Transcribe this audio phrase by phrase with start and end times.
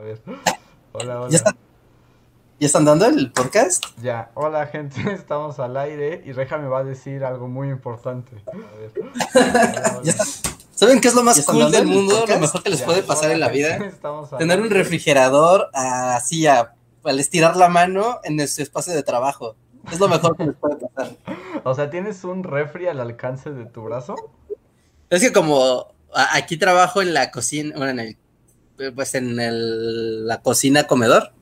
[0.00, 0.18] A ver.
[0.92, 1.30] Hola, hola.
[1.30, 1.56] ¿Ya, está-
[2.58, 3.84] ¿Ya están dando el podcast?
[4.02, 8.32] Ya, hola gente, estamos al aire y Reja me va a decir algo muy importante.
[8.46, 8.92] A ver.
[9.34, 10.00] Hola, hola.
[10.04, 10.24] ¿Ya está-
[10.74, 12.24] ¿Saben qué es lo más ¿Ya están cool del el mundo?
[12.26, 13.78] Lo mejor que les Ya, puede pasar hola, en la vida.
[14.38, 16.72] Tener un refrigerador así a-
[17.04, 19.54] al estirar la mano en su espacio de trabajo.
[19.92, 21.14] Es lo mejor que les puede pasar.
[21.64, 24.14] O sea, ¿tienes un refri al alcance de tu brazo?
[25.10, 25.92] Es que como
[26.32, 28.16] aquí trabajo en la cocina, bueno, en el,
[28.94, 31.32] pues en el- la cocina comedor.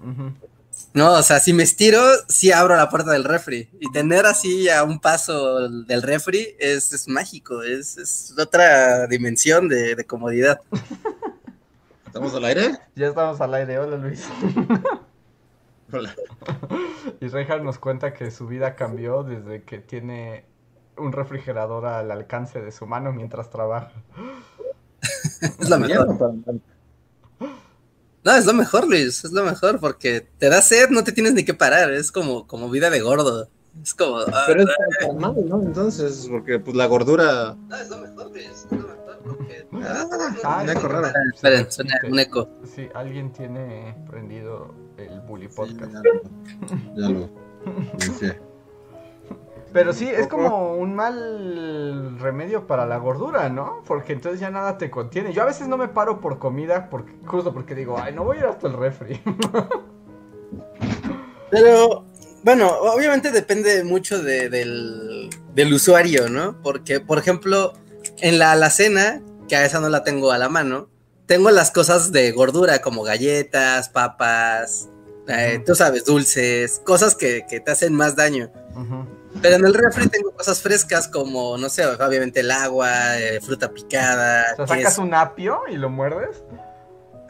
[0.95, 1.13] ¿no?
[1.13, 3.69] O sea, si me estiro, sí abro la puerta del refri.
[3.81, 9.69] Y tener así a un paso del refri es, es mágico, es, es otra dimensión
[9.69, 10.61] de, de comodidad.
[12.07, 12.79] ¿Estamos al aire?
[12.97, 14.25] Ya estamos al aire, hola Luis.
[15.93, 16.15] Hola.
[17.21, 20.45] Y Reja nos cuenta que su vida cambió desde que tiene
[20.99, 23.93] un refrigerador al alcance de su mano mientras trabaja.
[25.59, 26.09] Es lo mejor.
[28.29, 31.33] No, es lo mejor, Luis, es lo mejor, porque te da sed, no te tienes
[31.33, 33.49] ni que parar, es como, como vida de gordo.
[33.83, 34.19] Es como.
[34.19, 34.69] ah, Pero es
[35.01, 35.63] para mal, ¿no?
[35.63, 37.57] Entonces, porque pues la gordura.
[37.69, 39.67] no, es lo mejor, Luis, es lo mejor, porque.
[40.45, 41.07] Ah, un eco raro.
[41.07, 42.49] Ah, esperen, suena un eco.
[42.75, 45.93] Sí, alguien tiene prendido el Bully Sí, Podcast.
[45.93, 46.23] ya lo.
[46.97, 48.39] Ya lo.
[49.73, 53.83] Pero sí, es como un mal remedio para la gordura, ¿no?
[53.87, 55.33] Porque entonces ya nada te contiene.
[55.33, 58.39] Yo a veces no me paro por comida, porque, justo porque digo, ay, no voy
[58.39, 59.21] a ir hasta el refri.
[61.51, 62.05] Pero,
[62.43, 66.57] bueno, obviamente depende mucho de- del, del usuario, ¿no?
[66.63, 67.73] Porque, por ejemplo,
[68.19, 70.89] en la alacena, que a esa no la tengo a la mano,
[71.27, 74.89] tengo las cosas de gordura como galletas, papas,
[75.27, 78.51] eh, tú sabes, dulces, cosas que, que te hacen más daño.
[79.41, 83.71] Pero en el refri tengo cosas frescas como, no sé, obviamente el agua, eh, fruta
[83.71, 84.55] picada.
[84.59, 86.43] O sea, sacas un apio y lo muerdes.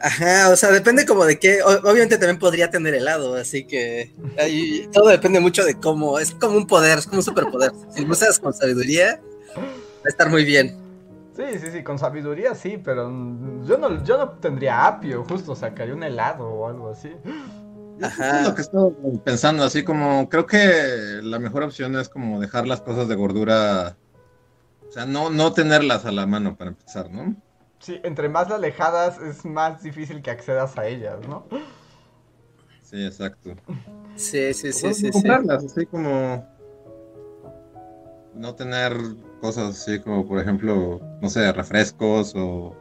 [0.01, 1.61] Ajá, o sea, depende como de qué.
[1.61, 6.19] Obviamente también podría tener helado, así que ahí todo depende mucho de cómo.
[6.19, 7.71] Es como un poder, es como un superpoder.
[7.93, 9.19] Si lo usas con sabiduría,
[9.57, 10.77] va a estar muy bien.
[11.35, 15.55] Sí, sí, sí, con sabiduría sí, pero mm, yo no, yo no tendría apio, justo
[15.55, 17.11] sacaría un helado o algo así.
[18.01, 18.41] Ajá.
[18.41, 18.93] Es lo que estoy
[19.23, 23.97] pensando, así como creo que la mejor opción es como dejar las cosas de gordura,
[24.87, 27.35] o sea, no, no tenerlas a la mano para empezar, ¿no?
[27.79, 31.45] Sí, entre más alejadas es más difícil que accedas a ellas, ¿no?
[32.83, 33.51] Sí, exacto.
[34.15, 35.05] Sí, sí, sí, Bueno, sí.
[35.05, 35.11] sí.
[35.11, 36.45] comprarlas, así como
[38.33, 38.93] no tener
[39.41, 42.75] cosas así como, por ejemplo, no sé, refrescos o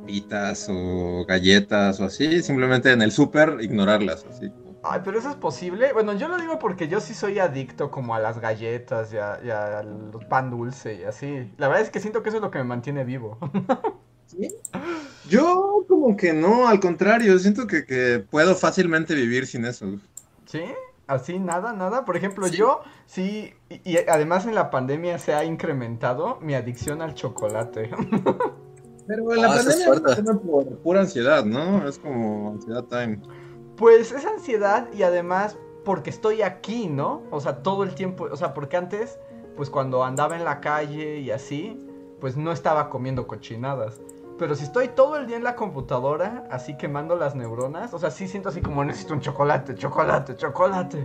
[0.00, 4.52] papitas o galletas o así, simplemente en el súper ignorarlas, así.
[4.82, 5.92] Ay, pero eso es posible.
[5.92, 9.38] Bueno, yo lo digo porque yo sí soy adicto como a las galletas y a,
[9.44, 11.52] y a los pan dulce y así.
[11.58, 13.38] La verdad es que siento que eso es lo que me mantiene vivo.
[15.24, 20.00] Yo como que no, al contrario, siento que, que puedo fácilmente vivir sin eso.
[20.46, 20.62] ¿Sí?
[21.06, 22.04] Así, nada, nada.
[22.04, 22.56] Por ejemplo, Sí.
[22.56, 27.90] yo sí, y, y además en la pandemia se ha incrementado mi adicción al chocolate.
[29.10, 31.88] Pero en la Ah, es pandemia por pura ansiedad, ¿no?
[31.88, 33.20] Es como ansiedad time.
[33.76, 37.22] Pues es ansiedad y además porque estoy aquí, ¿no?
[37.32, 39.18] O sea, todo el tiempo, o sea, porque antes,
[39.56, 41.76] pues cuando andaba en la calle y así,
[42.20, 44.00] pues no estaba comiendo cochinadas.
[44.38, 48.12] Pero si estoy todo el día en la computadora, así quemando las neuronas, o sea,
[48.12, 51.04] sí siento así como necesito un chocolate, chocolate, chocolate.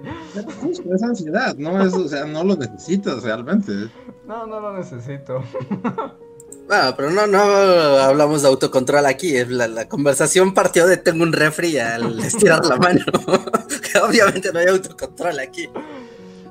[0.61, 1.81] Justo, es ansiedad, ¿no?
[1.81, 3.89] Es, o sea, no lo necesitas realmente.
[4.27, 5.41] No, no lo necesito.
[6.67, 9.43] Bueno, pero no, no hablamos de autocontrol aquí.
[9.45, 13.05] La, la conversación partió de tengo un refri al estirar la mano.
[13.93, 15.69] Que Obviamente no hay autocontrol aquí.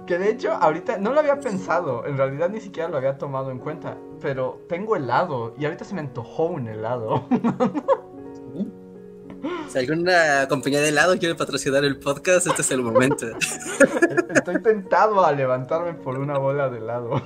[0.06, 3.50] Que de hecho, ahorita no lo había pensado, en realidad ni siquiera lo había tomado
[3.50, 7.26] en cuenta, pero tengo helado y ahorita se me antojó un helado.
[9.68, 13.26] Si alguna compañía de helado quiere patrocinar el podcast, este es el momento.
[14.34, 17.20] Estoy tentado a levantarme por una bola de helado.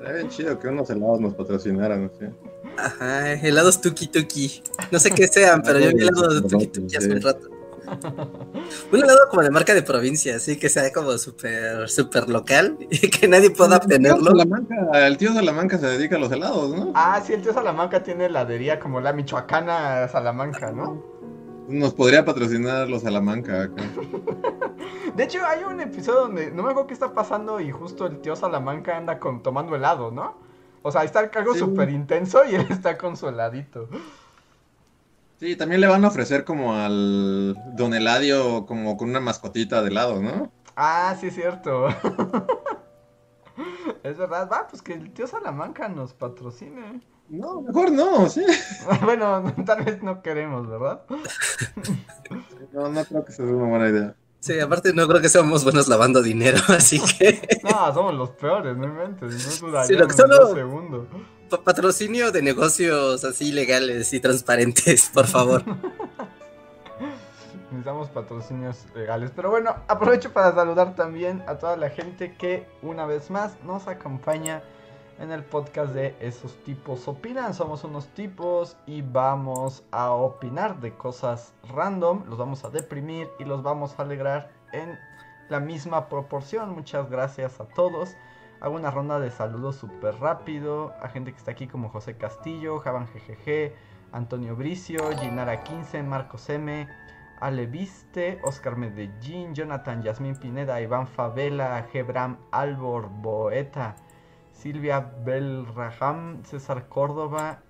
[0.00, 2.24] Sería bien chido que unos helados nos patrocinaran, ¿sí?
[2.78, 4.62] Ajá, helados tuki tuki.
[4.90, 7.48] No sé qué sean, pero yo vi helados de tuki tuki hace un rato.
[8.92, 13.10] Un helado como de marca de provincia, así que sea como súper, súper local y
[13.10, 14.30] que nadie pueda obtenerlo.
[14.30, 16.92] Salamanca, el tío Salamanca se dedica a los helados, ¿no?
[16.94, 21.04] Ah, sí, el tío Salamanca tiene heladería como la michoacana Salamanca, ¿no?
[21.70, 23.82] Nos podría patrocinar los Salamanca acá.
[25.16, 28.20] De hecho, hay un episodio donde no me acuerdo qué está pasando y justo el
[28.20, 30.36] tío Salamanca anda con, tomando helado, ¿no?
[30.82, 31.58] O sea, está algo Sí.
[31.60, 33.88] súper intenso y él está con su heladito.
[35.38, 39.88] Sí, también le van a ofrecer como al Don Eladio como con una mascotita de
[39.88, 40.50] helado, ¿no?
[40.76, 41.88] Ah, sí es cierto.
[44.02, 47.00] es verdad, va, pues que el tío Salamanca nos patrocine.
[47.30, 48.44] No, mejor no, sí.
[49.04, 51.02] bueno, tal vez no queremos, ¿verdad?
[52.72, 54.14] No, no creo que sea una buena idea.
[54.38, 58.76] Sí, aparte no creo que seamos buenos lavando dinero, así que No, somos los peores,
[58.76, 59.60] no inventes.
[59.60, 60.54] No Sí, lo que solo-
[61.64, 65.64] patrocinio de negocios así legales y transparentes, por favor.
[67.70, 69.32] Necesitamos patrocinios legales.
[69.34, 73.88] Pero bueno, aprovecho para saludar también a toda la gente que una vez más nos
[73.88, 74.62] acompaña
[75.20, 77.52] en el podcast de Esos tipos opinan.
[77.52, 82.24] Somos unos tipos y vamos a opinar de cosas random.
[82.26, 84.98] Los vamos a deprimir y los vamos a alegrar en
[85.50, 86.70] la misma proporción.
[86.70, 88.16] Muchas gracias a todos.
[88.60, 92.78] Hago una ronda de saludos súper rápido a gente que está aquí como José Castillo,
[92.78, 93.74] Javan GGG,
[94.12, 96.88] Antonio Bricio, Ginara 15, Marcos M,
[97.40, 103.96] Ale Viste, Oscar Medellín, Jonathan Yasmín Pineda, Iván Favela, Gebram Albor Boeta,
[104.60, 107.62] Silvia Belraham, César Córdoba,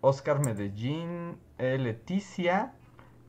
[0.00, 2.72] Oscar Medellín, eh, Leticia,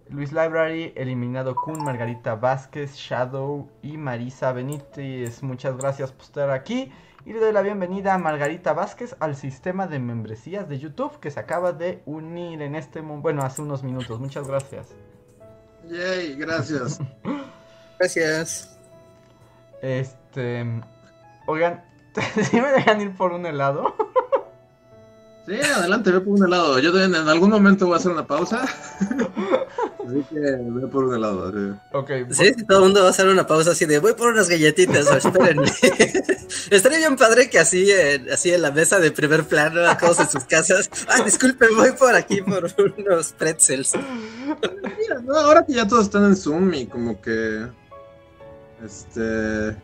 [0.09, 5.41] Luis Library, Eliminado Kun, Margarita Vázquez, Shadow y Marisa Benítez.
[5.41, 6.91] Muchas gracias por estar aquí.
[7.25, 11.31] Y le doy la bienvenida a Margarita Vázquez al sistema de membresías de YouTube que
[11.31, 13.23] se acaba de unir en este momento.
[13.23, 14.19] Bueno, hace unos minutos.
[14.19, 14.89] Muchas gracias.
[15.89, 16.99] Yay, gracias.
[17.99, 18.79] Gracias.
[19.81, 20.65] Este.
[21.45, 21.83] Oigan,
[22.49, 23.95] ¿sí me dejan ir por un helado?
[25.47, 26.77] Sí, adelante, ve por un helado.
[26.79, 28.61] Yo en, en algún momento voy a hacer una pausa.
[30.07, 31.51] Así que ve por un helado.
[31.51, 31.79] sí.
[31.93, 34.27] Ok, Sí, sí, todo el mundo va a hacer una pausa así de voy por
[34.33, 35.71] unas galletitas, o espérenme.
[36.71, 40.19] Estaría bien padre que así, en- así en la mesa de primer plano, a todos
[40.19, 40.89] en sus casas.
[41.07, 42.67] Ah, disculpen, voy por aquí por
[42.97, 43.93] unos pretzels.
[43.95, 47.65] Mira, no, ahora que ya todos están en Zoom y como que.
[48.83, 49.75] Este.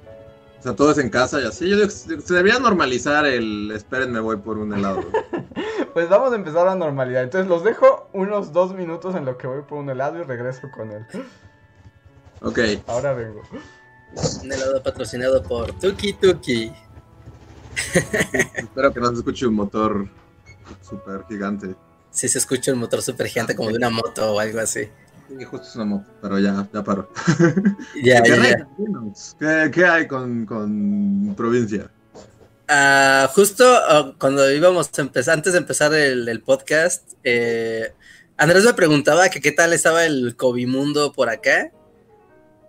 [0.67, 1.69] O sea, todos en casa y así.
[1.69, 3.71] Yo digo se debería normalizar el.
[3.71, 4.99] Espérenme, voy por un helado.
[5.93, 7.23] pues vamos a empezar la normalidad.
[7.23, 10.69] Entonces los dejo unos dos minutos en lo que voy por un helado y regreso
[10.69, 11.05] con él.
[12.41, 12.59] Ok.
[12.87, 13.43] Ahora vengo.
[14.43, 16.73] Un helado patrocinado por Tuki Tuki.
[18.55, 20.05] Espero que no se escuche un motor
[20.81, 21.75] súper gigante.
[22.11, 24.89] Sí se escucha un motor super gigante como de una moto o algo así.
[25.27, 27.09] Sí, justo una moto, pero ya, ya paro.
[27.95, 28.67] Ya, ya, Guerrero, ya.
[28.77, 31.89] dinos, ¿Qué, qué hay con, con provincia?
[32.69, 37.93] Ah, justo ah, cuando íbamos a empezar, antes de empezar el, el podcast, eh,
[38.37, 41.71] Andrés me preguntaba que qué tal estaba el Covimundo por acá,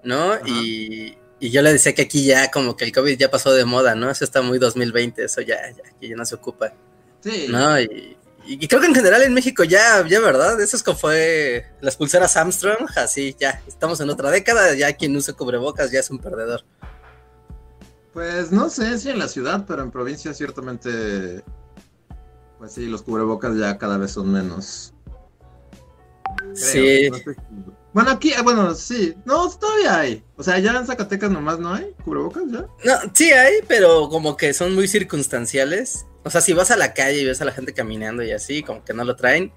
[0.02, 0.34] ¿no?
[0.46, 3.64] Y, y yo le decía que aquí ya como que el COVID ya pasó de
[3.64, 4.10] moda, ¿no?
[4.10, 6.72] Eso está muy 2020, eso ya, ya, aquí ya no se ocupa,
[7.20, 7.46] Sí.
[7.50, 7.80] ¿no?
[7.80, 8.16] Y,
[8.54, 10.60] y creo que en general en México ya, ya, ¿verdad?
[10.60, 15.14] Eso es como fue las pulseras Armstrong, así, ya, estamos en otra década, ya quien
[15.16, 16.64] use cubrebocas ya es un perdedor.
[18.12, 21.44] Pues no sé si en la ciudad, pero en provincia ciertamente.
[22.58, 24.92] Pues sí, los cubrebocas ya cada vez son menos.
[26.38, 27.10] Creo, Sí.
[27.10, 27.78] no.
[27.92, 29.14] Bueno, aquí, eh, bueno, sí.
[29.24, 30.24] No, todavía hay.
[30.36, 32.66] O sea, ya en Zacatecas nomás no hay cubrebocas ya.
[32.84, 36.06] No, sí hay, pero como que son muy circunstanciales.
[36.28, 38.62] O sea, si vas a la calle y ves a la gente caminando y así,
[38.62, 39.50] como que no lo traen.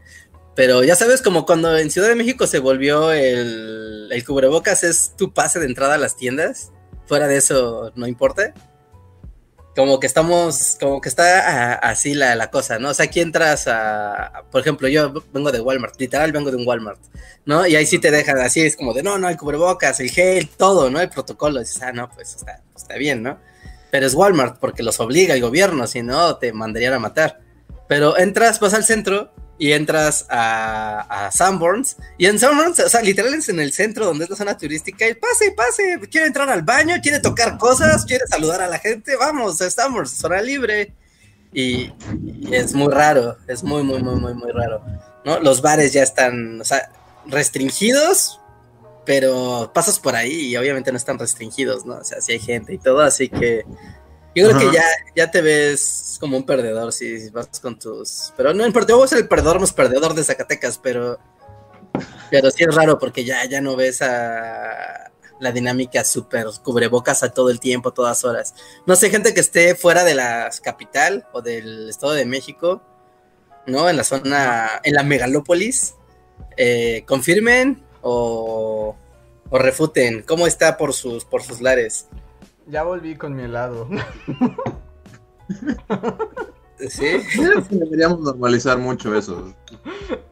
[0.55, 5.13] Pero ya sabes, como cuando en Ciudad de México se volvió el, el cubrebocas, es
[5.17, 6.71] tu pase de entrada a las tiendas.
[7.07, 8.53] Fuera de eso, no importa.
[9.75, 12.91] Como que estamos, como que está ah, así la, la cosa, ¿no?
[12.91, 16.65] O sea, aquí entras a, por ejemplo, yo vengo de Walmart, literal vengo de un
[16.65, 17.01] Walmart,
[17.45, 17.67] ¿no?
[17.67, 20.47] Y ahí sí te dejan así, es como de, no, no, el cubrebocas, el gel,
[20.47, 21.01] todo, ¿no?
[21.01, 23.39] El protocolo, dices, ah, no, pues está, está bien, ¿no?
[23.91, 27.41] Pero es Walmart porque los obliga el gobierno, si no te mandarían a matar.
[27.87, 31.97] Pero entras, vas al centro y entras a, a Sanborns.
[32.17, 35.07] Y en Sanborns, o sea, literal es en el centro donde es la zona turística.
[35.07, 39.15] Y pase, pase, quiere entrar al baño, quiere tocar cosas, quiere saludar a la gente.
[39.17, 40.93] Vamos, a Sanborns, zona libre.
[41.53, 41.91] Y,
[42.51, 44.81] es muy raro, es muy, muy, muy, muy, muy raro.
[45.25, 45.39] ¿no?
[45.39, 46.63] Los bares ya están,
[47.25, 48.40] restringidos,
[49.05, 51.95] pero pasas por ahí y obviamente no están restringidos, ¿no?
[51.95, 53.65] O sea, sí hay gente y todo, así que
[54.33, 54.59] yo creo Ajá.
[54.59, 54.83] que ya,
[55.15, 58.33] ya te ves como un perdedor si vas con tus...
[58.37, 61.19] Pero no importa, yo voy a ser el perdedor más perdedor de Zacatecas, pero...
[62.29, 67.33] Pero sí es raro porque ya, ya no ves a la dinámica súper cubrebocas a
[67.33, 68.53] todo el tiempo, todas horas.
[68.85, 72.81] No sé, gente que esté fuera de la capital o del Estado de México,
[73.67, 73.89] ¿no?
[73.89, 75.95] En la zona, en la megalópolis,
[76.55, 78.95] eh, confirmen o,
[79.49, 80.23] o refuten.
[80.23, 82.07] ¿Cómo está por sus, por sus lares?
[82.67, 83.87] Ya volví con mi helado.
[86.89, 87.05] ¿Sí?
[87.69, 89.53] Deberíamos normalizar mucho eso.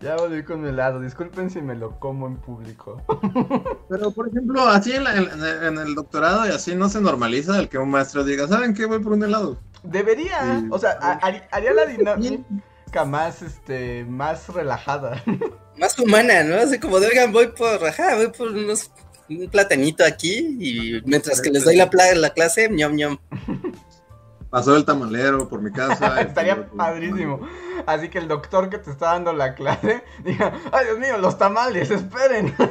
[0.02, 1.00] Ya volví con mi helado.
[1.00, 3.02] Disculpen si me lo como en público.
[3.88, 5.30] Pero, por ejemplo, así en, la- en-
[5.66, 8.86] en el doctorado y así no se normaliza el que un maestro diga, ¿saben qué?
[8.86, 9.58] Voy por un helado.
[9.84, 10.60] Debería.
[10.62, 10.68] Sí.
[10.72, 10.92] O sea,
[11.52, 15.24] haría la dinámica más, este, más relajada.
[15.79, 16.55] Más humana, ¿no?
[16.55, 18.91] Así como de, oigan, voy por, ajá, voy por unos,
[19.29, 23.17] un platanito aquí y mientras que les doy la, pla- la clase, ñom ñom.
[24.50, 26.19] Pasó el tamalero por mi casa.
[26.21, 27.48] Estaría padrísimo.
[27.86, 31.38] Así que el doctor que te está dando la clase diga, ay Dios mío, los
[31.38, 32.53] tamales, esperen.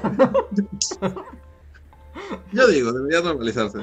[2.52, 3.78] Yo digo, debería normalizarse.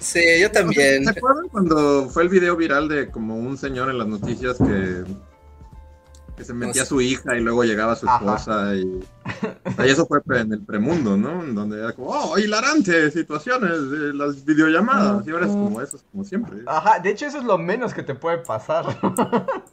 [0.00, 1.04] Sí, yo también.
[1.04, 5.04] ¿Se acuerdan cuando fue el video viral de como un señor en las noticias que,
[6.42, 8.16] que se metía a su hija y luego llegaba su Ajá.
[8.18, 8.82] esposa y,
[9.64, 11.42] o sea, y eso fue en el premundo, ¿no?
[11.42, 15.26] En donde era como, oh, hilarante situaciones de las videollamadas.
[15.26, 16.58] Y ahora es como eso, es como siempre.
[16.66, 18.84] Ajá, de hecho eso es lo menos que te puede pasar.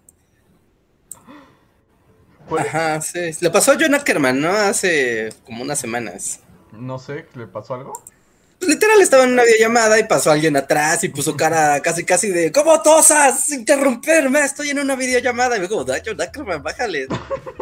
[2.47, 3.29] Pues, Ajá, sí.
[3.41, 4.49] Le pasó a John Ackerman, ¿no?
[4.49, 6.39] Hace como unas semanas.
[6.71, 7.93] no sé, ¿le pasó algo?
[8.61, 12.51] Literal estaba en una videollamada y pasó alguien atrás y puso cara casi casi de
[12.51, 13.49] ¿Cómo tosas?
[13.51, 15.57] Interrumperme, estoy en una videollamada.
[15.57, 17.07] Y me como, "Ay, John Ackerman, bájale.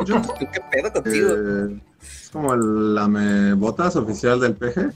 [0.05, 1.29] Yo- ¿Qué pedo contigo?
[1.35, 1.79] Eh,
[2.23, 4.91] es como el lamebotas oficial del PG.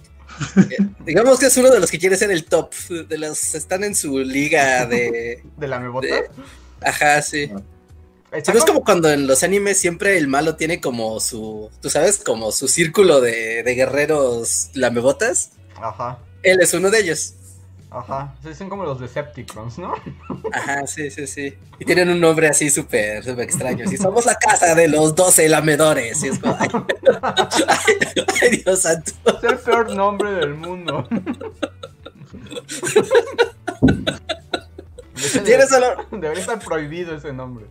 [1.06, 2.74] Digamos que es uno de los que quiere ser el top.
[3.08, 5.44] De los están en su liga de.
[5.58, 6.08] ¿De la mebota?
[6.08, 6.30] de-
[6.84, 7.52] Ajá, sí.
[8.32, 11.90] Está Sí, es como cuando en los animes siempre el malo tiene como su, tú
[11.90, 15.52] sabes, como su círculo de, de guerreros lamebotas.
[15.82, 17.34] Ajá, Él es uno de ellos.
[17.90, 18.36] ajá.
[18.44, 19.94] Sí, son como los Decepticons, ¿no?
[20.54, 21.58] Ajá, sí, sí, sí.
[21.80, 23.86] Y tienen un nombre así súper, súper extraño.
[23.92, 26.24] Y somos la casa de los 12 lamedores.
[26.24, 26.70] Y es como, ay,
[27.68, 29.12] ay, ay, Dios santo.
[29.26, 31.08] Es el peor nombre del mundo.
[35.16, 35.70] Ese Tienes
[36.12, 37.66] Debería estar prohibido ese nombre.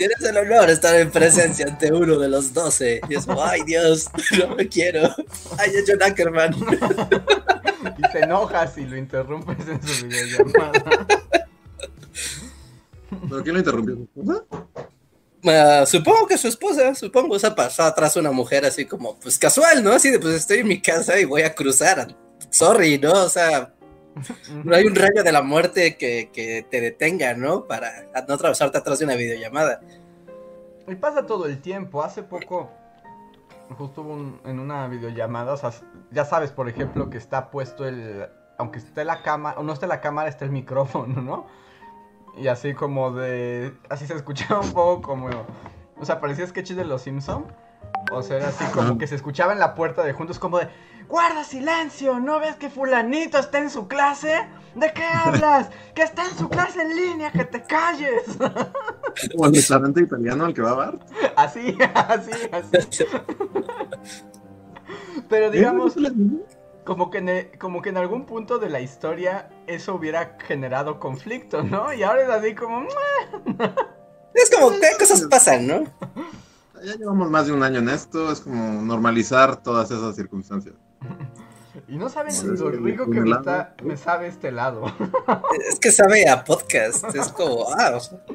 [0.00, 3.02] Tienes el honor de estar en presencia ante uno de los 12.
[3.10, 4.06] Y es como, ay, Dios,
[4.38, 5.14] no me quiero.
[5.58, 6.54] Ay, es John Ackerman.
[7.96, 11.06] Y te enojas y lo interrumpes en su videollamada.
[13.28, 13.94] ¿Pero quién lo interrumpió?
[13.94, 14.44] ¿Su esposa?
[15.46, 19.82] Ah, supongo que su esposa, supongo, esa pasó atrás una mujer así como, pues casual,
[19.82, 19.92] ¿no?
[19.92, 22.14] Así de, pues estoy en mi casa y voy a cruzar.
[22.50, 23.12] Sorry, ¿no?
[23.12, 23.72] O sea,
[24.64, 27.66] no hay un rayo de la muerte que, que te detenga, ¿no?
[27.66, 27.90] Para
[28.28, 29.80] no atravesarte atrás de una videollamada.
[30.88, 32.02] Y pasa todo el tiempo.
[32.02, 32.70] Hace poco,
[33.78, 35.70] justo hubo un- en una videollamada, o sea,
[36.10, 38.26] ya sabes, por ejemplo, que está puesto el.
[38.58, 41.46] Aunque esté la cámara, o no esté la cámara, está el micrófono, ¿no?
[42.36, 43.72] Y así como de.
[43.88, 45.28] Así se escuchaba un poco como.
[45.98, 47.46] O sea, parecía sketches de los Simpson.
[48.12, 50.68] O sea, era así como que se escuchaba en la puerta de juntos, como de.
[51.10, 52.20] ¡Guarda silencio!
[52.20, 54.46] ¿No ves que Fulanito está en su clase?
[54.76, 55.68] ¿De qué hablas?
[55.94, 57.32] ¡Que está en su clase en línea!
[57.32, 58.22] ¡Que te calles!
[59.32, 60.98] Como el restaurante italiano al que va a bar.
[61.36, 63.04] Así, así, así.
[65.28, 65.96] Pero digamos,
[66.84, 70.98] como que, en el- como que en algún punto de la historia eso hubiera generado
[70.98, 71.92] conflicto, ¿no?
[71.92, 72.86] Y ahora es así como...
[74.34, 75.84] Es como, ¿qué cosas pasan, no?
[76.84, 80.74] Ya llevamos más de un año en esto, es como normalizar todas esas circunstancias.
[81.88, 84.84] Y no saben Sí, lo rico que me, está- me sabe este lado.
[85.68, 88.18] Es que sabe a podcast, es como, ah, o sea.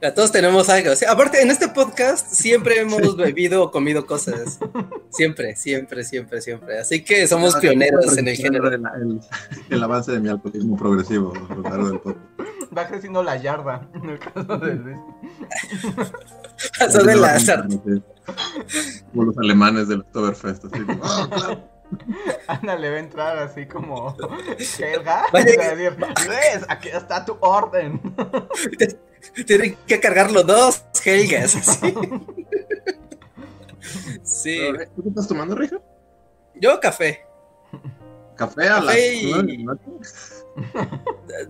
[0.00, 0.92] Ya todos tenemos algo.
[1.08, 4.60] Aparte, en este podcast siempre hemos bebido o comido cosas.
[5.10, 6.78] Siempre, siempre, siempre, siempre.
[6.78, 8.68] Así que somos pioneros en el género.
[8.68, 9.20] El, el-
[9.70, 12.24] el avance de mi alcoholismo progresivo a lo largo del podcast.
[12.78, 14.98] Va creciendo la yarda, en el caso de Luis.
[17.04, 17.46] De las-
[19.10, 20.64] Como los alemanes del Oktoberfest.
[20.66, 21.78] Así como, "Ah, claro".
[22.48, 24.14] Ándale, va a entrar así como...
[24.78, 25.24] Helga.
[25.34, 28.00] Va que- a decir, Luis, aquí está tu orden.
[29.46, 31.56] Tienen que cargarlo dos Helgas.
[31.56, 31.94] así.
[34.22, 34.60] Sí,
[34.94, 35.78] ¿Tú qué estás tomando, Rija?
[36.54, 37.24] yo café.
[38.36, 39.66] ¿Café a las Café y-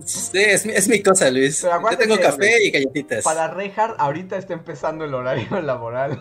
[0.05, 1.61] Sí, es, mi- es mi cosa, Luis.
[1.63, 3.23] Pero Yo tengo café y galletitas.
[3.23, 6.19] Para Reinhardt, ahorita está empezando el horario laboral.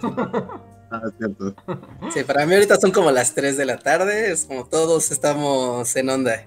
[0.91, 1.55] Ah, es cierto.
[2.13, 5.95] Sí, para mí ahorita son como las 3 de la tarde, es como todos estamos
[5.97, 6.45] en onda.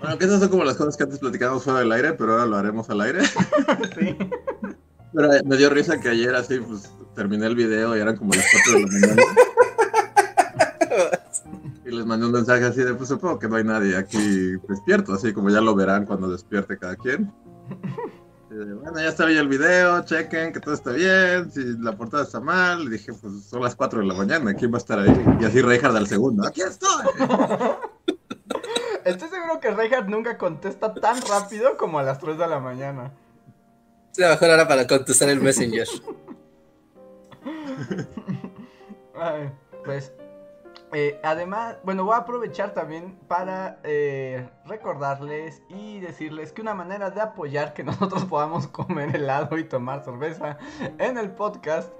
[0.00, 2.46] Bueno, que esas son como las cosas que antes platicábamos fuera del aire, pero ahora
[2.46, 3.20] lo haremos al aire.
[3.98, 4.16] sí.
[5.14, 8.32] Pero eh, me dio risa que ayer así, pues, terminé el video y eran como
[8.32, 9.22] las 4 de la mañana.
[11.84, 15.14] Y les mandé un mensaje así de, pues supongo que no hay nadie aquí despierto,
[15.14, 17.32] así como ya lo verán cuando despierte cada quien.
[18.48, 22.22] De, bueno, ya está bien el video, chequen que todo está bien, si la portada
[22.22, 22.84] está mal.
[22.84, 25.38] Le dije, pues son las 4 de la mañana, ¿quién va a estar ahí?
[25.40, 27.06] Y así Reinhardt al segundo, ¡aquí estoy!
[29.04, 33.12] Estoy seguro que Reinhardt nunca contesta tan rápido como a las 3 de la mañana.
[34.12, 35.88] Es la mejor hora para contestar el Messenger.
[39.14, 39.50] Ay,
[39.84, 40.12] pues,
[40.92, 47.10] eh, además, bueno, voy a aprovechar también para eh, recordarles y decirles que una manera
[47.10, 50.58] de apoyar que nosotros podamos comer helado y tomar cerveza
[50.98, 51.90] en el podcast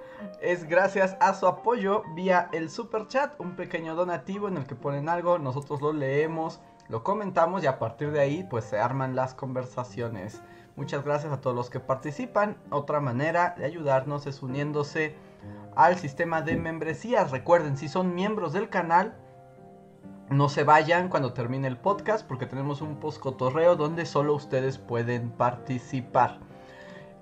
[0.40, 4.74] es gracias a su apoyo vía el super chat, un pequeño donativo en el que
[4.74, 9.16] ponen algo, nosotros lo leemos, lo comentamos y a partir de ahí pues se arman
[9.16, 10.42] las conversaciones.
[10.76, 12.56] Muchas gracias a todos los que participan.
[12.70, 15.14] Otra manera de ayudarnos es uniéndose
[15.76, 17.30] al sistema de membresías.
[17.30, 19.14] Recuerden, si son miembros del canal,
[20.30, 24.78] no se vayan cuando termine el podcast porque tenemos un post cotorreo donde solo ustedes
[24.78, 26.38] pueden participar.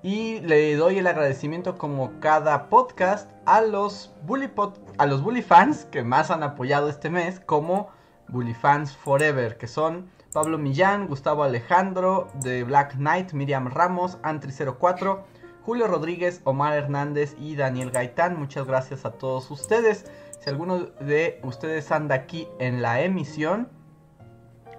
[0.03, 4.51] Y le doy el agradecimiento como cada podcast a los bully,
[4.97, 7.91] a los bully fans que más han apoyado este mes como
[8.31, 15.23] Bully Fans Forever, que son Pablo Millán, Gustavo Alejandro, de Black Knight, Miriam Ramos, Antri04,
[15.71, 18.37] Julio Rodríguez, Omar Hernández y Daniel Gaitán.
[18.37, 20.05] Muchas gracias a todos ustedes.
[20.41, 23.69] Si alguno de ustedes anda aquí en la emisión,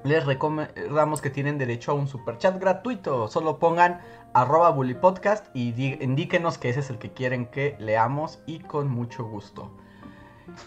[0.03, 3.29] les recomendamos que tienen derecho a un super chat gratuito.
[3.29, 4.01] Solo pongan
[4.33, 5.69] arroba bullypodcast y
[6.03, 9.71] indíquenos que ese es el que quieren que leamos y con mucho gusto.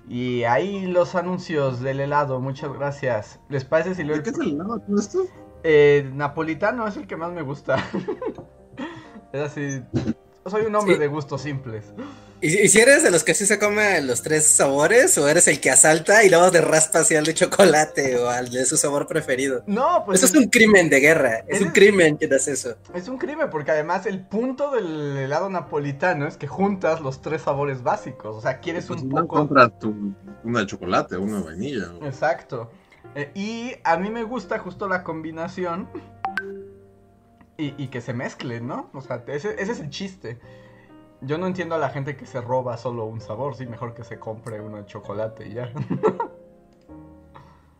[0.09, 3.41] Y ahí los anuncios del helado, muchas gracias.
[3.51, 5.19] ¿Les parece si lo ¿De qué es el helado esto?
[5.65, 7.77] eh, napolitano es el que más me gusta.
[9.35, 9.83] es así.
[10.47, 11.01] Soy un hombre Sí.
[11.01, 11.85] de gustos simples.
[12.43, 15.49] ¿Y, y si eres de los que sí se come los tres sabores o eres
[15.49, 18.77] el que asalta y luego de raspa hacia el de chocolate o al de su
[18.77, 19.63] sabor preferido?
[19.67, 22.77] No, pues eso es un crimen de guerra, es un crimen que das eso.
[22.93, 27.41] es un crimen porque además el punto del helado napolitano es que juntas los tres
[27.41, 28.37] sabores básicos.
[28.37, 29.37] O sea, quieres Pues un no poco.
[29.39, 29.95] compras tu,
[30.43, 31.91] una de chocolate, una de vainilla.
[31.99, 32.71] o- Exacto.
[33.15, 35.89] Eh, y a mí me gusta justo la combinación
[37.57, 38.91] y, y que se mezclen, ¿no?
[38.95, 40.39] O sea, ese, ese es el chiste.
[41.21, 44.05] Yo no entiendo a la gente que se roba solo un sabor, sí, mejor que
[44.05, 45.73] se compre uno de chocolate y ya.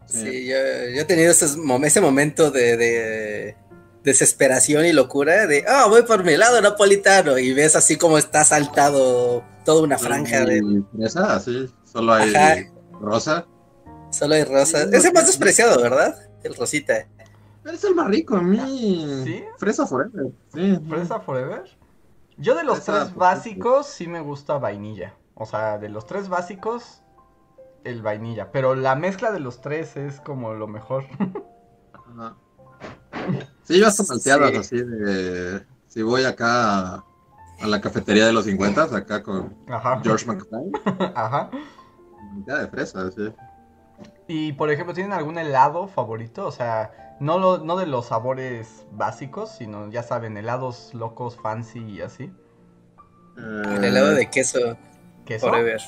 [0.07, 0.57] Sí, yo,
[0.95, 3.57] yo he tenido esos ese momento de, de
[4.03, 8.45] desesperación y locura de, ah, voy por mi helado napolitano y ves así como está
[8.45, 10.59] saltado toda una franja de...
[10.59, 12.71] Y fresa, así, solo hay Ajá.
[13.01, 13.47] rosa.
[14.11, 14.93] Solo hay rosas.
[14.93, 16.15] Ese más despreciado, ¿verdad?
[16.45, 17.09] El rosita.
[17.65, 19.23] Es el más rico, a mí.
[19.25, 19.45] ¿Sí?
[19.59, 20.27] Fresa forever.
[20.53, 20.79] Sí.
[20.89, 21.65] ¿Fresa Forever?
[22.37, 25.15] Yo de los Fresa tres básicos sí me gusta vainilla.
[25.35, 27.03] O sea, de los tres básicos,
[27.85, 28.53] el vainilla.
[28.53, 31.05] Pero la mezcla de los tres es como lo mejor.
[31.93, 32.37] Ajá.
[33.63, 34.57] Sí, yo hasta salteadas Sí.
[34.57, 35.65] así de.
[35.89, 37.05] Si voy acá a,
[37.63, 40.01] a la cafetería de los 50, acá con Ajá.
[40.03, 40.73] George McFly,
[41.15, 41.51] Ajá.
[42.35, 43.33] mitad de fresa, sí.
[44.27, 46.47] Y por ejemplo, ¿tienen algún helado favorito?
[46.47, 51.81] O sea, no, lo, no de los sabores básicos, sino ya saben, helados locos, fancy
[51.81, 52.33] y así.
[53.37, 54.77] El helado de queso
[55.25, 55.49] ¿Queso?
[55.49, 55.81] forever.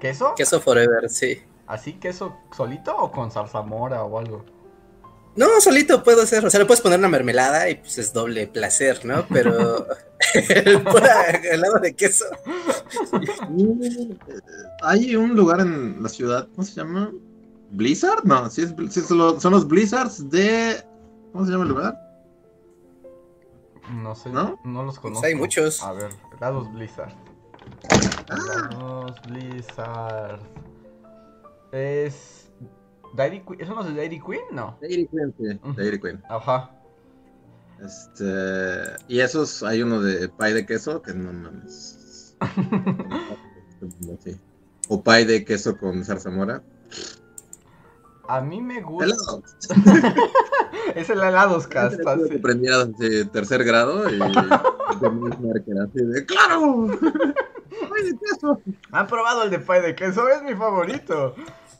[0.00, 0.34] ¿Queso?
[0.36, 1.42] Queso forever, sí.
[1.66, 4.44] ¿Así queso solito o con zarzamora o algo?
[5.36, 8.48] No, solito puedo hacer, o sea, le puedes poner una mermelada y pues es doble
[8.48, 9.24] placer, ¿no?
[9.28, 9.86] Pero
[10.34, 10.82] el
[11.44, 12.24] helado de queso.
[14.82, 17.12] Hay un lugar en la ciudad, ¿cómo se llama?
[17.70, 18.24] ¿Blizzard?
[18.24, 20.84] No, sí, es, sí son los- son los Blizzards de.
[21.32, 21.98] ¿Cómo se llama el lugar?
[24.02, 24.58] No sé, ¿No?
[24.64, 24.84] ¿No?
[24.84, 25.26] los conozco.
[25.26, 25.82] hay muchos.
[25.82, 27.12] A ver, helados Blizzard.
[28.28, 30.40] Helados Blizzard.
[31.72, 32.50] Es...
[33.14, 33.66] Dairy Queen.
[33.66, 34.42] ¿Son los de Dairy Queen?
[34.52, 34.76] No.
[34.80, 35.60] Dairy Queen, sí.
[35.76, 36.22] Dairy Queen.
[36.28, 36.70] Ajá.
[37.84, 38.24] Este.
[39.08, 42.36] Y esos, hay uno de pie de queso que no mames.
[44.22, 44.36] Sí.
[44.88, 46.62] O pie de queso con zarzamora.
[48.30, 49.04] A mí me gusta.
[49.06, 49.42] Helado.
[50.94, 52.40] Es el helados casta, sí.
[52.98, 54.18] de tercer grado y.
[54.18, 56.86] Marker, así de ¡Claro!
[57.70, 58.60] ¡Pie de queso!
[58.90, 60.28] ¿Han probado el de pie de queso?
[60.28, 61.34] Es mi favorito.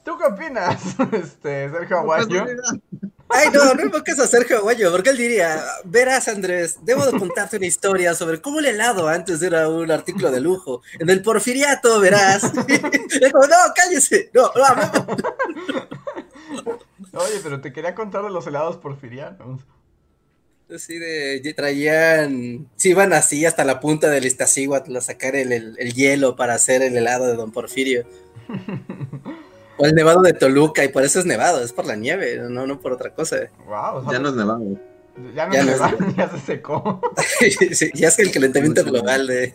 [0.04, 2.44] ¿Tú qué opinas, este, Sergio Aguayo?
[3.28, 7.58] Ay, no, no invoques a Sergio Aguayo, porque él diría, verás Andrés, debo de contarte
[7.58, 10.82] una historia sobre cómo el helado antes era un artículo de lujo.
[10.98, 12.42] En el porfiriato, verás.
[12.42, 14.30] Como, no, cállese.
[14.32, 15.16] No, no, hablemos.
[17.12, 19.62] Oye, pero te quería contar de los helados porfirianos.
[20.74, 25.50] Así de, ya traían, sí iban así hasta la punta del Iztaccíhuatl a sacar el,
[25.52, 28.04] el- el hielo para hacer el helado de Don Porfirio.
[29.82, 32.66] O el nevado de Toluca, y por eso es nevado, es por la nieve, no,
[32.66, 33.48] no por otra cosa.
[33.66, 34.60] Wow, Ya no es nevado.
[35.34, 37.00] Ya no Ya se no va, es- ya se secó.
[37.74, 39.54] Sí, ya es que el calentamiento global de...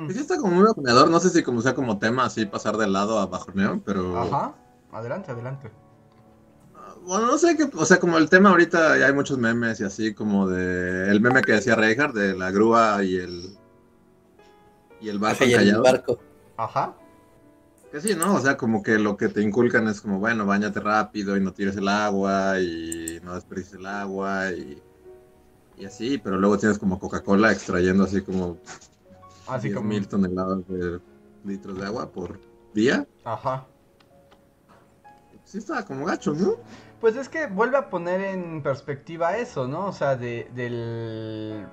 [0.00, 2.46] Mm, Pues sí está como muy bajoneador, no sé si como sea como tema así
[2.46, 4.18] pasar de lado a bajoneo, pero...
[4.18, 4.54] Ajá.
[4.92, 5.70] Adelante, adelante.
[7.04, 9.84] Bueno, no sé qué, o sea, como el tema ahorita ya hay muchos memes y
[9.84, 13.56] así como de el meme que decía Reinhardt de la grúa y el
[15.00, 16.18] y el barco y el barco.
[16.56, 16.94] Ajá.
[17.90, 18.34] Que sí, ¿no?
[18.34, 21.52] O sea, como que lo que te inculcan es como, bueno, bañate rápido y no
[21.52, 24.80] tires el agua y no desperdicies el agua y,
[25.78, 28.58] y así, pero luego tienes como Coca-Cola extrayendo así como
[29.54, 29.88] Así 10 como.
[29.88, 31.00] mil toneladas de
[31.44, 32.38] litros de agua por
[32.74, 33.06] día.
[33.24, 33.66] Ajá.
[35.44, 36.54] Sí está como gacho, ¿no?
[37.00, 39.86] Pues es que vuelve a poner en perspectiva eso, ¿no?
[39.86, 41.66] O sea, de- del,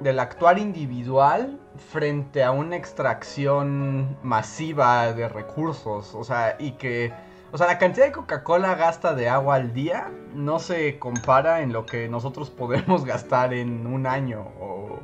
[0.00, 1.58] del actuar individual
[1.90, 6.14] frente a una extracción masiva de recursos.
[6.14, 7.12] O sea, y que...
[7.50, 11.72] O sea, la cantidad de Coca-Cola gasta de agua al día no se compara en
[11.72, 14.98] lo que nosotros podemos gastar en un año o...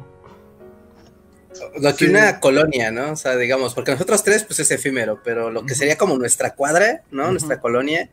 [1.81, 2.11] Lo que Sí.
[2.11, 3.13] una colonia, ¿no?
[3.13, 6.55] O sea, digamos, porque nosotros tres, pues es efímero, pero lo que sería como nuestra
[6.55, 7.31] cuadra, ¿no?
[7.31, 8.09] Nuestra colonia.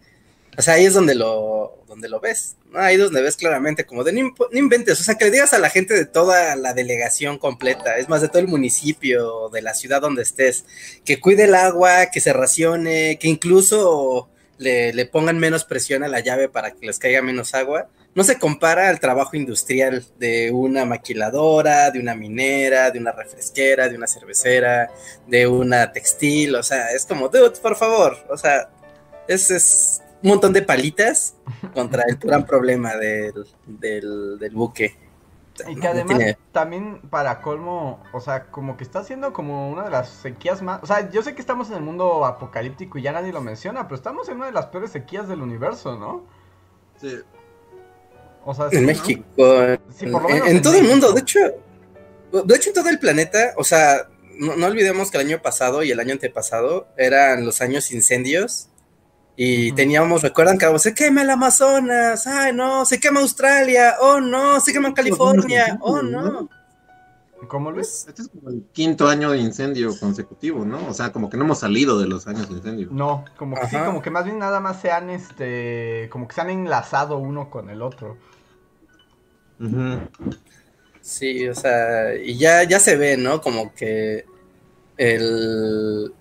[0.57, 2.79] O sea, ahí es donde lo, donde lo ves, ¿no?
[2.79, 5.59] Ahí es donde ves claramente, como de no inventes, o sea, que le digas a
[5.59, 9.75] la gente de toda la delegación completa, es más, de todo el municipio, de la
[9.75, 10.65] ciudad donde estés,
[11.05, 16.07] que cuide el agua, que se racione, que incluso le, le pongan menos presión a
[16.07, 17.87] la llave para que les caiga menos agua.
[18.17, 23.87] No se compara al trabajo industrial de una maquiladora, de una minera, de una refresquera,
[23.87, 24.89] de una cervecera,
[25.27, 28.69] de una textil, o sea, es como, dude, por favor, o sea,
[29.27, 31.35] es, es un montón de palitas
[31.75, 34.97] contra el gran problema del, del, del buque.
[35.67, 39.69] Y que no además tiene- también para colmo, o sea, como que está siendo como
[39.69, 40.81] una de las sequías más...
[40.81, 43.83] O sea, yo sé que estamos en el mundo apocalíptico y ya nadie lo menciona,
[43.83, 46.25] pero estamos en una de las peores sequías del universo, ¿no?
[46.99, 47.19] Sí.
[48.49, 48.87] O sea, en sí, ¿no?
[48.87, 49.23] México,
[49.93, 51.39] Sí, por lo en, menos en en todo el mundo, de hecho,
[52.31, 54.07] de hecho en todo el planeta, o sea,
[54.39, 58.69] no, no olvidemos que el año pasado y el año antepasado eran los años incendios
[59.35, 64.61] y teníamos, recuerdan que se quema el Amazonas, ay no, se quema Australia, oh no,
[64.61, 66.49] se quema California, oh no.
[67.49, 68.05] ¿Cómo Luis?
[68.07, 70.87] Este es como el quinto año de incendio consecutivo, ¿no?
[70.87, 72.87] O sea, como que no hemos salido de los años de incendio.
[72.91, 76.35] No, como que sí, como que más bien nada más se han, este, como que
[76.35, 78.17] se han enlazado uno con el otro.
[79.59, 79.99] Ujú.
[81.01, 83.41] Sí, o sea, y ya, ya se ve, ¿no?
[83.41, 84.25] Como que
[84.97, 86.11] el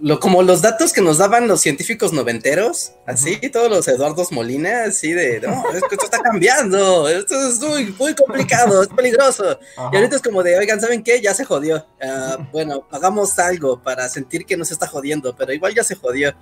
[0.00, 4.84] lo, como los datos que nos daban los científicos noventeros, así, todos los Eduardos Molina,
[4.84, 9.58] así de, no, es que esto está cambiando, esto es muy, muy complicado, es peligroso.
[9.76, 9.90] Ajá.
[9.92, 11.20] Y ahorita es como de, oigan, ¿saben qué?
[11.20, 11.86] Ya se jodió.
[12.02, 15.94] Ah, bueno, hagamos algo para sentir que no se está jodiendo, pero igual ya se
[15.94, 16.34] jodió.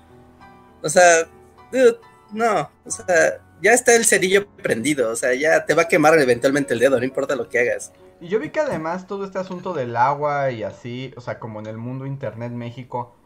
[0.80, 1.26] O sea,
[1.72, 1.98] dude,
[2.30, 6.18] no, o sea, ya está el cerillo prendido, o sea, ya te va a quemar
[6.18, 7.92] eventualmente el dedo, no importa lo que hagas.
[8.20, 11.60] Y yo vi que además todo este asunto del agua y así, o sea, como
[11.60, 13.16] en el mundo Internet México,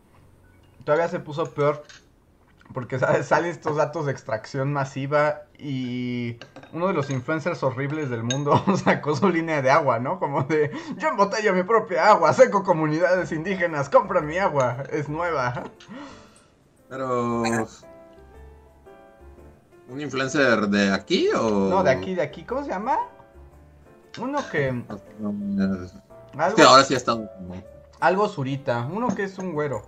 [0.84, 1.82] todavía se puso peor.
[2.72, 3.26] Porque ¿sabes?
[3.26, 6.36] salen estos datos de extracción masiva y
[6.72, 10.20] uno de los influencers horribles del mundo sacó su línea de agua, ¿no?
[10.20, 15.64] Como de, yo embotello mi propia agua, seco comunidades indígenas, compra mi agua, es nueva.
[16.90, 17.42] Pero.
[19.88, 21.68] ¿Un influencer de aquí o.?
[21.70, 22.98] No, de aquí, de aquí, ¿cómo se llama?
[24.20, 24.72] Uno que...
[25.18, 25.34] No,
[25.84, 25.94] Es
[26.36, 27.28] Algo, que ahora sí ha estado
[28.00, 29.82] algo surita, uno que es un güero.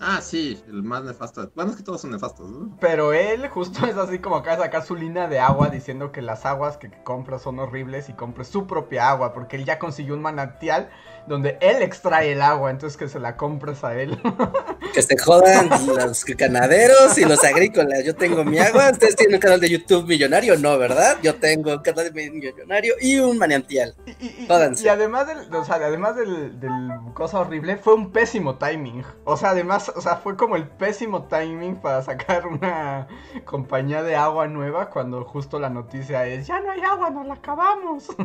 [0.00, 1.50] Ah, sí, el más nefasto.
[1.54, 2.76] Bueno, es que todos son nefastos, ¿no?
[2.80, 6.22] Pero él justo es así como acaba de sacar su línea de agua diciendo que
[6.22, 10.14] las aguas que compra son horribles y compre su propia agua porque él ya consiguió
[10.14, 10.88] un manantial
[11.26, 14.18] donde él extrae el agua, entonces que se la compres a él.
[14.94, 18.04] Que se jodan los ganaderos y los agrícolas.
[18.04, 21.18] Yo tengo mi agua, ustedes tienen un canal de YouTube millonario, no, ¿verdad?
[21.22, 23.94] Yo tengo un canal de millonario y un manantial.
[24.06, 26.72] Y, y- y- además del, o sea, además del, del
[27.12, 29.04] cosa horrible, fue un pésimo timing.
[29.24, 33.06] O sea, además, o sea, fue como el pésimo timing para sacar una
[33.44, 37.34] compañía de agua nueva cuando justo la noticia es, ya no hay agua, nos la
[37.34, 38.08] acabamos.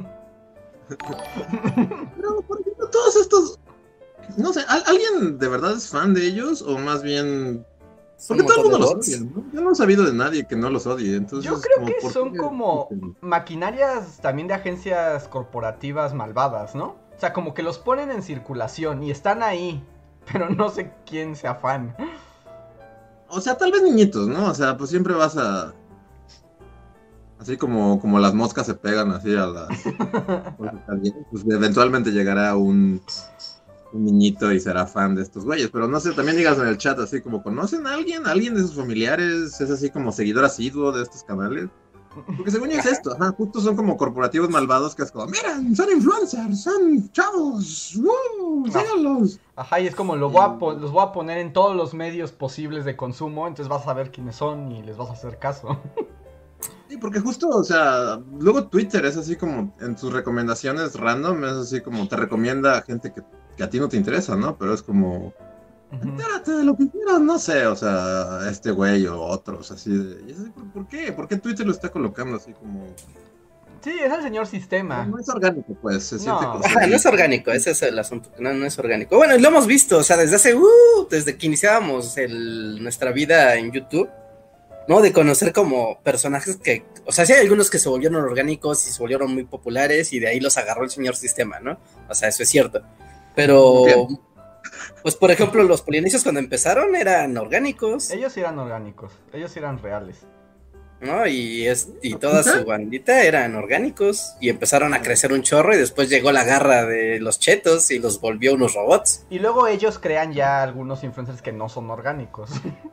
[2.15, 3.59] Pero, por ejemplo, todos estos.
[4.37, 6.61] No sé, ¿al- ¿alguien de verdad es fan de ellos?
[6.61, 7.65] O más bien.
[8.27, 9.43] Porque todo el mundo los odia, ¿no?
[9.51, 11.15] Yo no he sabido de nadie que no los odie.
[11.17, 12.87] Entonces, Yo creo que ¿por son qué como
[13.21, 16.95] maquinarias también de agencias corporativas malvadas, ¿no?
[17.15, 19.83] O sea, como que los ponen en circulación y están ahí,
[20.31, 21.95] pero no sé quién sea fan.
[23.29, 24.49] O sea, tal vez niñitos, ¿no?
[24.49, 25.73] O sea, pues siempre vas a.
[27.39, 29.69] Así como, como las moscas se pegan así a las.
[30.57, 33.01] pues eventualmente llegará un.
[33.91, 35.69] un niñito y será fan de estos güeyes.
[35.71, 38.27] Pero no sé, también digas en el chat así como, ¿conocen a alguien?
[38.27, 41.69] ¿Alguien de sus familiares es así como seguidor asiduo de estos canales?
[42.37, 45.75] Porque según yo es esto, ajá, justo son como corporativos malvados que es como, miren,
[45.75, 48.65] son influencers, son chavos, ¡uh!
[48.67, 49.39] síganlos.
[49.55, 52.31] Ajá, y es como lo voy a los voy a poner en todos los medios
[52.31, 55.79] posibles de consumo, entonces vas a saber quiénes son y les vas a hacer caso.
[56.89, 61.53] Sí, porque justo, o sea, luego Twitter es así como en sus recomendaciones random, es
[61.53, 63.23] así como te recomienda a gente que,
[63.57, 64.55] que a ti no te interesa, ¿no?
[64.57, 65.33] Pero es como.
[66.01, 70.21] Entérate de lo que quieras, no sé, o sea, este güey o otros, así de.
[70.27, 71.11] y es así, ¿por, qué?
[71.11, 72.85] ¿Por qué Twitter lo está colocando así como.?
[73.83, 75.05] Sí, es el señor sistema.
[75.05, 76.53] No es orgánico, pues, se siente No.
[76.53, 76.65] como.
[76.65, 78.29] Ajá, no es orgánico, ese es el asunto.
[78.39, 79.17] No, no es orgánico.
[79.17, 83.11] Bueno, y lo hemos visto, o sea, desde hace, uh, desde que iniciábamos el- nuestra
[83.11, 84.09] vida en YouTube,
[84.87, 85.01] ¿no?
[85.01, 88.91] De conocer como personajes que, o sea, sí hay algunos que se volvieron orgánicos y
[88.91, 91.77] se volvieron muy populares y de ahí los agarró el señor sistema, ¿no?
[92.09, 92.81] O sea, eso es cierto.
[93.35, 94.19] Pero, Bien.
[95.03, 100.25] Pues por ejemplo, los polinesios cuando empezaron eran orgánicos, Ellos eran orgánicos, ellos eran reales.
[101.01, 101.27] ¿no?
[101.27, 105.77] Y, es, y toda su bandita eran orgánicos y empezaron a crecer un chorro y
[105.77, 109.25] después llegó la garra de los chetos y los volvió unos robots.
[109.29, 112.49] Y luego ellos crean ya algunos influencers que no son orgánicos.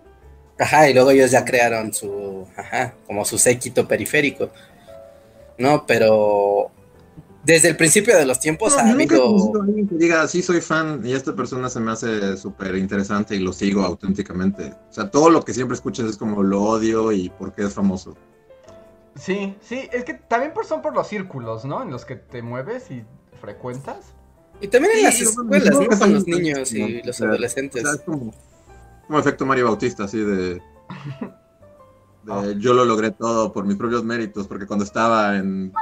[0.58, 4.50] Ajá, y luego ellos ya crearon su, ajá, como su séquito periférico.
[5.56, 6.70] No, pero
[7.44, 9.52] desde el principio de los tiempos No, ha habido...
[9.62, 13.38] alguien que diga, sí, soy fan y esta persona se me hace súper interesante y
[13.38, 14.74] lo sigo auténticamente.
[14.90, 17.74] O sea, todo lo que siempre escuchas es como lo odio y por qué es
[17.74, 18.16] famoso.
[19.16, 21.82] Sí, sí, es que también por, son por los círculos, ¿no?
[21.82, 23.04] En los que te mueves y
[23.40, 24.14] frecuentas.
[24.60, 25.98] Y también en Sí, las escuelas, ¿no?
[25.98, 27.82] Con los niños y los adolescentes.
[27.82, 28.34] O sea, es como,
[29.06, 30.60] como efecto Mario Bautista, así de,
[32.22, 35.72] de yo lo logré todo por mis propios méritos, porque cuando estaba en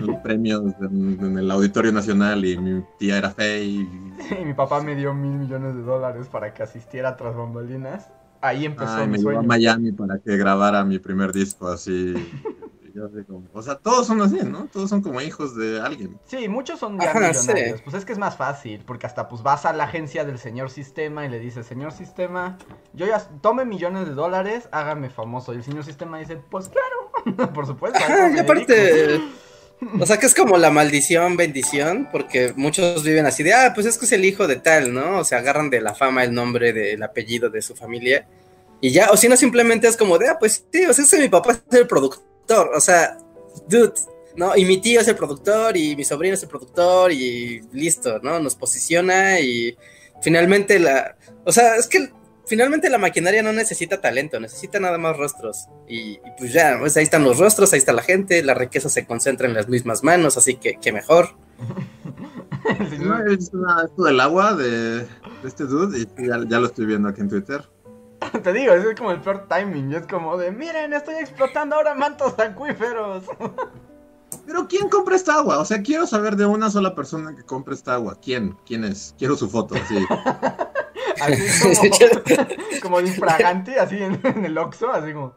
[0.00, 3.88] los premios en, en el Auditorio Nacional y mi tía era fe y
[4.40, 8.10] Y mi papá me dio mil millones de dólares para que asistiera tras bambalinas.
[8.40, 9.48] Ahí empezó ay, mi me llevó a sueño.
[9.48, 12.14] Miami para que grabara mi primer disco, así.
[12.94, 14.68] yo así como- o sea, todos son así, ¿no?
[14.72, 16.18] Todos son como hijos de alguien.
[16.26, 17.76] Sí, muchos son ya Ajá, millonarios.
[17.78, 17.82] sí.
[17.84, 20.70] Pues es que es más fácil, porque hasta pues vas a la agencia del señor
[20.70, 22.58] Sistema y le dices, señor Sistema,
[22.92, 25.52] yo ya tome millones de dólares, hágame famoso.
[25.52, 27.98] Y el señor Sistema dice, pues claro, por supuesto.
[27.98, 29.24] Ajá, y aparte, dedico".
[30.00, 33.86] o sea que es como la maldición, bendición, porque muchos viven así de, ah, pues
[33.86, 35.18] es que es el hijo de tal, ¿no?
[35.18, 38.26] O sea, agarran de la fama el nombre del apellido de su familia
[38.80, 41.10] y ya, o si no, simplemente es como de, ah, pues sí, o sea, es
[41.10, 43.18] que mi papá es el productor, o sea,
[43.68, 43.94] dude,
[44.36, 44.56] ¿no?
[44.56, 48.40] Y mi tío es el productor y mi sobrino es el productor y listo, ¿no?
[48.40, 49.76] Nos posiciona y
[50.22, 52.10] finalmente la, o sea, es que
[52.46, 55.68] finalmente la maquinaria no necesita talento, necesita nada más rostros.
[55.88, 59.06] Y, pues ya, pues ahí están los rostros, ahí está la gente, la riqueza se
[59.06, 61.30] concentra en las mismas manos, así que, que mejor.
[63.00, 65.06] ¿No es una- del agua de,
[65.44, 65.98] este dude?
[65.98, 67.68] Y ya lo estoy viendo aquí en Twitter.
[68.42, 69.92] Te digo, es como el peor timing.
[69.92, 73.24] Es como de, miren, estoy explotando ahora mantos acuíferos.
[74.46, 75.58] Pero ¿quién compra esta agua?
[75.58, 78.16] O sea, quiero saber de una sola persona que compre esta agua.
[78.20, 78.56] ¿Quién?
[78.64, 79.14] ¿Quién es?
[79.18, 80.04] Quiero su foto, así.
[81.20, 85.34] Así como, como infragante, así en, en el Oxxo, así como...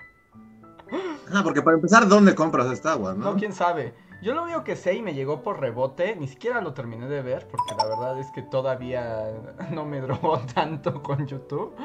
[1.32, 3.36] Ah, porque para empezar, ¿dónde compras esta agua, No, no?
[3.36, 3.94] quién sabe.
[4.22, 7.22] Yo lo único que sé y me llegó por rebote, ni siquiera lo terminé de
[7.22, 9.32] ver, porque la verdad es que todavía
[9.72, 11.76] no me drogó tanto con YouTube.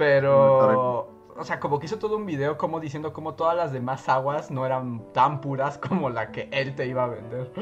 [0.00, 4.08] Pero, o sea, como que hizo todo un video como diciendo como todas las demás
[4.08, 7.52] aguas no eran tan puras como la que él te iba a vender.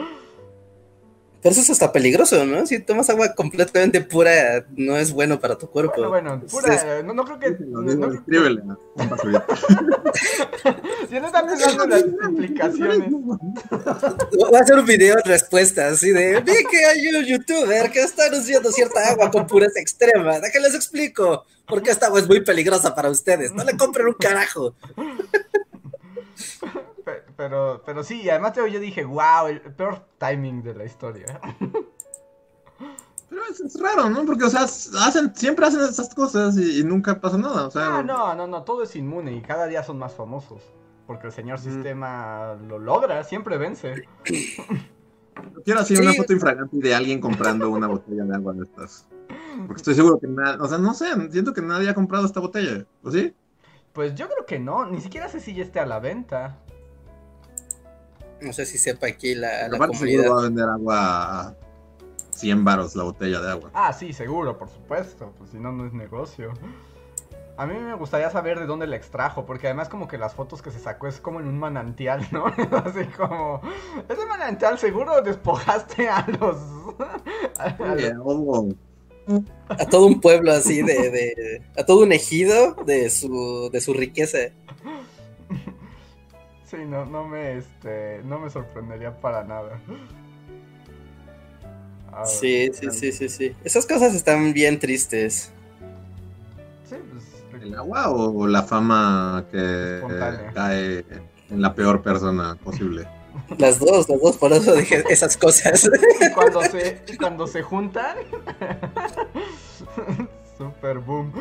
[1.41, 2.67] Pero eso es hasta peligroso, ¿no?
[2.67, 5.95] Si tomas agua completamente pura, no es bueno para tu cuerpo.
[5.97, 7.51] Bueno, bueno, Entonces, pura, no, no creo que...
[7.65, 8.63] No- no escríbele
[8.97, 9.45] basurito.
[11.09, 13.11] si no están pensando en las implicaciones.
[13.11, 18.03] Voy a hacer un video de respuesta, así de, vi que hay un youtuber que
[18.03, 20.41] está anunciando cierta agua con pureza extrema.
[20.41, 23.53] Déjenles explico por qué esta agua es muy peligrosa para ustedes.
[23.53, 24.75] No le compren un carajo.
[27.39, 31.41] Pe- Pero, pero sí, además te- yo dije, wow, el peor timing de la historia.
[33.31, 34.25] Pero es, es raro, ¿no?
[34.25, 37.67] Porque, o sea, hacen, siempre hacen esas cosas y, y nunca pasa nada.
[37.67, 40.63] O sea, Ah, no, no, no, todo es inmune y cada día son más famosos.
[41.07, 44.07] Porque el señor sistema lo logra, siempre vence.
[45.65, 46.03] quiero así Sí.
[46.03, 49.07] una foto infragante de alguien comprando una botella de agua de estas.
[49.67, 52.41] Porque estoy seguro que nadie, o sea, no sé, siento que nadie ha comprado esta
[52.41, 52.85] botella.
[53.03, 53.33] ¿O sí?
[53.93, 56.59] Pues yo creo que no, ni siquiera sé si ya esté a la venta.
[58.41, 60.31] No sé si sepa aquí la, la comunidad.
[60.33, 61.55] va a vender agua a
[62.31, 63.71] 100 varos la botella de agua.
[63.75, 66.53] Ah, sí, seguro, por supuesto, pues si no, no es negocio.
[67.57, 70.63] A mí me gustaría saber de dónde la extrajo, porque además como que las fotos
[70.63, 72.47] que se sacó es como en un manantial, ¿no?
[72.87, 73.61] Así como...
[74.09, 76.57] Ese manantial seguro despojaste a los...
[77.59, 78.75] a- a los-
[79.69, 83.93] a todo un pueblo así de, de, a todo un ejido de su de su
[83.93, 84.39] riqueza.
[86.71, 89.81] Sí, no, no me este no me sorprendería para nada.
[89.87, 89.99] Ver,
[92.27, 93.57] Sí, sí, sí, sí, sí.
[93.65, 95.53] Esas cosas están bien tristes.
[96.85, 100.53] Sí, pues ¿El agua o la fama que Espontánea.
[100.53, 101.05] cae
[101.51, 103.07] en la peor persona posible?
[103.59, 105.89] Las dos, las dos, por eso dije esas cosas.
[106.35, 108.17] cuando se cuando se juntan
[110.59, 111.33] super boom.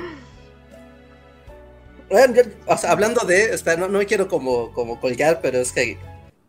[2.10, 5.60] Bueno, yo- o sea, hablando de, espera, no, no me quiero como, como colgar, pero
[5.60, 5.98] es que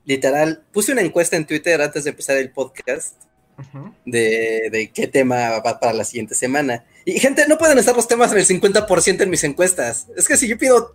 [0.05, 3.15] literal, puse una encuesta en Twitter antes de empezar el podcast
[3.59, 3.93] Ujú.
[4.07, 6.85] de, de qué tema va para la siguiente semana.
[7.05, 10.07] Y gente, no pueden estar los temas en el 50% en mis encuestas.
[10.17, 10.95] Es que si yo pido,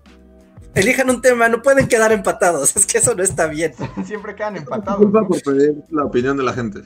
[0.73, 2.75] elijan un tema, no pueden quedar empatados.
[2.75, 3.73] Es que eso no está bien.
[4.07, 5.05] Siempre quedan empatados.
[5.11, 6.79] por pedir la opinión de la gente.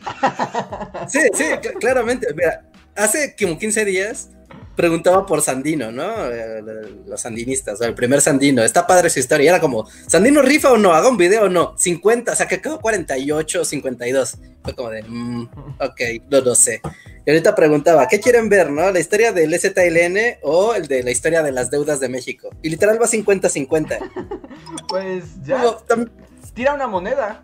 [1.08, 2.28] Sí, sí, cl- claramente.
[2.36, 4.30] Mira, hace como 15 días
[4.78, 6.28] preguntaba por Sandino, ¿no?
[6.32, 6.62] Eh,
[7.06, 8.64] Los sandinistas, o el primer Sandino.
[8.64, 9.44] Está padre su historia.
[9.46, 10.94] Y era como, ¿Sandino rifa o no?
[10.94, 11.74] ¿Haga un video o no?
[11.78, 14.38] 50, o sea, que quedó 48 o 52.
[14.64, 15.50] Fue como de, mm,
[15.82, 16.82] ok, no lo sé.
[17.26, 18.90] Y ahorita preguntaba, ¿qué quieren ver, no?
[18.90, 22.50] ¿La historia del ZLN o el de la historia de las deudas de México?
[22.62, 23.98] Y literal va 50-50.
[24.88, 26.06] Pues ya Como,
[26.54, 27.44] tira una moneda.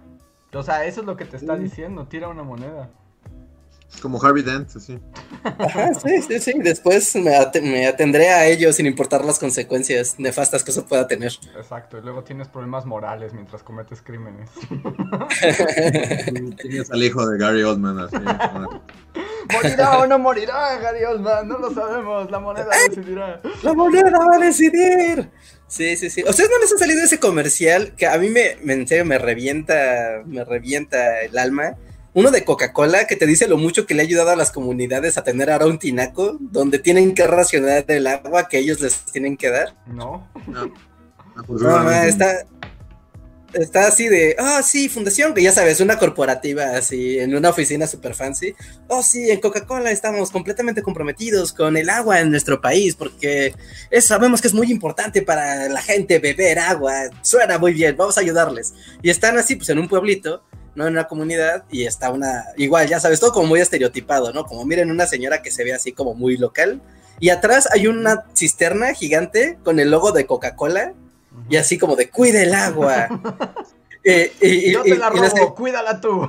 [0.54, 1.64] O sea, eso es lo que te está Mm.
[1.64, 2.90] diciendo, tira una moneda.
[4.02, 5.00] Como Harvey Dent, así.
[5.44, 6.54] Ajá, sí, sí, sí.
[6.60, 11.08] Después me, at- me atendré a ello sin importar las consecuencias nefastas que eso pueda
[11.08, 11.32] tener.
[11.56, 14.50] Exacto, y luego tienes problemas morales mientras cometes crímenes.
[16.62, 18.18] Tienes al hijo de Gary Oldman, así.
[19.52, 21.48] ¿Morirá o no morirá, Gary Oldman?
[21.48, 23.42] No lo sabemos, la moneda decidirá.
[23.62, 25.30] La moneda va a decidir.
[25.68, 26.24] Sí, sí, sí.
[26.28, 29.18] ¿Ustedes no les ha salido ese comercial que a mí me, me- en serio me
[29.18, 31.76] revienta, me revienta el alma?
[32.16, 35.18] Uno de Coca-Cola que te dice lo mucho que le ha ayudado a las comunidades
[35.18, 39.36] a tener ahora un tinaco donde tienen que racionar el agua que ellos les tienen
[39.38, 39.76] que dar.
[39.88, 40.28] No.
[40.48, 40.72] No,
[41.48, 42.46] No, ma, está,
[43.54, 47.88] está así de, ah, sí, fundación, que ya sabes, una corporativa así, en una oficina
[47.88, 48.54] super fancy.
[48.88, 53.54] Oh, sí, en Coca-Cola estamos completamente comprometidos con el agua en nuestro país, porque
[53.90, 56.94] es- sabemos que es muy importante para la gente beber agua.
[57.24, 58.74] Suena muy bien, vamos a ayudarles.
[59.02, 60.44] Y están así, pues en un pueblito.
[60.76, 64.46] No en una comunidad, y está una, igual, ya sabes, todo como muy estereotipado, ¿no?
[64.46, 66.82] Como miren una señora que se ve así como muy local,
[67.20, 70.94] y atrás hay una cisterna gigante con el logo de Coca-Cola,
[71.50, 73.08] y así como de cuida el agua.
[74.06, 76.24] Eh, y, Yo te la y la robo, cuídala tú.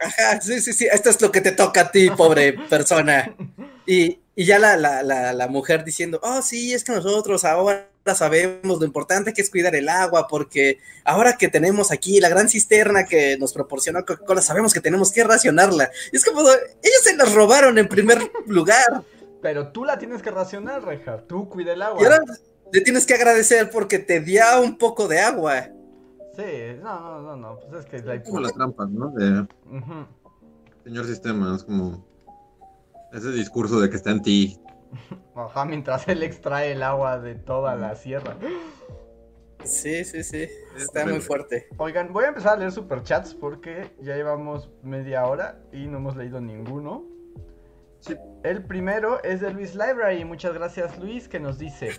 [0.00, 3.34] Ajá, sí, sí, sí, esto es lo que te toca a ti, pobre persona.
[3.88, 7.88] Y, y ya la, la, la, la mujer diciendo, oh, sí, es que nosotros ahora
[8.14, 12.48] sabemos lo importante que es cuidar el agua, porque ahora que tenemos aquí la gran
[12.48, 15.90] cisterna que nos proporcionó Coca-Cola, sabemos que tenemos que racionarla.
[16.12, 19.02] Y es como, ellos se las robaron en primer lugar.
[19.42, 21.22] Pero tú la tienes que racionar, Reja.
[21.26, 22.00] Tú cuida el agua.
[22.00, 22.22] Y ahora
[22.72, 25.68] le tienes que agradecer porque te dio un poco de agua.
[26.36, 26.42] Sí,
[26.82, 27.58] no, no, no, no.
[27.60, 29.10] Pues es que la como la trampa, ¿no?
[29.10, 29.46] De
[30.84, 32.04] señor sistema, es como
[33.12, 34.60] ese discurso de que está en ti.
[35.34, 38.36] Ajá, mientras él extrae el agua de toda la sierra.
[39.64, 41.66] Sí, sí, sí, está muy fuerte.
[41.78, 46.16] Oigan, voy a empezar a leer superchats porque ya llevamos media hora y no hemos
[46.16, 47.04] leído ninguno.
[48.00, 48.14] Sí.
[48.44, 50.24] El primero es de Luis Library.
[50.24, 51.90] Muchas gracias, Luis, que nos dice: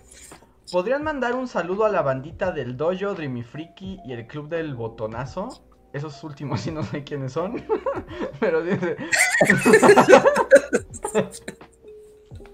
[0.71, 4.73] ¿Podrían mandar un saludo a la bandita del Dojo, Dreamy Freaky y el Club del
[4.75, 5.49] Botonazo?
[5.91, 7.65] Esos últimos sí no sé quiénes son.
[8.39, 8.95] Pero dice: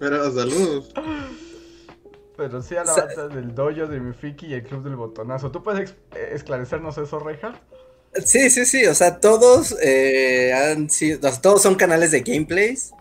[0.04, 0.92] Pero saludos.
[2.36, 5.50] Pero sí a la Sa- del Dojo, Dreamy Freaky y el Club del Botonazo.
[5.50, 7.54] ¿Tú puedes eh, esclarecernos eso, Reja?
[8.26, 12.92] Sí, sí, sí, o sea, todos eh, han sido, todos son canales de gameplays.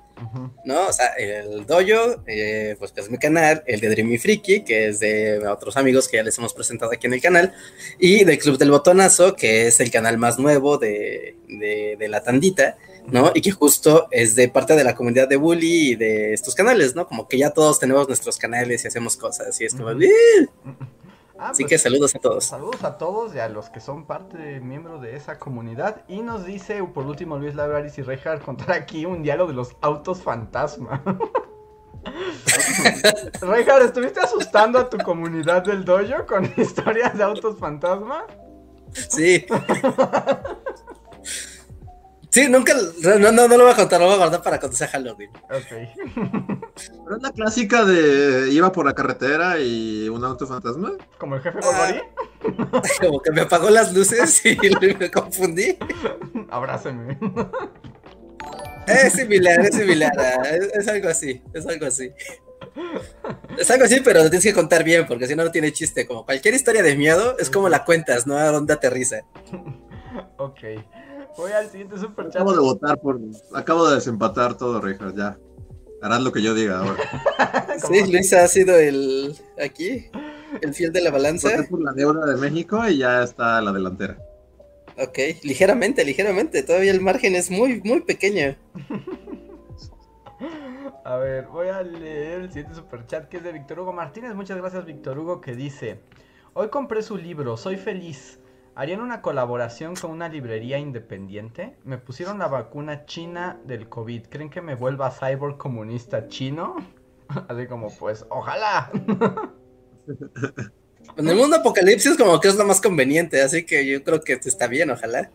[0.64, 0.86] ¿no?
[0.86, 4.86] O sea, el Dojo, eh, pues que es mi canal, el de Dreamy Freaky, que
[4.86, 7.52] es de otros amigos que ya les hemos presentado aquí en el canal,
[7.98, 12.22] y del Club del Botonazo, que es el canal más nuevo de, de, de la
[12.22, 13.30] tandita, ¿no?
[13.34, 16.94] Y que justo es de parte de la comunidad de Bully y de estos canales,
[16.94, 17.06] ¿no?
[17.06, 19.90] Como que ya todos tenemos nuestros canales y hacemos cosas, y es como.
[21.38, 22.44] Ah, así pues, que saludos a todos.
[22.44, 26.04] Saludos a todos y a los que son parte, miembro de esa comunidad.
[26.06, 29.74] Y nos dice, por último, Luis Lavraris y Rejar contar aquí un diálogo de los
[29.80, 31.02] autos fantasma.
[33.40, 38.24] Rejar, ¿estuviste asustando a tu comunidad del dojo con historias de autos fantasma?
[38.92, 39.44] Sí.
[42.32, 42.72] Sí, nunca,
[43.02, 45.30] no, no, no lo voy a contar, lo voy a guardar para cuando sea Halloween.
[45.50, 45.68] Ok.
[47.04, 50.92] Pero es la clásica de iba por la carretera y un auto fantasma.
[51.18, 51.92] ¿Como el jefe Ah.
[52.42, 52.82] Gorgori?
[53.00, 54.56] Como que me apagó las luces y
[54.98, 55.76] me confundí.
[56.50, 57.18] Abrázame.
[58.86, 60.12] Es similar, es similar.
[60.18, 62.10] ah, Es, es algo así, es algo así.
[63.58, 66.06] Es algo así, pero lo tienes que contar bien, porque si no, no tiene chiste.
[66.06, 68.38] Como cualquier historia de miedo, es como la cuentas, ¿no?
[68.38, 69.20] A dónde aterriza.
[70.38, 70.58] Ok.
[71.36, 72.36] Voy al siguiente super chat.
[72.36, 73.20] Acabo de votar por.
[73.54, 75.38] Acabo de desempatar todo, Richard, ya.
[76.02, 76.96] Harás lo que yo diga ahora.
[77.88, 79.34] Sí, Luisa ha sido el.
[79.62, 80.10] Aquí,
[80.60, 81.48] el fiel de la balanza.
[81.56, 84.18] Voté por la deuda de México y ya está a la delantera.
[84.98, 86.62] Ok, ligeramente, ligeramente.
[86.62, 88.56] Todavía el margen es muy, muy pequeño.
[91.04, 94.34] A ver, voy a leer el siguiente superchat que es de Víctor Hugo Martínez.
[94.34, 96.00] Muchas gracias, Víctor Hugo, que dice:
[96.52, 98.38] Hoy compré su libro, soy feliz.
[98.74, 101.76] ¿Harían una colaboración con una librería independiente?
[101.84, 104.28] Me pusieron la vacuna china del COVID.
[104.28, 106.76] ¿Creen que me vuelva cyborg comunista chino?
[107.48, 108.90] Así como, pues, ojalá.
[111.16, 114.34] En el mundo apocalipsis como que es lo más conveniente, así que yo creo que
[114.34, 115.30] está bien, ojalá.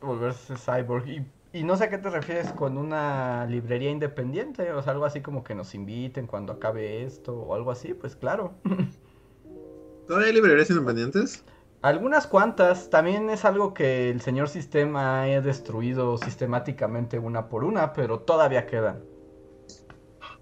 [0.00, 1.08] Volverse cyborg.
[1.08, 4.72] Y, y no sé a qué te refieres con una librería independiente.
[4.72, 7.94] O sea, algo así como que nos inviten cuando acabe esto o algo así.
[7.94, 8.54] Pues claro.
[10.06, 11.44] ¿Todavía hay librerías independientes?
[11.80, 17.92] Algunas cuantas, también es algo que el señor sistema ha destruido sistemáticamente una por una,
[17.92, 19.00] pero todavía quedan.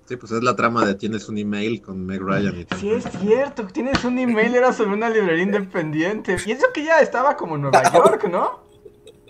[0.07, 2.79] Sí, pues es la trama de tienes un email con Meg Ryan y tal.
[2.79, 6.37] Sí, es cierto, tienes un email, era sobre una librería independiente.
[6.47, 8.65] Y eso que ya estaba como en Nueva York, ¿no?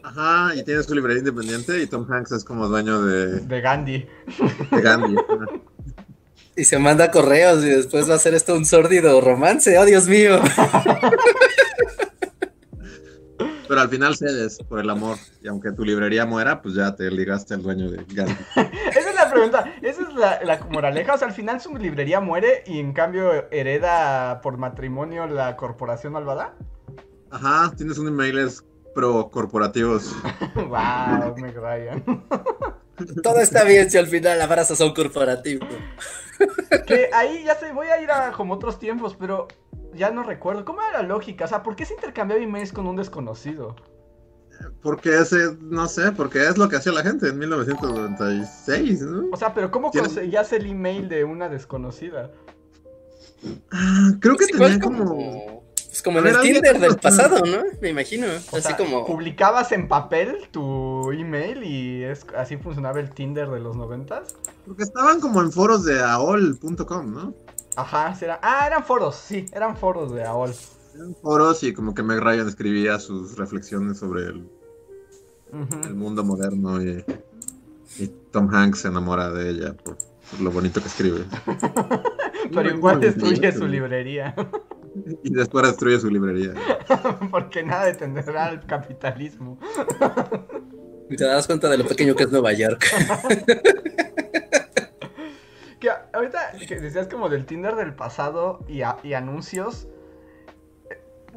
[0.05, 4.07] Ajá, y tienes tu librería independiente y Tom Hanks es como dueño de, De Gandhi.
[4.71, 5.17] de Gandhi.
[6.55, 10.07] Y se manda correos y después va a ser esto un sórdido romance, oh Dios
[10.07, 10.39] mío.
[13.69, 15.17] Pero al final cedes por el amor.
[15.43, 18.35] Y aunque tu librería muera, pues ya te ligaste al dueño de Gandhi.
[18.91, 21.15] Esa es la pregunta, esa es la, la moraleja.
[21.15, 26.13] O sea, al final su librería muere y en cambio hereda por matrimonio la corporación
[26.13, 26.55] malvada.
[27.31, 28.65] Ajá, tienes un emails
[28.95, 30.17] pro corporativos.
[30.55, 32.03] wow, Meg Ryan.
[33.23, 35.67] Todo está bien si al final abrazas a un corporativo.
[36.87, 39.49] Que ahí ya sé, voy a ir a como otros tiempos, pero
[39.95, 40.65] ya no recuerdo.
[40.65, 41.45] ¿Cómo era la lógica?
[41.45, 43.77] O sea, ¿por qué se intercambiaba emails con un desconocido?
[44.81, 49.29] Porque ese, no sé, porque es lo que hacía la gente en 1996, ¿no?
[49.33, 52.31] O sea, pero ¿cómo conseguías el email de una desconocida?
[53.71, 55.15] Ah, creo que Igual tenía como...
[55.15, 55.46] Pues
[56.07, 57.65] como en el Tinder del pasado, ¿no?
[57.81, 58.29] Me imagino.
[58.53, 59.05] O Así sea, como.
[59.05, 64.37] publicabas en papel tu email y es, así funcionaba el Tinder de los noventas.
[64.65, 67.35] Porque estaban como en foros de aol.com, ¿no?
[67.75, 68.39] Ajá, será.
[68.41, 70.55] Ah, eran foros, sí, eran foros de AOL.
[70.95, 74.49] Eran foros y como que Meg Ryan escribía sus reflexiones sobre el,
[75.85, 77.05] el mundo moderno y,
[77.99, 79.99] y Tom Hanks se enamora de ella por,
[80.31, 81.25] por lo bonito que escribe.
[82.55, 84.37] Pero igual destruye su librería.
[85.23, 86.55] Y después destruye su librería.
[87.31, 89.59] Porque nada detendrá al capitalismo.
[91.11, 92.85] Y te das cuenta de lo pequeño que es Nueva York.
[95.79, 99.89] Que ahorita que decías como del Tinder del pasado y, a- y anuncios.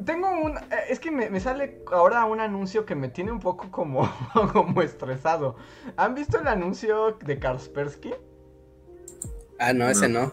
[0.06, 0.56] Tengo un.
[0.56, 4.10] eh, Es que me, me sale ahora un anuncio que me tiene un poco como,
[4.54, 5.56] como estresado.
[5.98, 8.14] ¿Han visto el anuncio de Kaspersky?
[9.58, 10.32] Ah, no, ese no.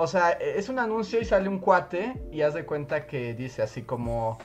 [0.00, 3.34] O sea, eh, es un anuncio y sale un cuate y haz de cuenta que
[3.34, 4.38] dice así como...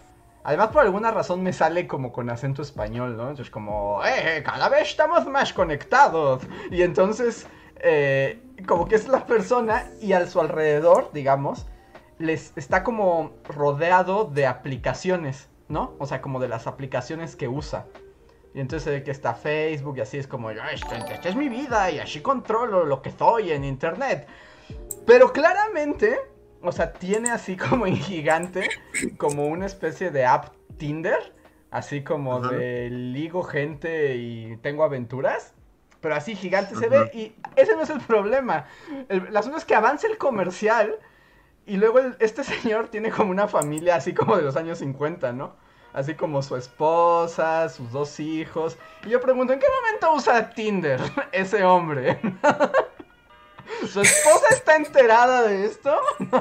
[0.44, 3.30] Además, por alguna razón me sale como con acento español, ¿no?
[3.30, 4.42] Entonces, como, ¡eh!
[4.44, 6.42] Cada vez estamos más conectados.
[6.72, 7.46] Y entonces,
[7.82, 11.68] eh, como que es la persona y a su alrededor, digamos,
[12.18, 15.94] les está como rodeado de aplicaciones, ¿no?
[16.00, 17.86] O sea, como de las aplicaciones que usa.
[18.56, 21.36] Y entonces se ve que está Facebook y así es como, "Ah, esta, esta es
[21.36, 24.28] mi vida y así controlo lo que soy en internet.
[25.06, 26.20] Pero claramente,
[26.62, 28.70] o sea, tiene así como en gigante,
[29.18, 31.34] como una especie de app Tinder,
[31.72, 32.50] así como Ajá.
[32.56, 35.54] de ligo gente y tengo aventuras.
[36.02, 38.66] Pero así gigante se ve y ese no es el problema.
[39.08, 40.96] El, el asunto es que avanza el comercial
[41.66, 45.32] y luego el- este señor tiene como una familia así como de los años 50,
[45.32, 45.56] ¿no?
[45.94, 48.78] Así como su esposa, sus dos hijos.
[49.06, 51.00] Y yo pregunto, ¿en qué momento usa Tinder
[51.32, 52.20] ese hombre?
[53.92, 55.96] ¿Su esposa está enterada de esto?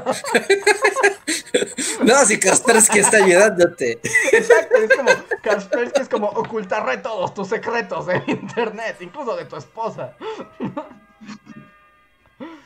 [2.03, 4.01] No, si Kaspersky está ayudándote.
[4.33, 5.11] Exacto, es como
[5.43, 10.17] Kaspersky es como ocultaré todos tus secretos en internet, incluso de tu esposa.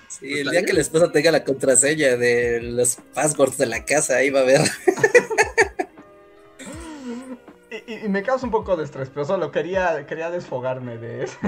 [0.09, 4.17] Sí, el día que la esposa tenga la contraseña de los passwords de la casa,
[4.17, 4.61] ahí va a ver.
[7.71, 11.25] Y, y- y me causa un poco de estrés, pero solo quería, quería desfogarme de
[11.25, 11.39] ese,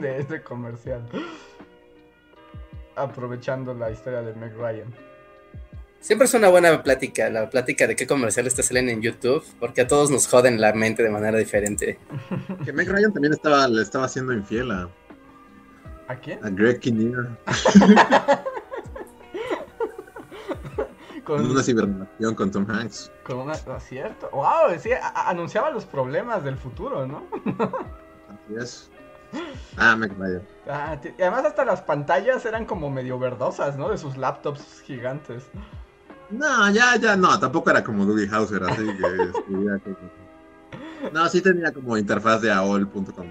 [0.00, 1.08] de ese comercial.
[3.02, 4.92] Aprovechando la historia de Meg Ryan.
[6.00, 9.80] Siempre es una buena plática, la plática de qué comerciales te salen en YouTube, porque
[9.80, 11.98] a todos nos joden la mente de manera diferente.
[12.64, 14.88] Que Meg Ryan también estaba, le estaba haciendo infiel a,
[16.08, 16.38] ¿A quién?
[16.44, 17.28] A Greg Kinnear.
[21.24, 23.12] Con, Una ciberrelación con Tom Hanks.
[23.22, 23.52] con una...
[23.66, 24.30] ¿no es cierto?
[24.32, 24.78] ¡Wow!
[24.80, 27.24] Sí, anunciaba los problemas del futuro, ¿no?
[28.30, 28.90] Así es.
[29.76, 30.42] Ah, McBride.
[30.68, 33.88] Ah, y además hasta las pantallas eran como medio verdosas, ¿no?
[33.90, 35.44] De sus laptops gigantes.
[36.30, 41.12] No, ya, ya, no, tampoco era como Dougie Hauser, así que escribía cosas.
[41.12, 43.26] No, sí tenía como interfaz de AOL.com.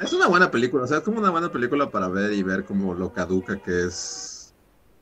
[0.00, 2.64] Es una buena película, o sea, es como una buena película para ver y ver
[2.64, 4.54] como lo caduca que es,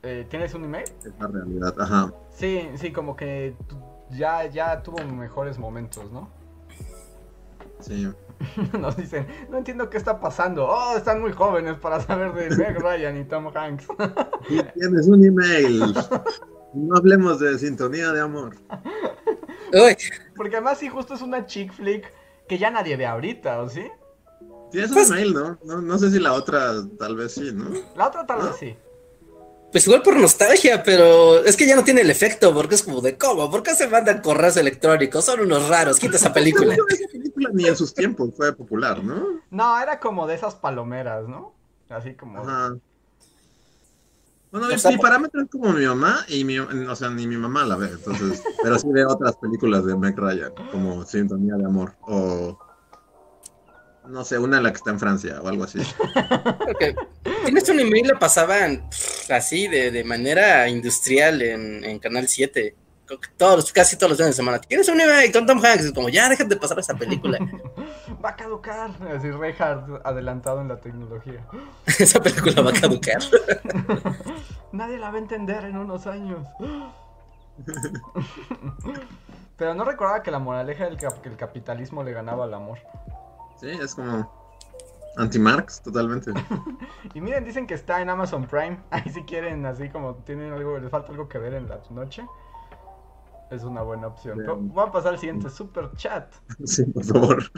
[0.02, 0.84] Eh, ¿Tienes un email?
[1.04, 1.74] es la realidad.
[1.78, 2.12] Ajá.
[2.30, 3.54] Sí, sí, como que
[4.10, 6.30] ya, ya tuvo mejores momentos, ¿no?
[7.86, 8.08] Sí.
[8.78, 10.66] Nos dicen, no entiendo qué está pasando.
[10.68, 13.86] Oh, están muy jóvenes para saber de Meg Ryan y Tom Hanks.
[14.50, 15.80] Y tienes un email.
[16.74, 18.56] No hablemos de sintonía de amor.
[19.72, 19.96] Uy,
[20.36, 22.12] Porque además sí, justo es una chick flick
[22.48, 23.86] que ya nadie ve ahorita, ¿o sí?
[24.70, 25.58] Tienes un Pues- email, ¿no?
[25.64, 25.80] ¿no?
[25.80, 27.70] No sé si la otra tal vez sí, ¿no?
[27.96, 28.76] La otra tal vez sí.
[29.72, 33.00] pues igual por nostalgia, pero es que ya no tiene el efecto, porque es como
[33.00, 35.24] de cómo, ¿por qué se mandan correos electrónicos?
[35.24, 36.76] Son unos raros, quita esa película.
[37.36, 39.40] Película ni en sus tiempos fue popular, ¿no?
[39.50, 41.54] No, era como de esas palomeras, ¿no?
[41.88, 42.40] Así como...
[42.40, 42.76] Ajá.
[44.50, 47.36] Bueno, O sea, mi parámetro es como mi mamá y mi, o sea, ni mi
[47.36, 51.66] mamá la ve, entonces, pero sí ve otras películas de Meg Ryan, como Sintonía de
[51.66, 52.58] Amor, o
[54.08, 55.80] no sé, una en la que está en Francia, o algo así.
[56.64, 56.94] Porque
[57.44, 62.76] tienes un email, lo pasaban pff, así, de, de manera industrial en, en Canal 7.
[63.36, 64.58] Todos, casi todos los días de semana.
[64.60, 65.84] Tienes un email con Tom Hanks.
[65.86, 67.38] Es como, ya, déjate de pasar esa película.
[68.24, 68.90] Va a caducar.
[69.16, 71.46] Así, Reinhardt adelantado en la tecnología.
[71.86, 73.18] esa película va a caducar.
[74.72, 76.46] Nadie la va a entender en unos años.
[79.56, 82.78] Pero no recordaba que la moraleja del cap- que el capitalismo le ganaba al amor.
[83.60, 84.30] Sí, es como
[85.16, 86.32] anti-Marx, totalmente.
[87.14, 88.78] Y miren, dicen que está en Amazon Prime.
[88.90, 92.26] Ahí si quieren, así como tienen algo, les falta algo que ver en la noche.
[93.50, 94.38] Es una buena opción.
[94.38, 94.56] Pero.
[94.56, 96.32] Voy a pasar al siguiente super chat.
[96.64, 97.44] Sí, por favor.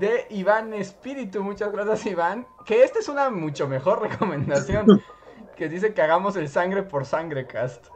[0.00, 2.46] De Iván Espíritu, muchas gracias Iván.
[2.64, 5.00] Que esta es una mucho mejor recomendación.
[5.56, 7.86] Que dice que hagamos el sangre por sangre cast.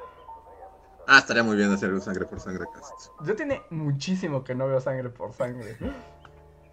[1.09, 3.11] Ah, estaría muy bien hacer un sangre por sangre cast.
[3.25, 5.79] Yo tiene muchísimo que no veo sangre por sangre.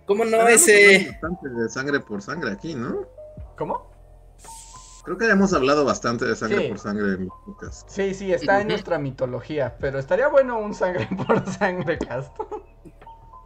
[0.05, 0.45] ¿Cómo no?
[0.45, 0.97] Ese.
[0.97, 3.07] hablado bastante de sangre por sangre aquí, ¿no?
[3.57, 3.92] ¿Cómo?
[5.03, 6.67] Creo que hemos hablado bastante de sangre Sí.
[6.69, 7.85] por sangre en podcasts.
[7.93, 9.75] Sí, sí, está en nuestra mitología.
[9.79, 12.31] Pero estaría bueno un sangre por sangre cast.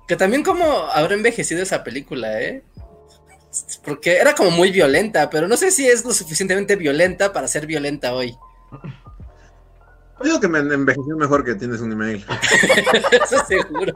[0.08, 2.64] Que también como habrá envejecido esa película, ¿eh?
[3.84, 7.66] Porque era como muy violenta, pero no sé si es lo suficientemente violenta para ser
[7.66, 8.38] violenta hoy.
[10.20, 12.24] Yo digo que me envejeció mejor que tienes un email.
[13.24, 13.94] Eso seguro.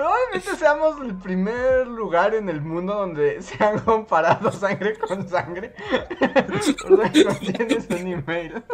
[0.00, 5.74] Probablemente seamos el primer lugar en el mundo donde se han comparado sangre con sangre.
[6.88, 8.64] Por no tienes un email.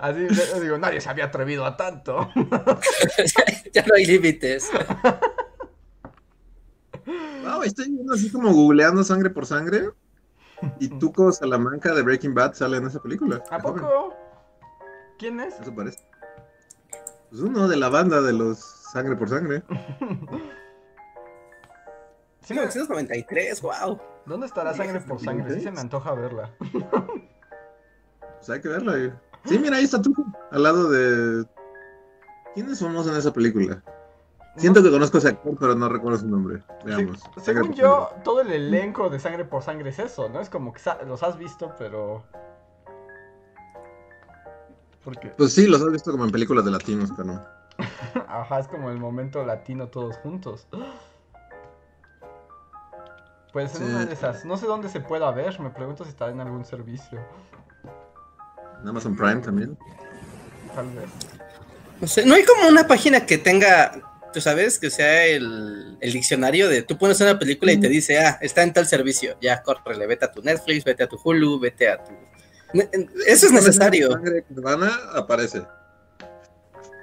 [0.00, 0.26] Así
[0.60, 2.28] digo, nadie se había atrevido a tanto.
[3.72, 4.68] ya no hay límites.
[7.44, 9.90] Wow, estoy viendo así como googleando sangre por sangre.
[10.80, 13.44] Y Tuco Salamanca de Breaking Bad sale en esa película.
[13.48, 13.84] ¿A joven.
[13.84, 14.16] poco?
[15.18, 15.54] ¿Quién es?
[15.60, 16.00] Eso parece.
[17.36, 19.62] Pues uno de la banda de los Sangre por Sangre.
[22.40, 24.00] Sí me- 1993, wow.
[24.24, 25.52] ¿Dónde estará sangre por sangre?
[25.52, 26.48] Sí se me antoja verla.
[26.60, 28.96] Pues hay que verla.
[28.96, 29.12] eh.
[29.46, 30.24] Sí, mira, ahí está Tuco.
[30.52, 31.44] Al lado de.
[32.54, 33.82] ¿Quién es famoso en esa película?
[34.56, 36.62] Siento que conozco a ese actor, pero no recuerdo su nombre.
[36.84, 37.20] Veamos.
[37.42, 40.40] Según yo, todo el elenco de Sangre por Sangre es eso, ¿no?
[40.40, 42.22] Es como que los has visto, pero...
[45.06, 47.44] Porque, Pues sí, los has visto como en películas de latinos, pero no.
[48.28, 50.66] ajá, es como el momento latino todos juntos.
[53.52, 53.84] Pues en Sí.
[53.84, 56.64] una de esas, no sé dónde se pueda ver, me pregunto si está en algún
[56.64, 57.20] servicio,
[58.82, 59.78] En Amazon Prime también.
[60.74, 61.08] tal vez.
[62.00, 63.92] No sé, no hay como una página que tenga,
[64.34, 68.18] tú sabes, que sea el, el diccionario de tú pones una película y te dice,
[68.18, 69.36] ah, está en tal servicio.
[69.40, 72.12] Ya, córrele, vete a tu Netflix, vete a tu Hulu, vete a tu.
[72.72, 74.12] Eso es necesario.
[74.12, 75.62] Sangre cubana aparece.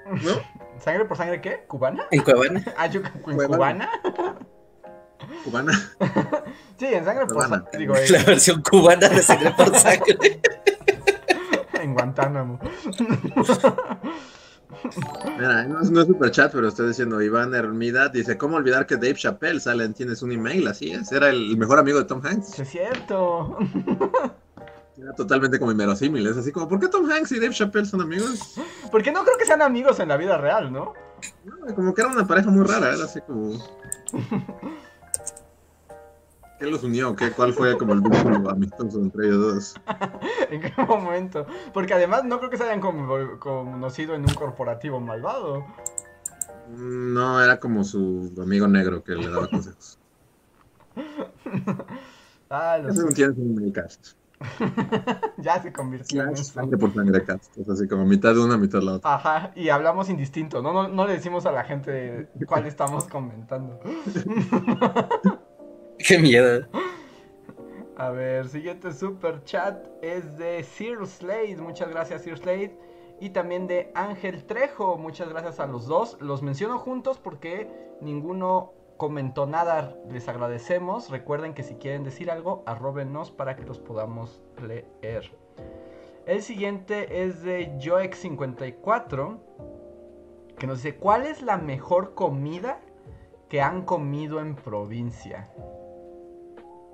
[0.05, 0.41] ¿No?
[0.84, 1.64] ¿Sangre por Sangre qué?
[1.68, 2.05] ¿Cubana?
[2.11, 2.64] En Cuevana.
[2.78, 3.89] Ah, yo, ¿en Cuevana.
[4.03, 4.39] ¿Cubana?
[5.43, 5.93] Cubana.
[6.78, 7.47] Sí, en Sangre por.
[7.47, 10.41] Sangre, digo, La versión cubana de sangre por sangre.
[11.82, 12.59] en Guantánamo.
[15.38, 18.86] Mira, no es, no es super chat, pero estoy diciendo, Iván Hermida dice, ¿cómo olvidar
[18.86, 20.68] que Dave Chappelle sale en Tienes un email?
[20.68, 22.59] Así es, era el mejor amigo de Tom Hanks.
[22.59, 23.57] Es cierto.
[24.97, 28.01] Era totalmente como inverosímil, es así como, ¿por qué Tom Hanks y Dave Chappelle son
[28.01, 28.55] amigos?
[28.91, 30.93] Porque no creo que sean amigos en la vida real, ¿no?
[31.45, 33.53] No, como que era una pareja muy rara, era así como.
[36.59, 37.15] ¿Qué los unió?
[37.15, 39.75] ¿Qué, ¿Cuál fue como el vínculo amistoso entre ellos dos?
[40.51, 41.45] ¿En qué momento?
[41.73, 45.65] Porque además no creo que se hayan conocido en un corporativo malvado.
[46.69, 49.97] No, era como su amigo negro que le daba consejos.
[52.55, 54.09] Ah, los- Eso mini cast.
[55.37, 56.53] ya se convirtió en Slash eso.
[56.53, 57.57] sangre por sangre cast.
[57.57, 59.15] Es así como mitad de una, mitad de la otra.
[59.15, 60.73] Ajá, y hablamos indistinto, ¿no?
[60.73, 63.79] No, no le decimos a la gente cuál estamos comentando.
[65.97, 66.65] Qué miedo.
[67.95, 71.57] A ver, siguiente super chat es de Sir Slade.
[71.57, 72.75] Muchas gracias, Sir Slade.
[73.19, 74.97] Y también de Ángel Trejo.
[74.97, 76.17] Muchas gracias a los dos.
[76.19, 77.69] Los menciono juntos porque
[78.01, 79.95] ninguno comentó nada.
[80.09, 81.09] Les agradecemos.
[81.09, 85.31] Recuerden que si quieren decir algo, arróbenos para que los podamos leer.
[86.25, 89.37] El siguiente es de Joex54.
[90.57, 92.79] Que nos dice: ¿Cuál es la mejor comida
[93.49, 95.49] que han comido en provincia?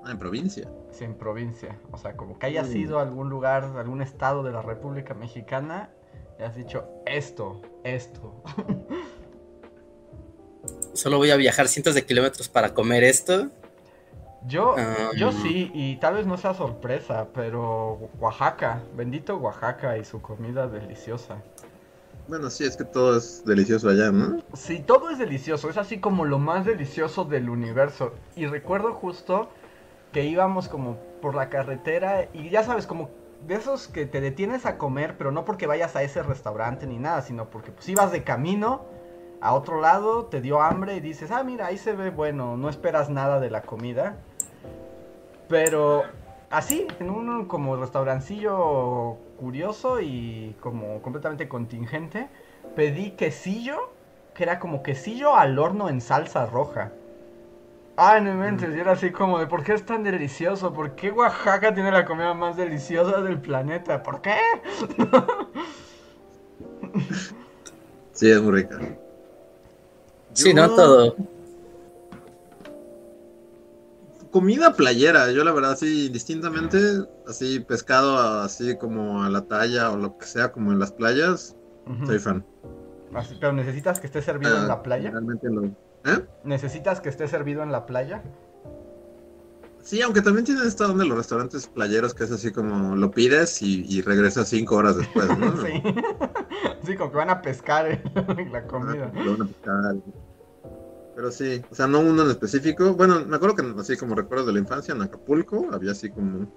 [0.05, 0.69] Ah, en provincia.
[0.91, 1.77] Sí, en provincia.
[1.91, 2.67] O sea, como que haya Mm.
[2.67, 5.89] sido algún lugar, algún estado de la República Mexicana
[6.39, 8.41] y has dicho esto, esto.
[10.93, 13.49] Solo voy a viajar cientos de kilómetros para comer esto.
[14.47, 14.75] Yo,
[15.17, 20.67] yo sí, y tal vez no sea sorpresa, pero Oaxaca, bendito Oaxaca y su comida
[20.67, 21.41] deliciosa.
[22.29, 24.41] Bueno, sí, es que todo es delicioso allá, ¿no?
[24.53, 28.13] Sí, todo es delicioso, es así como lo más delicioso del universo.
[28.35, 29.49] Y recuerdo justo
[30.13, 33.09] que íbamos como por la carretera y ya sabes, como
[33.47, 36.97] de esos que te detienes a comer, pero no porque vayas a ese restaurante ni
[36.97, 38.85] nada, sino porque pues ibas de camino
[39.41, 42.69] a otro lado, te dio hambre y dices, ah, mira, ahí se ve bueno, no
[42.69, 44.17] esperas nada de la comida.
[45.47, 46.03] Pero
[46.49, 52.27] así, en un como restaurancillo curioso y como completamente contingente,
[52.75, 53.91] pedí quesillo,
[54.33, 56.91] que era como quesillo al horno en salsa roja.
[57.95, 60.73] Ay, no inventes, y era así como de, ¿por qué es tan delicioso?
[60.73, 64.03] ¿Por qué Oaxaca tiene la comida más deliciosa del planeta?
[64.03, 64.37] ¿Por qué?
[68.11, 68.77] Sí, es muy rica.
[70.43, 70.69] Sí, ¿no?
[70.73, 71.15] Todo.
[74.31, 76.77] Comida playera, yo la verdad, sí, distintamente,
[77.27, 81.55] así pescado, así como a la talla o lo que sea, como en las playas,
[82.05, 82.45] soy fan.
[83.15, 85.09] Así, pero necesitas que esté servido en Ah, la playa.
[85.09, 85.65] Realmente lo...
[85.65, 86.25] ¿Eh?
[86.43, 88.21] ¿Necesitas que esté servido en la playa?
[89.81, 93.61] Sí, aunque también tienen esta onda los restaurantes playeros que es así como lo pides
[93.63, 95.57] y, y regresas cinco horas después, ¿no?
[95.65, 95.81] sí.
[96.85, 98.03] sí, como que van a pescar eh,
[98.51, 99.11] la comida.
[99.15, 99.95] Lo van a pescar.
[101.15, 102.93] Pero sí, o sea, no uno en específico.
[102.93, 106.47] Bueno, me acuerdo que así como recuerdos de la infancia en Acapulco había así como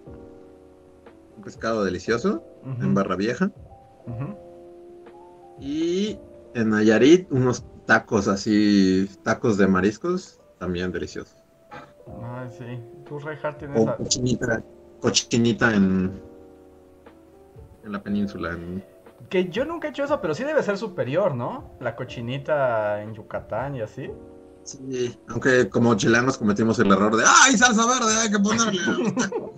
[1.36, 2.44] un pescado delicioso
[2.80, 3.50] en Barra Vieja.
[5.59, 6.18] Y
[6.55, 11.36] en Nayarit unos tacos así, tacos de mariscos, también deliciosos.
[12.22, 12.64] Ay, sí.
[13.09, 13.80] Tú, Reinhardt, tienes...
[13.80, 14.62] O cochinita,
[15.00, 16.20] cochinita en,
[17.84, 18.53] en la península.
[18.53, 18.84] en-
[19.28, 21.72] Que yo nunca he hecho eso, pero sí debe ser superior, ¿no?
[21.80, 24.11] La cochinita en Yucatán y así.
[24.65, 28.15] Sí, aunque como chilenos cometimos el error de ¡ay, salsa verde!
[28.15, 28.81] Hay que ponerle.
[28.81, 29.51] a los tacos".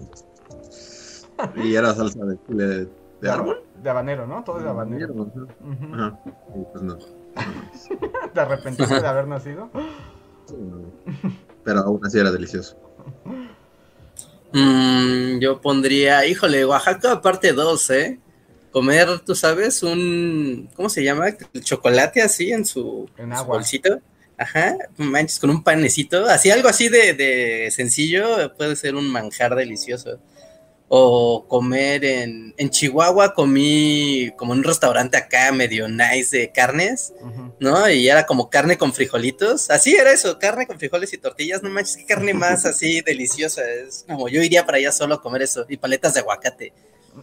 [1.56, 2.88] y era salsa de chile
[3.20, 3.62] de árbol.
[3.82, 4.42] De habanero, ¿no?
[4.44, 5.12] Todo es de habanero.
[5.12, 5.46] Ujú.
[5.92, 6.18] Ajá.
[6.24, 6.98] Y pues no.
[8.34, 9.70] ¿Te arrepentiste de haber nacido?
[10.46, 10.92] Sí, no.
[11.64, 12.76] Pero aún así era delicioso.
[14.52, 18.20] Mm, yo pondría, híjole, Oaxaca parte 2, ¿eh?
[18.70, 21.28] Comer, tú sabes, un, ¿cómo se llama?
[21.28, 24.00] El chocolate así en su, En su bolsito.
[24.36, 29.54] Ajá, manches, con un panecito, así algo así de, de sencillo, puede ser un manjar
[29.54, 30.18] delicioso.
[30.88, 37.12] O comer en, en Chihuahua, comí como en un restaurante acá medio nice de carnes.
[37.58, 37.88] ¿no?
[37.88, 39.70] Y era como carne con frijolitos.
[39.70, 41.62] Así era eso, carne con frijoles y tortillas.
[41.62, 43.62] No manches, qué carne más así deliciosa.
[43.68, 45.64] Es como yo iría para allá solo a comer eso.
[45.68, 46.72] Y paletas de aguacate.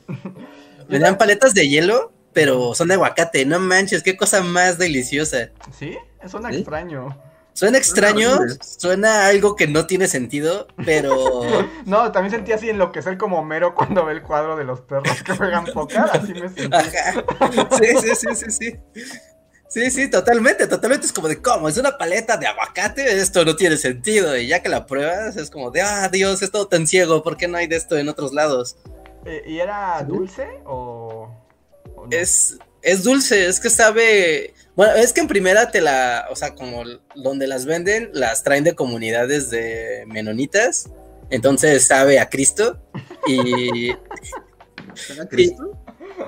[0.88, 3.46] Me dan paletas de hielo, pero son de aguacate.
[3.46, 5.50] No manches, qué cosa más deliciosa.
[5.78, 5.98] ¿Sí?
[6.28, 6.58] Suena ¿Sí?
[6.58, 7.18] extraño.
[7.54, 11.42] Suena extraño, suena algo que no tiene sentido, pero
[11.86, 15.36] No, también sentí así enloquecer como Homero cuando ve el cuadro de los perros que
[15.36, 16.00] juegan póker.
[16.14, 16.74] Así me sentí.
[16.74, 17.24] Ajá.
[17.78, 18.80] Sí, sí, sí, sí, sí.
[19.68, 21.06] Sí, sí, totalmente, totalmente.
[21.06, 21.70] Es como de, ¿cómo?
[21.70, 23.20] ¿Es una paleta de aguacate?
[23.20, 24.36] Esto no tiene sentido.
[24.38, 27.24] Y ya que la pruebas, es como de, ah, Dios, es todo tan ciego.
[27.24, 28.78] ¿Por qué no hay de esto en otros lados?
[29.26, 31.30] Eh, ¿Y era dulce o.?
[32.06, 32.18] No?
[32.18, 34.54] Es, es dulce, es que sabe.
[34.76, 36.28] Bueno, es que en primera te la.
[36.30, 36.84] O sea, como
[37.16, 40.89] donde las venden, las traen de comunidades de menonitas.
[41.30, 42.80] Entonces sabe a Cristo.
[43.28, 43.89] Y.
[45.10, 45.78] ¿Era Cristo?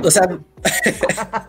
[0.02, 0.24] O sea.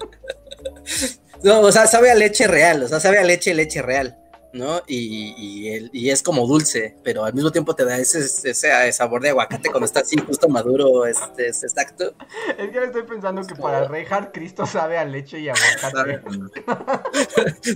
[1.44, 4.16] No, o sea, sabe a leche real, o sea, sabe a leche, leche real,
[4.54, 4.82] ¿no?
[4.86, 9.20] Y, y, y es como dulce, pero al mismo tiempo te da ese, ese sabor
[9.20, 12.14] de aguacate cuando está así justo maduro, este, es exacto.
[12.56, 16.20] Es que ahora estoy pensando que para Reinhardt Cristo sabe a leche y aguacate.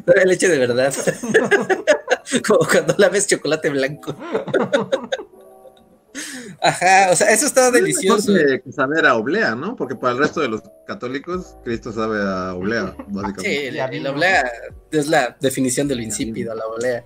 [0.07, 0.95] Sabe a leche de verdad.
[2.47, 4.14] como cuando la ves chocolate blanco.
[6.61, 8.32] Ajá, o sea, eso está delicioso.
[8.34, 9.76] Que, que saber a oblea, ¿no?
[9.76, 13.72] Porque para el resto de los católicos, Cristo sabe a oblea, Sí, básicamente.
[13.72, 14.11] Ya el vino.
[14.11, 14.50] oblea
[14.90, 17.04] es la definición de lo insípido, la oblea.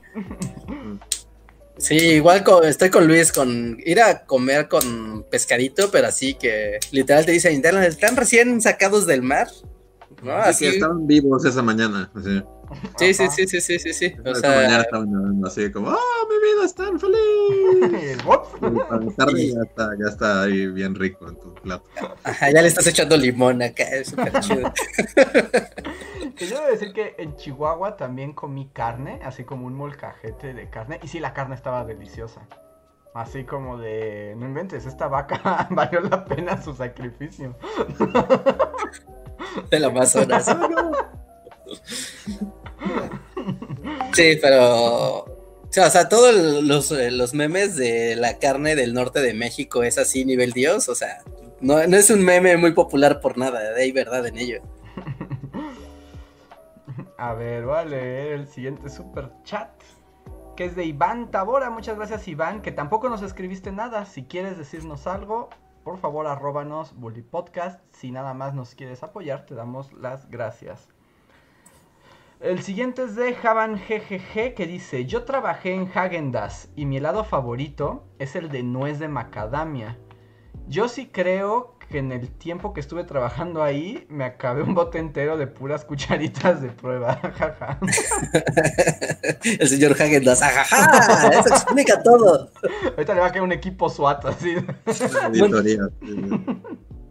[1.79, 7.25] Sí, igual estoy con Luis con ir a comer con pescadito, pero así que literal
[7.27, 9.49] te dicen, "Están- están recién sacados del mar,
[10.23, 10.33] ¿no?
[10.35, 12.11] Así que estaban vivos esa mañana.
[12.15, 12.43] Así.
[12.99, 14.15] sí, sí, sí, sí, sí, sí, sí.
[14.25, 18.19] O mañana estaban así como, ¡oh, mi vida es tan feliz!
[19.17, 21.85] Tarde ya está, ya está ahí bien rico en tu plato.
[22.25, 24.73] ajá, ya le estás echando limón acá, es súper chido.
[26.39, 30.99] Yo debo decir que en Chihuahua también comí carne, así como un molcajete de carne.
[31.03, 32.47] Y sí, la carne estaba deliciosa.
[33.15, 37.55] Así como de, no inventes, esta vaca valió la pena su sacrificio.
[39.71, 40.47] del Amazonas.
[44.15, 45.42] Sí, pero.
[45.73, 49.83] Sea, o sea, todos los, eh, los memes de la carne del norte de México
[49.83, 50.91] es así, nivel Dios.
[50.91, 51.23] O sea,
[51.63, 54.61] no, no es un meme muy popular por nada, hay verdad en ello.
[57.17, 59.71] A ver, voy a leer el siguiente super chat.
[60.57, 61.71] Que es de Iván Tabora.
[61.71, 62.61] Muchas gracias, Iván.
[62.61, 64.05] Que tampoco nos escribiste nada.
[64.05, 65.49] Si quieres decirnos algo,
[65.85, 67.81] por favor, arróbanos Bully Podcast.
[67.95, 70.89] Si nada más nos quieres apoyar, te damos las gracias.
[72.43, 77.25] El siguiente es de Javan GGG que dice: Yo trabajé en Hagendas y mi helado
[77.25, 79.97] favorito es el de nuez de macadamia.
[80.67, 84.99] Yo sí creo que en el tiempo que estuve trabajando ahí me acabé un bote
[84.99, 87.15] entero de puras cucharitas de prueba.
[87.39, 87.79] jaja.
[89.45, 92.51] El señor Hagen das, ajaja, eso explica todo.
[92.97, 94.57] Ahorita le va a caer un equipo SWAT así.
[94.57, 94.67] Un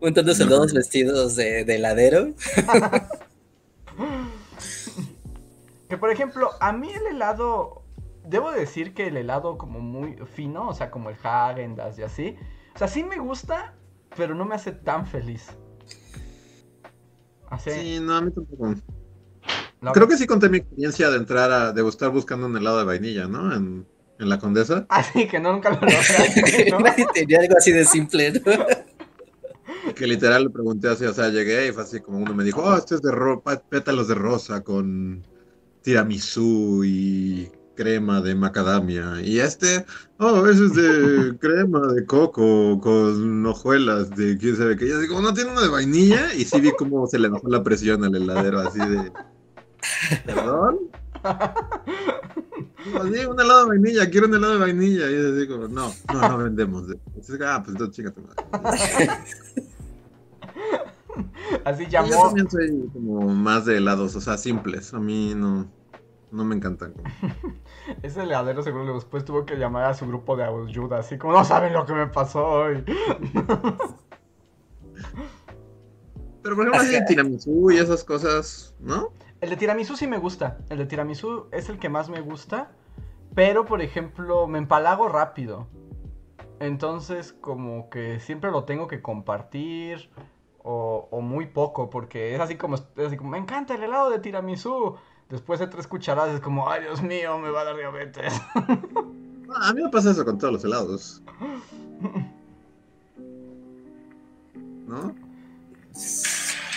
[0.01, 2.33] montón de soldados vestidos de, de heladero.
[5.91, 7.83] Que por ejemplo, a mí el helado,
[8.23, 12.37] debo decir que el helado como muy fino, o sea, como el Häagen-Dazs y así,
[12.73, 13.73] o sea, sí me gusta,
[14.15, 15.49] pero no me hace tan feliz.
[17.49, 18.73] Así, Sí, no, a mí tampoco.
[19.81, 22.77] la- Creo que sí conté mi experiencia de entrar a, de estar buscando un helado
[22.77, 23.53] de vainilla, ¿no?
[23.53, 23.85] En,
[24.17, 24.85] en la Condesa.
[24.89, 26.77] Así que no, nunca lo lograste, ¿no?
[27.13, 28.41] Tenía algo así de simple, ¿no?
[29.93, 32.63] Que literal le pregunté así, o sea, llegué y fue así como uno me dijo,
[32.63, 35.29] oh, este es de ro pétalos de rosa con
[35.81, 39.21] tiramisú y crema de macadamia.
[39.21, 39.85] Y este,
[40.19, 44.87] oh, ese es de crema de coco con hojuelas de quién sabe qué.
[44.87, 46.33] Y así como, no tiene uno de vainilla.
[46.33, 49.11] Y sí vi cómo se le bajó la presión al heladero, así de,
[50.25, 50.79] ¿perdón?
[52.99, 55.09] Así, un helado de vainilla, quiero un helado de vainilla.
[55.11, 56.85] Y es así como, no, no, no vendemos.
[56.89, 59.09] Entonces, ah, pues entonces chingate madre.
[61.65, 62.27] Así Yo llamó.
[62.27, 64.93] también soy como más de helados, o sea, simples.
[64.93, 65.67] A mí no,
[66.31, 66.93] no me encantan.
[68.03, 71.43] Ese heladero seguro después tuvo que llamar a su grupo de ayuda, así como no
[71.43, 72.83] saben lo que me pasó hoy.
[76.43, 79.13] Pero por ejemplo, así de tiramisú y esas cosas, ¿no?
[79.41, 80.57] El de tiramisú sí me gusta.
[80.69, 82.71] El de tiramisú es el que más me gusta.
[83.33, 85.67] Pero, por ejemplo, me empalago rápido.
[86.59, 90.11] Entonces, como que siempre lo tengo que compartir.
[90.63, 91.89] O, o muy poco.
[91.89, 94.95] Porque es así como, es así como, me encanta el helado de tiramisú.
[95.29, 98.33] Después de tres cucharadas es como, ay Dios mío, me va a dar diabetes.
[99.53, 101.21] Ah, A mí me pasa eso con todos los helados.
[104.87, 105.13] ¿No?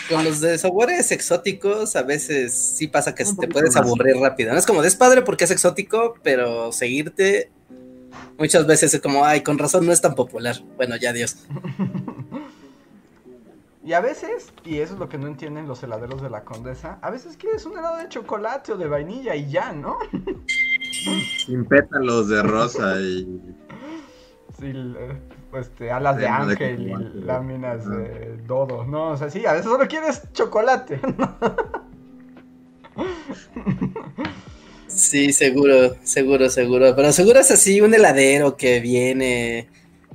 [0.09, 4.53] Con los de sabores exóticos, a veces sí pasa que te puedes aburrir rápido.
[4.53, 7.51] No es como, es padre porque es exótico, pero seguirte
[8.39, 10.57] muchas veces es como, ay, con razón no es tan popular.
[10.77, 11.37] Bueno, ya Dios.
[13.85, 16.99] Y a veces, y eso es lo que no entienden los heladeros de la condesa,
[17.03, 19.99] a veces quieres un helado de chocolate o de vainilla y ya, ¿no?
[21.47, 23.43] Sin pétalos de rosa y.
[24.59, 24.73] Sí,
[25.53, 29.11] este, alas de ángel y láminas de dodo, ¿no?
[29.11, 31.01] O sea, sí, a veces solo quieres chocolate.
[34.87, 36.95] Sí, seguro, seguro, seguro.
[36.95, 39.69] Pero seguro es así un heladero que viene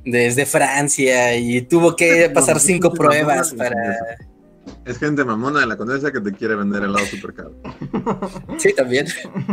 [0.05, 3.75] desde Francia y tuvo que pasar No, cinco pruebas para...
[4.85, 7.51] Es gente mamona de la condesa que te quiere vender helado súper caro.
[8.57, 9.07] Sí, también.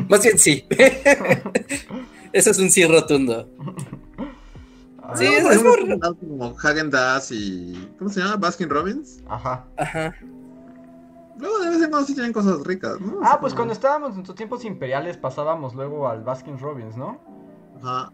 [0.09, 0.66] Más bien sí.
[2.32, 3.49] Eso es un sí rotundo.
[5.03, 7.88] Ah, Sí, No, es- por como Hagen Dazs y.
[7.99, 8.36] ¿Cómo se llama?
[8.36, 9.22] Baskin Robbins.
[9.28, 9.64] Ajá.
[9.78, 10.14] Ajá.
[11.38, 13.20] Luego de vez en cuando sí tienen cosas ricas, ¿no?
[13.22, 17.20] Ah, pues como- cuando estábamos en nuestros tiempos imperiales pasábamos luego al Baskin Robbins, ¿no?
[17.82, 18.12] Ajá.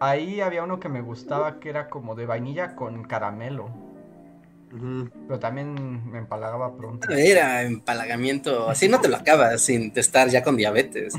[0.00, 3.68] Ahí había uno que me gustaba que era como de vainilla con caramelo.
[4.70, 7.08] Pero también me empalagaba pronto.
[7.10, 11.14] Era empalagamiento, así no te lo acabas sin estar ya con diabetes.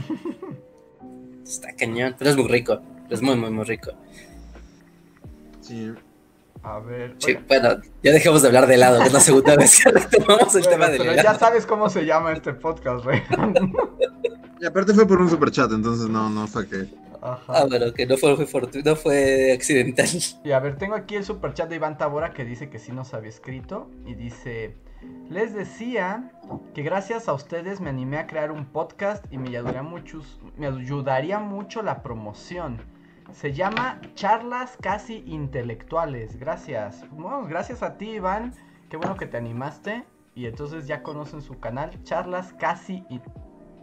[1.43, 3.91] Está cañón, pero es muy rico, es muy, muy, muy rico.
[5.61, 5.91] Sí.
[6.61, 7.15] A ver.
[7.17, 10.53] Sí, bueno, ya dejemos de hablar de helado, que es la segunda vez que retomamos
[10.55, 11.33] el bueno, tema del pero helado.
[11.33, 13.23] ya sabes cómo se llama este podcast, Rey.
[14.61, 16.87] Y aparte fue por un super chat, entonces no, no fue que.
[17.21, 17.53] Ajá.
[17.53, 20.07] Ah, bueno, que no fue, fue no fue accidental.
[20.43, 23.13] Y a ver, tengo aquí el superchat de Iván Tabora que dice que sí nos
[23.13, 23.89] había escrito.
[24.05, 24.75] Y dice:
[25.29, 26.31] Les decía
[26.73, 30.67] que gracias a ustedes me animé a crear un podcast y me ayudaría, muchos, me
[30.67, 32.81] ayudaría mucho la promoción.
[33.31, 36.39] Se llama Charlas Casi Intelectuales.
[36.39, 37.05] Gracias.
[37.11, 38.53] Bueno, gracias a ti, Iván.
[38.89, 40.03] Qué bueno que te animaste.
[40.35, 43.05] Y entonces ya conocen su canal, Charlas Casi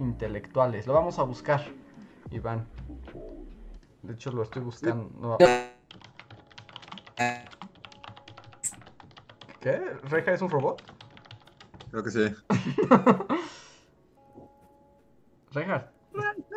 [0.00, 0.86] Intelectuales.
[0.86, 1.62] Lo vamos a buscar,
[2.30, 2.66] Iván.
[4.06, 5.36] De hecho, lo estoy buscando.
[9.60, 9.80] ¿Qué?
[10.04, 10.80] ¿Reja es un robot?
[11.90, 12.20] Creo que sí.
[15.52, 15.90] Reinhardt,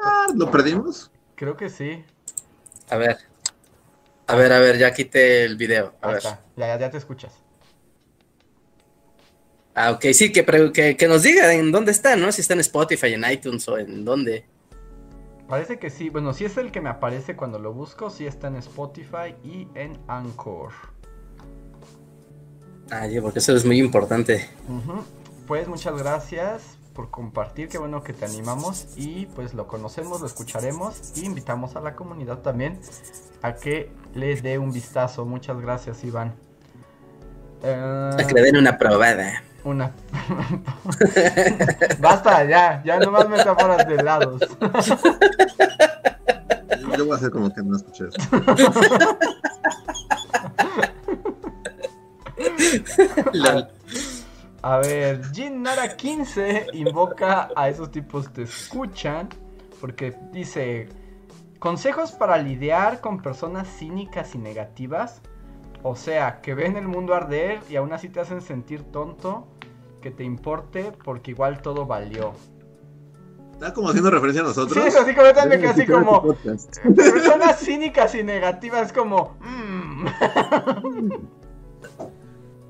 [0.03, 1.11] Ah, ¿Lo perdimos?
[1.35, 2.03] creo que sí.
[2.89, 3.17] A ver.
[4.27, 5.95] A ver, a ver, ya quité el video.
[6.01, 6.23] A Ahí ver.
[6.23, 6.41] está.
[6.55, 7.33] Ya, te escuchas.
[9.73, 12.31] Ah, ok, sí, que, que, que nos diga en dónde está, ¿no?
[12.31, 14.45] Si está en Spotify, en iTunes o en dónde.
[15.49, 16.09] Parece que sí.
[16.09, 18.11] Bueno, sí es el que me aparece cuando lo busco.
[18.11, 20.71] Sí está en Spotify y en Anchor.
[22.91, 24.47] Ah, porque eso es muy importante.
[25.47, 27.67] Pues muchas gracias por compartir.
[27.67, 28.89] Qué bueno que te animamos.
[28.95, 31.17] Y pues lo conocemos, lo escucharemos.
[31.17, 32.79] Y invitamos a la comunidad también
[33.41, 35.25] a que les dé un vistazo.
[35.25, 36.35] Muchas gracias, Iván.
[37.63, 39.43] A que le den una probada.
[39.69, 39.91] Una.
[41.99, 44.41] Basta, ya, ya no más metáforas de lados.
[46.97, 48.17] Yo voy a hacer como que no escuché eso.
[53.33, 53.67] Lol.
[54.63, 59.29] A ver, Jin Nara 15 invoca a esos tipos te escuchan
[59.79, 60.89] porque dice
[61.59, 65.21] consejos para lidiar con personas cínicas y negativas.
[65.83, 69.47] O sea, que ven el mundo arder y aún así te hacen sentir tonto,
[69.99, 72.33] que te importe porque igual todo valió.
[73.53, 74.81] Está como haciendo referencia a nosotros.
[74.81, 76.35] Sí, así como también Deben así como
[76.95, 80.05] personas cínicas y negativas como mm.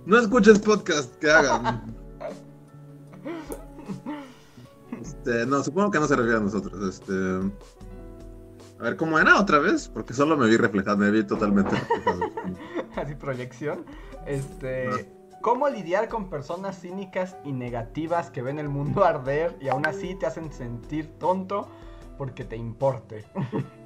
[0.05, 1.95] No escuches podcast que hagan.
[4.99, 6.95] Este, no, supongo que no se refiere a nosotros.
[6.95, 7.13] Este.
[8.79, 9.87] A ver, ¿cómo era otra vez?
[9.87, 12.21] Porque solo me vi reflejado, me vi totalmente reflejado.
[12.95, 13.85] así proyección.
[14.25, 14.89] Este,
[15.41, 20.15] ¿cómo lidiar con personas cínicas y negativas que ven el mundo arder y aún así
[20.15, 21.67] te hacen sentir tonto
[22.17, 23.25] porque te importe?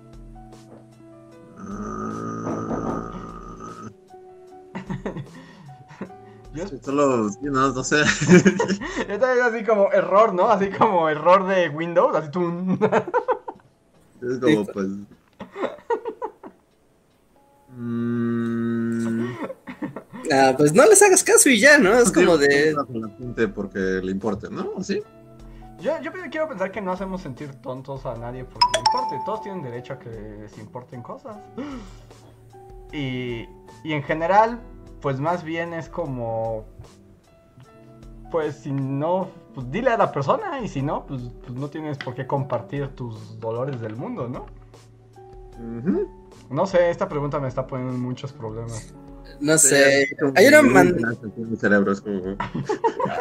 [6.53, 7.97] Yo, solo, sí, no, no sé.
[9.09, 10.49] yo también así como error, ¿no?
[10.49, 12.77] Así como error de Windows, así tú.
[14.21, 14.87] Es como, pues.
[17.75, 19.33] Mm,
[20.31, 21.93] Ah, pues no les hagas caso y ya, ¿no?
[21.97, 22.73] Es como de.
[22.87, 24.81] con la gente porque le importe, ¿no?
[24.81, 25.01] ¿Sí?
[25.81, 29.19] Yo, yo quiero pensar que no hacemos sentir tontos a nadie porque le importe.
[29.25, 31.35] Todos tienen derecho a que les importen cosas.
[32.93, 33.49] Y,
[33.83, 34.61] y en general,
[35.01, 36.65] pues más bien es como...
[38.31, 41.97] Pues si no, pues dile a la persona y si no, pues, pues no tienes
[41.97, 44.45] por qué compartir tus dolores del mundo, ¿no?
[45.59, 46.22] Ujú.
[46.53, 48.93] No sé, esta pregunta me está poniendo en muchos problemas.
[49.39, 50.07] No sé.
[50.35, 50.95] Hay una, man-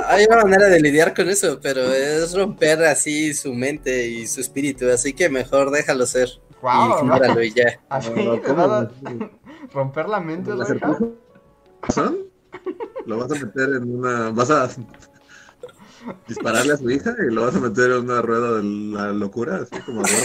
[0.07, 4.41] hay una manera de lidiar con eso, pero es romper así su mente y su
[4.41, 6.29] espíritu, así que mejor déjalo ser.
[6.61, 7.81] Wow, y ignóralo y ya.
[7.89, 8.11] Así,
[9.73, 10.51] romper la mente.
[11.89, 12.19] ¿Son?
[13.07, 14.31] ¿Lo vas a meter en una...
[14.31, 14.69] vas a
[16.29, 19.63] dispararle a su hija y lo vas a meter en una rueda de la locura,
[19.63, 20.17] así como gordo?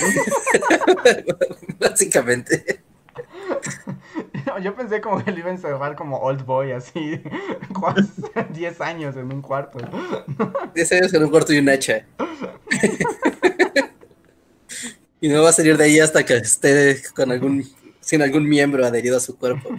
[4.63, 7.21] Yo pensé como que le iba a encerrar como old boy, así,
[8.53, 9.79] 10 años en un cuarto.
[10.73, 12.05] 10 años en un cuarto y un hacha.
[15.21, 17.63] y no va a salir de ahí hasta que esté con algún,
[17.99, 19.69] sin algún miembro adherido a su cuerpo.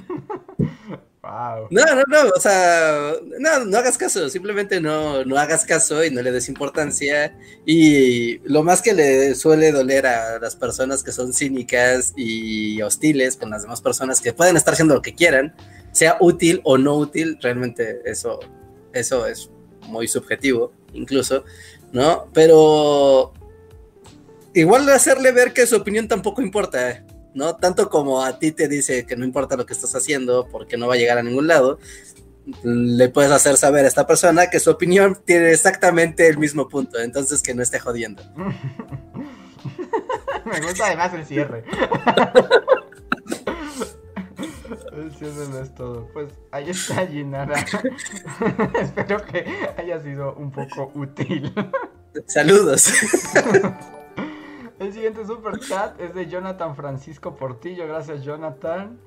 [1.70, 6.10] No, no, no, o sea, no, no hagas caso, simplemente no, no hagas caso y
[6.10, 7.36] no le des importancia.
[7.64, 13.36] Y lo más que le suele doler a las personas que son cínicas y hostiles
[13.36, 15.54] con las demás personas que pueden estar haciendo lo que quieran,
[15.92, 18.40] sea útil o no útil, realmente eso,
[18.92, 19.50] eso es
[19.86, 21.44] muy subjetivo, incluso,
[21.92, 22.28] ¿no?
[22.32, 23.32] Pero
[24.54, 27.04] igual hacerle ver que su opinión tampoco importa,
[27.34, 27.56] ¿no?
[27.56, 30.88] Tanto como a ti te dice que no importa lo que estás haciendo porque no
[30.88, 31.78] va a llegar a ningún lado,
[32.62, 36.98] le puedes hacer saber a esta persona que su opinión tiene exactamente el mismo punto,
[36.98, 38.22] entonces que no esté jodiendo.
[40.44, 41.64] Me gusta además el cierre.
[44.96, 46.08] el cierre no es todo.
[46.12, 47.58] Pues ahí está Ginara.
[48.80, 49.44] Espero que
[49.76, 51.52] haya sido un poco útil.
[52.26, 52.90] Saludos.
[54.78, 57.86] El siguiente super chat es de Jonathan Francisco Portillo.
[57.86, 58.98] Gracias, Jonathan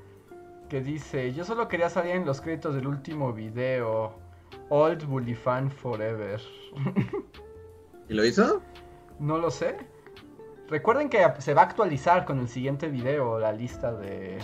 [0.71, 4.15] que dice, yo solo quería salir en los créditos del último video.
[4.69, 6.39] Old Bully Fan Forever.
[8.09, 8.61] ¿Y lo hizo?
[9.19, 9.75] No lo sé.
[10.69, 14.39] Recuerden que se va a actualizar con el siguiente video la lista de...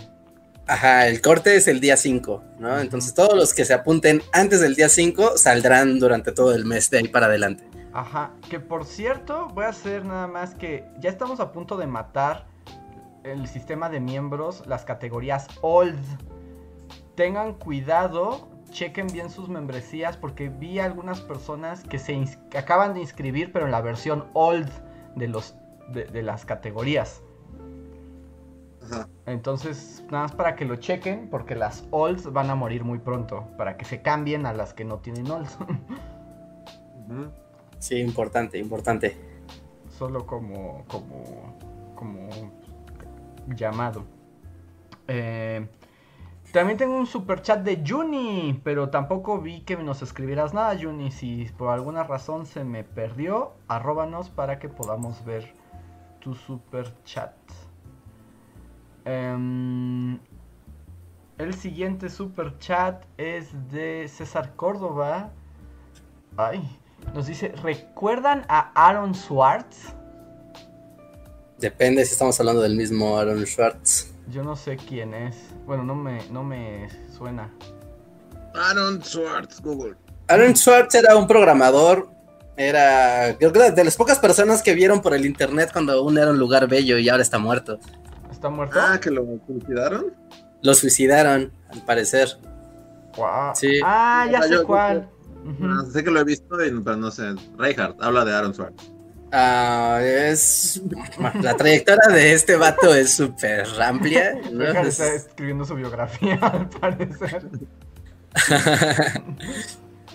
[0.67, 2.77] Ajá, el corte es el día 5, ¿no?
[2.77, 6.89] Entonces todos los que se apunten antes del día 5 saldrán durante todo el mes
[6.89, 7.63] de ahí para adelante.
[7.97, 11.87] Ajá, que por cierto voy a hacer nada más que ya estamos a punto de
[11.87, 12.45] matar
[13.23, 15.97] el sistema de miembros las categorías old.
[17.15, 22.23] Tengan cuidado, chequen bien sus membresías porque vi algunas personas que se
[22.55, 24.69] acaban de inscribir pero en la versión old
[25.15, 25.55] de los
[25.89, 27.23] de, las categorías.
[29.25, 33.47] Entonces, nada más para que lo chequen, porque las olds van a morir muy pronto,
[33.57, 35.57] para que se cambien a las que no tienen olds.
[37.79, 39.15] Sí, importante, importante.
[39.89, 41.57] Solo como, como,
[41.95, 42.29] como
[43.47, 44.03] llamado.
[45.07, 45.67] Eh,
[46.51, 51.11] también tengo un super chat de Juni, pero tampoco vi que nos escribieras nada, Juni.
[51.11, 55.53] Si por alguna razón se me perdió, arróbanos para que podamos ver
[56.19, 57.33] tu super chat.
[59.05, 60.19] Em,
[61.37, 65.31] el siguiente super chat es de César Córdoba.
[66.37, 66.79] Ay,
[67.13, 69.93] nos dice, ¿recuerdan a Aaron Swartz?
[71.57, 74.13] Depende si estamos hablando del mismo Aaron Schwartz.
[74.29, 75.35] Yo no sé quién es.
[75.65, 77.51] Bueno, no me, no me suena.
[78.53, 79.95] Aaron Schwartz, Google.
[80.27, 82.09] Aaron Schwartz era un programador.
[82.57, 86.31] Era, creo que de las pocas personas que vieron por el internet cuando aún era
[86.31, 87.79] un lugar bello y ahora está muerto.
[88.31, 88.79] ¿Está muerto?
[88.79, 90.13] Ah, que lo suicidaron.
[90.61, 92.29] Lo suicidaron, al parecer.
[93.15, 93.55] Wow.
[93.55, 93.79] Sí.
[93.83, 95.09] Ah, ya sé cuál.
[95.91, 97.33] Sé que lo he visto, pero no sé.
[97.57, 98.97] Reinhardt habla de Aaron Schwartz.
[99.31, 100.81] Ah, es
[101.41, 104.39] la trayectoria de este vato es súper amplia.
[104.85, 107.45] Está escribiendo su biografía, al parecer.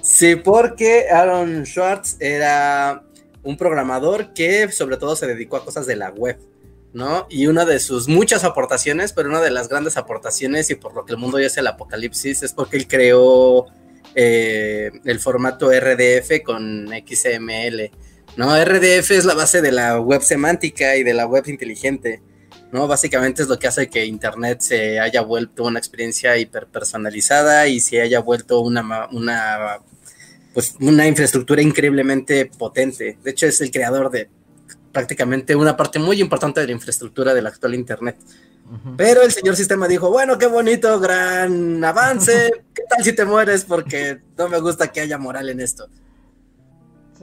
[0.00, 3.02] sí, porque Aaron Schwartz era
[3.42, 6.38] un programador que sobre todo se dedicó a cosas de la web,
[6.94, 7.26] ¿no?
[7.28, 11.04] Y una de sus muchas aportaciones, pero una de las grandes aportaciones y por lo
[11.04, 13.66] que el mundo ya es el apocalipsis, es porque él creó
[14.14, 17.90] eh, el formato RDF con XML
[18.36, 18.64] ¿no?
[18.64, 22.22] RDF es la base de la web semántica y de la web inteligente,
[22.72, 22.86] ¿no?
[22.86, 28.00] Básicamente es lo que hace que Internet se haya vuelto una experiencia hiperpersonalizada y se
[28.00, 29.80] haya vuelto una, una,
[30.54, 33.18] pues, una infraestructura increíblemente potente.
[33.22, 34.28] De hecho, es el creador de
[34.92, 38.16] prácticamente una parte muy importante de la infraestructura del actual Internet.
[38.96, 43.64] Pero el señor sistema dijo, bueno, qué bonito, gran avance, ¿qué tal si te mueres?
[43.64, 45.88] Porque no me gusta que haya moral en esto.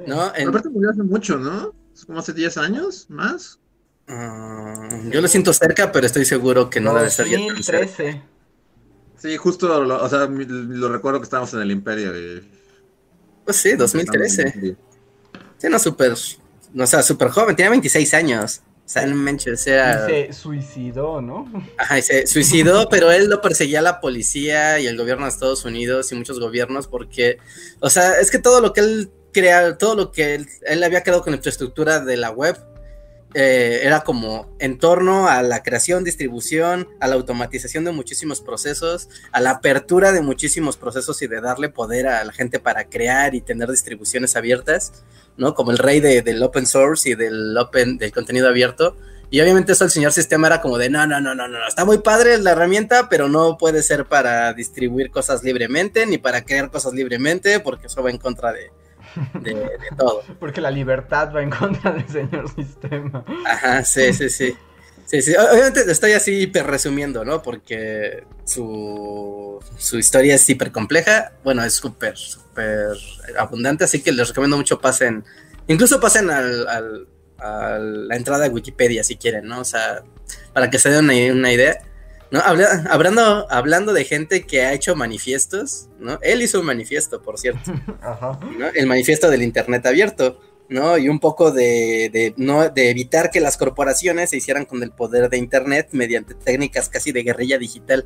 [0.05, 0.33] ¿No?
[0.35, 0.49] En...
[0.49, 1.73] Aparte murió hace mucho, ¿no?
[2.05, 3.05] ¿Como hace 10 años?
[3.09, 3.59] ¿Más?
[4.07, 8.21] Uh, yo lo siento cerca, pero estoy seguro que no, debe ser ya 2013.
[9.17, 12.17] Sí, justo, lo, o sea, lo recuerdo que estábamos en el Imperio.
[12.17, 12.47] Y...
[13.43, 14.77] Pues sí, 2013.
[15.57, 16.13] Sí, no, súper,
[16.73, 18.61] no, o sea, súper joven, tenía 26 años.
[18.89, 20.07] O sea, o sea...
[20.07, 21.45] se suicidó, ¿no?
[21.77, 26.11] Ajá, se suicidó, pero él lo perseguía la policía y el gobierno de Estados Unidos
[26.11, 27.37] y muchos gobiernos porque,
[27.81, 31.21] o sea, es que todo lo que él crear todo lo que él, había creado
[31.21, 32.57] con la infraestructura de la web.
[33.35, 39.07] Eh, era como en torno a la creación, distribución, a la automatización de muchísimos procesos,
[39.31, 43.35] a la apertura de muchísimos procesos y de darle poder a la gente para crear
[43.35, 45.03] y tener distribuciones abiertas,
[45.39, 45.55] ¿no?
[45.55, 48.95] Como el rey del open source y del open, del contenido abierto.
[49.31, 51.85] Y obviamente eso el señor sistema era como de no, no, no, no, no, está
[51.85, 56.71] muy padre la herramienta, pero no puede ser para distribuir cosas libremente ni para crear
[56.71, 58.71] cosas libremente, porque eso va en contra de,
[59.41, 60.23] de, todo.
[60.39, 63.23] Porque la libertad va en contra del señor sistema.
[63.45, 64.55] Ajá, sí, sí, sí.
[65.09, 67.41] Sí, sí, obviamente estoy así hiper resumiendo, ¿no?
[67.41, 72.89] Porque su, su historia es hiper compleja, bueno, es súper, súper
[73.35, 75.23] abundante, así que les recomiendo mucho pasen,
[75.67, 77.07] incluso pasen al,
[77.39, 79.61] a la entrada de Wikipedia si quieren, ¿no?
[79.61, 80.03] O sea,
[80.53, 81.79] para que se den una, idea.
[82.29, 82.39] ¿no?
[82.41, 86.19] Habla- hablando, hablando de gente que ha hecho manifiestos, ¿no?
[86.21, 87.71] Él hizo un manifiesto, por cierto,
[88.03, 88.39] Ajá.
[88.59, 88.67] ¿no?
[88.67, 90.39] El manifiesto del Internet abierto,
[90.69, 90.97] ¿no?
[90.97, 94.91] Y un poco de, de, no, de evitar que las corporaciones se hicieran con el
[94.91, 98.05] poder de Internet mediante técnicas casi de guerrilla digital.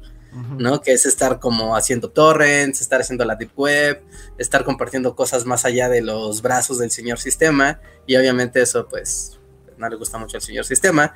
[0.58, 0.82] ¿no?
[0.82, 4.02] Que es estar como haciendo torrents, estar haciendo la deep web,
[4.38, 9.40] estar compartiendo cosas más allá de los brazos del señor sistema, y obviamente eso, pues,
[9.78, 11.14] no le gusta mucho al señor sistema.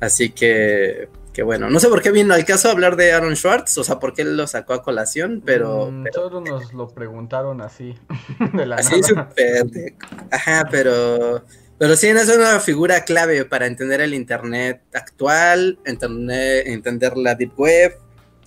[0.00, 3.76] Así que, que bueno, no sé por qué vino al caso hablar de Aaron Schwartz,
[3.76, 6.88] o sea, por qué él lo sacó a colación, pero, Mm, pero Solo nos lo
[6.88, 7.98] preguntaron así,
[8.54, 9.66] de la así súper
[10.30, 11.44] Ajá, pero,
[11.76, 17.58] pero sí, es una figura clave para entender el Internet actual, entender, entender la Deep
[17.58, 17.98] Web,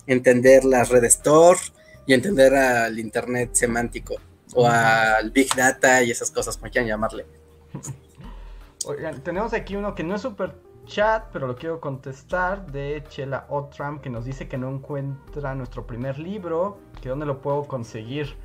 [0.06, 1.58] entender las redes Tor
[2.06, 4.14] y entender al Internet semántico
[4.54, 7.26] o al Big Data y esas cosas, como quieran llamarle.
[8.86, 10.54] Oigan, tenemos aquí uno que no es super
[10.88, 15.86] chat, pero lo quiero contestar, de Chela Otram, que nos dice que no encuentra nuestro
[15.86, 18.36] primer libro, que dónde lo puedo conseguir.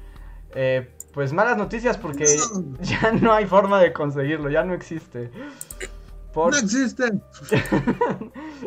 [0.56, 2.78] Eh, pues malas noticias porque No.
[2.82, 5.32] ya no hay forma de conseguirlo, ya no existe.
[6.34, 6.54] Por...
[6.54, 7.04] No existe.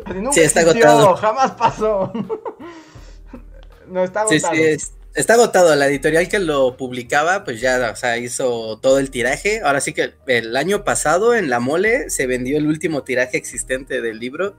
[0.05, 1.15] Así, nunca Sí, está existió, agotado.
[1.15, 2.11] jamás pasó.
[3.87, 4.55] no está Sí, agotado.
[4.55, 5.75] sí, es- está agotado.
[5.75, 9.61] La editorial que lo publicaba, pues ya, o sea, hizo todo el tiraje.
[9.63, 14.01] Ahora sí que el año pasado en La Mole se vendió el último tiraje existente
[14.01, 14.55] del libro.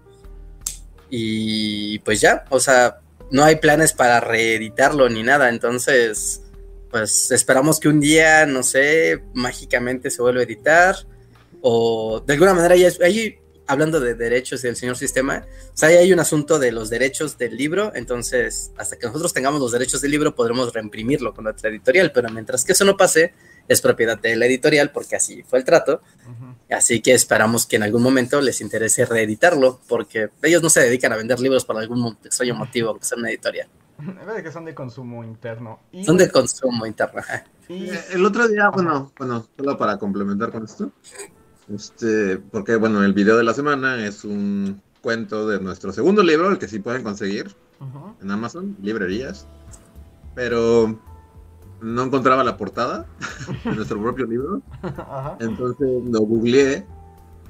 [1.09, 2.99] Y pues ya, o sea,
[3.31, 5.49] no hay planes para reeditarlo ni nada.
[5.49, 6.43] Entonces,
[6.91, 10.97] pues esperamos que un día, no sé, mágicamente se vuelva a editar.
[11.63, 13.39] O de alguna manera, ya ahí,
[13.69, 17.39] hablando de derechos del señor sistema, o sea, ahí hay un asunto de los derechos
[17.39, 21.71] del libro, entonces hasta que nosotros tengamos los derechos del libro podremos reimprimirlo con nuestra
[21.71, 23.35] editorial, pero mientras que eso no pase,
[23.69, 26.01] es propiedad de la editorial porque así fue el trato,
[26.71, 31.13] así que esperamos que en algún momento les interese reeditarlo, porque ellos no se dedican
[31.13, 34.65] a vender libros por algún extraño motivo, aunque sea una editorial, Es verdad que son
[34.65, 35.81] de consumo interno.
[35.93, 37.21] Y, son de consumo interno.
[37.69, 40.93] y- Eh, El otro día, bueno, bueno, solo para complementar con esto,
[41.75, 46.51] este, porque bueno, el video de la semana es un cuento de nuestro segundo libro,
[46.51, 47.55] el que sí pueden conseguir
[48.21, 49.47] en Amazon, librerías,
[50.35, 50.99] pero
[51.81, 53.07] no encontraba la portada
[53.65, 54.63] de nuestro propio libro,
[55.41, 56.85] entonces lo googleé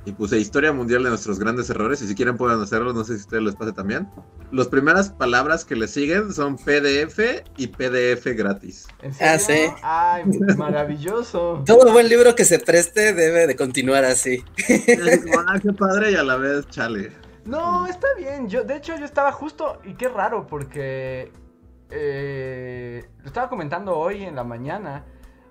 [0.09, 3.15] y puse Historia Mundial de nuestros grandes errores, y si quieren pueden hacerlo, no sé
[3.15, 4.09] si a ustedes les pase también.
[4.51, 7.19] Las primeras palabras que le siguen son PDF
[7.57, 8.87] y PDF gratis.
[9.03, 9.67] ¿En Ah, sí.
[9.83, 10.25] Ay,
[10.57, 11.63] maravilloso.
[11.67, 14.43] Todo buen libro que se preste debe de continuar así.
[15.47, 17.13] Ah, qué padre y a la vez chale.
[17.45, 18.49] No, está bien.
[18.49, 19.81] Yo, de hecho, yo estaba justo.
[19.85, 21.31] Y qué raro, porque.
[21.91, 25.05] eh, lo estaba comentando hoy en la mañana.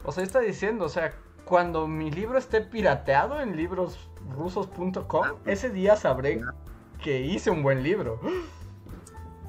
[0.04, 1.14] O sea, está diciendo, o sea,
[1.48, 6.42] cuando mi libro esté pirateado en librosrusos.com, ese día sabré
[7.04, 8.20] que hice un buen libro.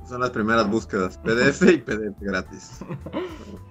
[0.08, 2.78] Son las primeras búsquedas, PDF y PDF gratis.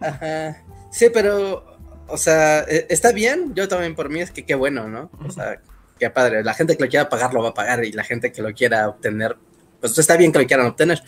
[0.02, 0.64] Ajá.
[0.92, 1.64] Sí, pero,
[2.08, 3.56] o sea, e- está bien.
[3.56, 5.10] Yo también por mí es que qué bueno, ¿no?
[5.26, 5.60] O sea,
[5.98, 6.44] qué padre.
[6.44, 8.54] La gente que lo quiera pagar lo va a pagar y la gente que lo
[8.54, 9.38] quiera obtener,
[9.80, 11.02] pues está bien que lo quieran obtener.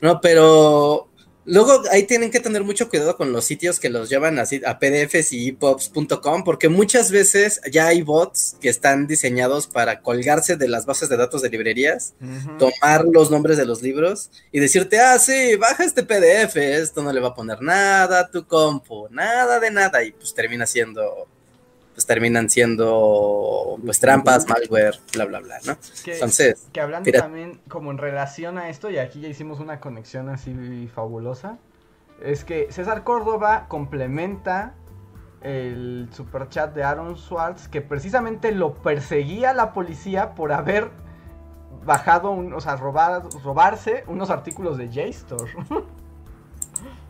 [0.00, 1.11] No, pero
[1.44, 4.78] luego ahí tienen que tener mucho cuidado con los sitios que los llevan así a
[4.78, 10.68] pdfs y epops.com porque muchas veces ya hay bots que están diseñados para colgarse de
[10.68, 12.14] las bases de datos de librerías
[12.58, 17.12] tomar los nombres de los libros y decirte, ah, sí, baja este PDF, esto no
[17.12, 21.28] le va a poner nada a tu compu, nada de nada, y pues termina siendo,
[21.94, 25.76] pues terminan siendo, pues trampas, malware, bla, bla, bla, ¿no?
[26.04, 29.80] Que- Entonces, Que hablando también como en relación a esto, y aquí ya hicimos una
[29.80, 31.58] conexión así fabulosa,
[32.22, 34.74] es que César Córdoba complementa
[35.42, 40.90] el superchat de Aaron Schwartz, que precisamente lo perseguía la policía por haber
[41.84, 45.48] bajado, un, o sea, robar, robarse unos artículos de JSTOR.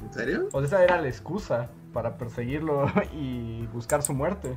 [0.03, 0.49] ¿En serio?
[0.53, 4.57] o sea, esa era la excusa para perseguirlo y buscar su muerte.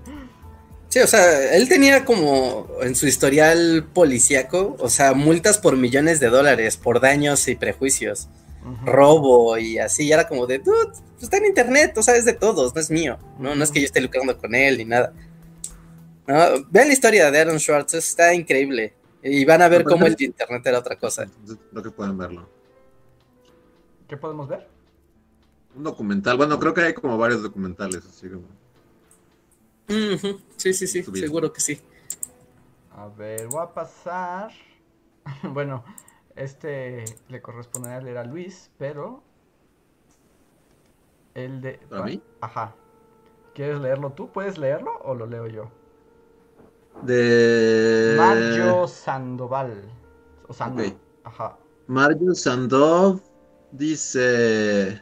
[0.89, 6.19] sí, o sea, él tenía como en su historial policíaco, o sea, multas por millones
[6.19, 8.29] de dólares por daños y prejuicios.
[8.83, 12.25] Robo y así, y era como de, dude, pues está en internet, o sea, es
[12.25, 14.85] de todos, no es mío, no, no es que yo esté lucrando con él ni
[14.85, 15.13] nada.
[16.25, 16.35] No,
[16.71, 18.93] vean la historia de Aaron Schwartz, está increíble.
[19.21, 21.25] Y van a ver cómo el internet era otra cosa.
[21.71, 22.47] Creo que pueden verlo.
[24.07, 24.67] ¿Qué podemos ver?
[25.75, 28.45] Un documental, bueno, creo que hay como varios documentales, así como.
[30.57, 31.79] Sí, sí, sí, seguro que sí.
[32.91, 34.51] A ver, voy a pasar.
[35.43, 35.83] bueno,
[36.35, 39.21] este le corresponderá leer a Luis, pero.
[41.33, 41.79] El de.
[41.89, 42.21] ¿Para mí?
[42.39, 42.73] Ajá.
[43.53, 44.29] ¿Quieres leerlo tú?
[44.31, 45.69] ¿Puedes leerlo o lo leo yo?
[47.03, 48.15] De.
[48.17, 49.83] Mario Sandoval.
[50.47, 50.83] O Sando.
[50.83, 50.93] ok.
[51.25, 51.57] Ajá.
[51.87, 53.21] Mario Sandov
[53.71, 55.01] dice: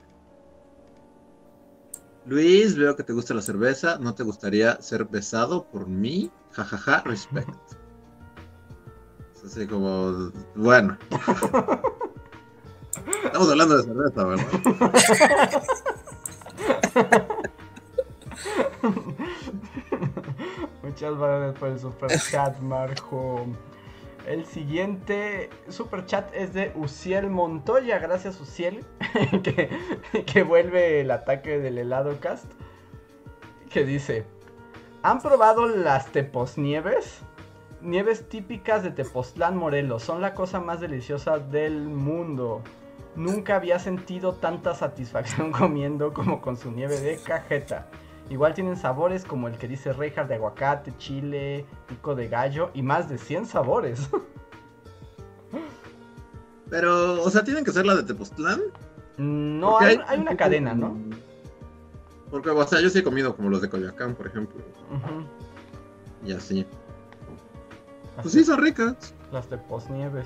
[2.26, 3.98] Luis, veo que te gusta la cerveza.
[4.00, 6.32] ¿No te gustaría ser besado por mí?
[6.52, 7.50] Jajaja, respect.
[9.36, 10.98] Es así como, bueno.
[13.26, 14.45] Estamos hablando de cerveza, ¿verdad?
[20.84, 23.48] Muchas gracias por el super chat, Marjo.
[24.28, 28.00] El siguiente super chat es de Uciel Montoya.
[28.00, 28.86] Gracias, Uciel,
[30.26, 32.50] que, vuelve el ataque del helado cast.
[33.70, 34.26] Que dice:
[35.02, 37.22] ¿Han probado las teposnieves?
[37.82, 40.04] Nieves típicas de Tepoztlán, Morelos.
[40.04, 42.62] Son la cosa más deliciosa del mundo.
[43.16, 47.88] Nunca había sentido tanta satisfacción comiendo como con su nieve de cajeta.
[48.34, 52.82] Igual tienen sabores como el que dice Reinhardt de aguacate, chile, pico de gallo y
[52.82, 54.10] más de 100 sabores.
[56.72, 58.60] Pero, o sea, tienen que ser la de Tepoztlán.
[59.18, 60.98] No, hay, hay una cadena, ¿no?
[62.32, 64.64] Porque, o sea, yo sí he comido como los de Coyoacán, por ejemplo.
[64.90, 66.28] Ujú.
[66.28, 66.66] Y así.
[68.16, 69.14] Pues Así, sí, son ricas.
[69.32, 70.26] Las Teposnieves.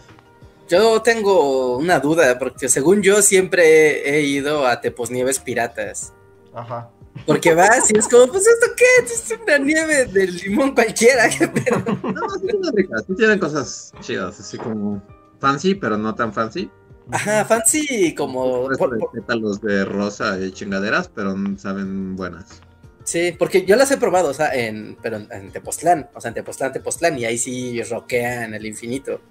[0.70, 6.14] Yo tengo una duda, porque según yo siempre he ido a Teposnieves Piratas.
[6.54, 6.90] Ajá.
[7.26, 11.48] Porque vas y es como, pues esto qué, es una nieve de limón cualquiera, qué
[11.48, 11.78] pedo.
[12.04, 13.04] No, sí son ricas.
[13.08, 15.02] Sí tienen cosas chidas, así como
[15.40, 16.70] fancy, pero no tan fancy.
[17.12, 18.68] Ajá, fancy como...
[18.68, 22.62] Por por- pétalos de rosa y chingaderas, pero saben buenas.
[23.06, 26.30] sí, porque yo las he probado, o sea, en, pero en, en Tepoztlán, o sea,
[26.30, 29.22] en Tepoztlán, Tepoztlán, y ahí sí roquean el infinito.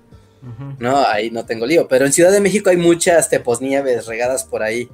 [0.79, 1.89] No, ahí no tengo lío.
[1.89, 4.89] Pero en Ciudad de México hay muchas teposnieves regadas por ahí.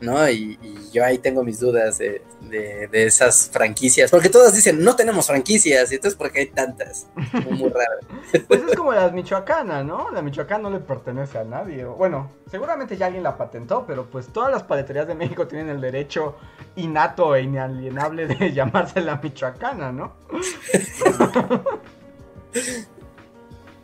[0.00, 0.28] ¿No?
[0.28, 4.10] Y, y yo ahí tengo mis dudas de, de- de esas franquicias.
[4.10, 5.90] Porque todas dicen, no tenemos franquicias.
[5.92, 7.06] Y entonces, ¿por qué hay tantas?
[7.48, 8.00] Muy raro.
[8.46, 10.10] Pues es como la michoacana, ¿no?
[10.10, 11.84] La michoacana no le pertenece a nadie.
[11.86, 15.80] Bueno, seguramente ya alguien la patentó, pero pues todas las paleterías de México tienen el
[15.80, 16.36] derecho
[16.76, 20.12] innato e inalienable de llamarse la michoacana, ¿no?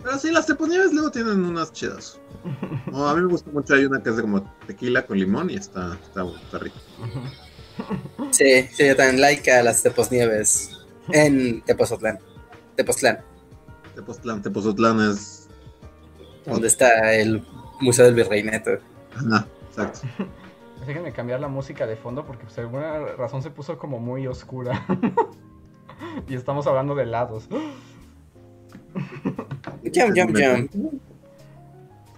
[0.03, 2.19] Pero sí, las teponieves luego tienen unas chidas.
[2.91, 5.51] No, a mí me gusta mucho, hay una que es de como tequila con limón
[5.51, 6.77] y está, está, está rico.
[8.31, 10.81] Sí, sí, yo también like a las teposnieves
[11.13, 12.19] en Tepozotlán.
[12.77, 13.21] Tepoztlán,
[13.95, 15.49] Tepoztlán, Tepozotlán es...
[16.47, 17.45] donde está el
[17.81, 18.71] Museo del Virreinato.
[19.15, 20.01] Ajá, exacto.
[20.87, 24.87] Déjenme cambiar la música de fondo porque por alguna razón se puso como muy oscura.
[26.29, 27.49] y estamos hablando de helados.
[29.95, 30.71] Jump, jump, jump.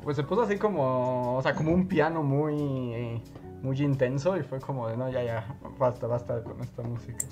[0.02, 3.22] Pues se puso así como, o sea, como un piano muy,
[3.62, 7.26] muy intenso y fue como de, no, ya, ya, basta, basta con esta música.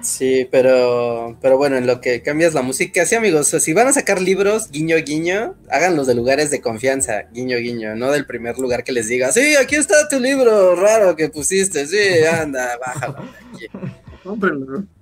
[0.00, 3.92] Sí, pero, pero bueno, en lo que cambias la música, sí, amigos, si van a
[3.92, 8.84] sacar libros, guiño, guiño, háganlos de lugares de confianza, guiño, guiño, no del primer lugar
[8.84, 13.16] que les diga, sí, aquí está tu libro raro que pusiste, sí, anda, bájalo.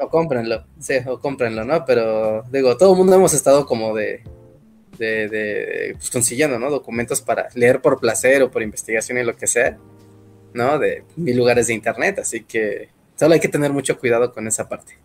[0.00, 1.84] O cómprenlo, sí, o cómprenlo, ¿no?
[1.84, 4.22] Pero, digo, todo el mundo hemos estado como de,
[4.98, 6.70] de, de, pues consiguiendo, ¿no?
[6.70, 9.78] Documentos para leer por placer o por investigación y lo que sea,
[10.54, 10.78] ¿no?
[10.78, 14.68] De mil lugares de internet, así que solo hay que tener mucho cuidado con esa
[14.68, 14.98] parte.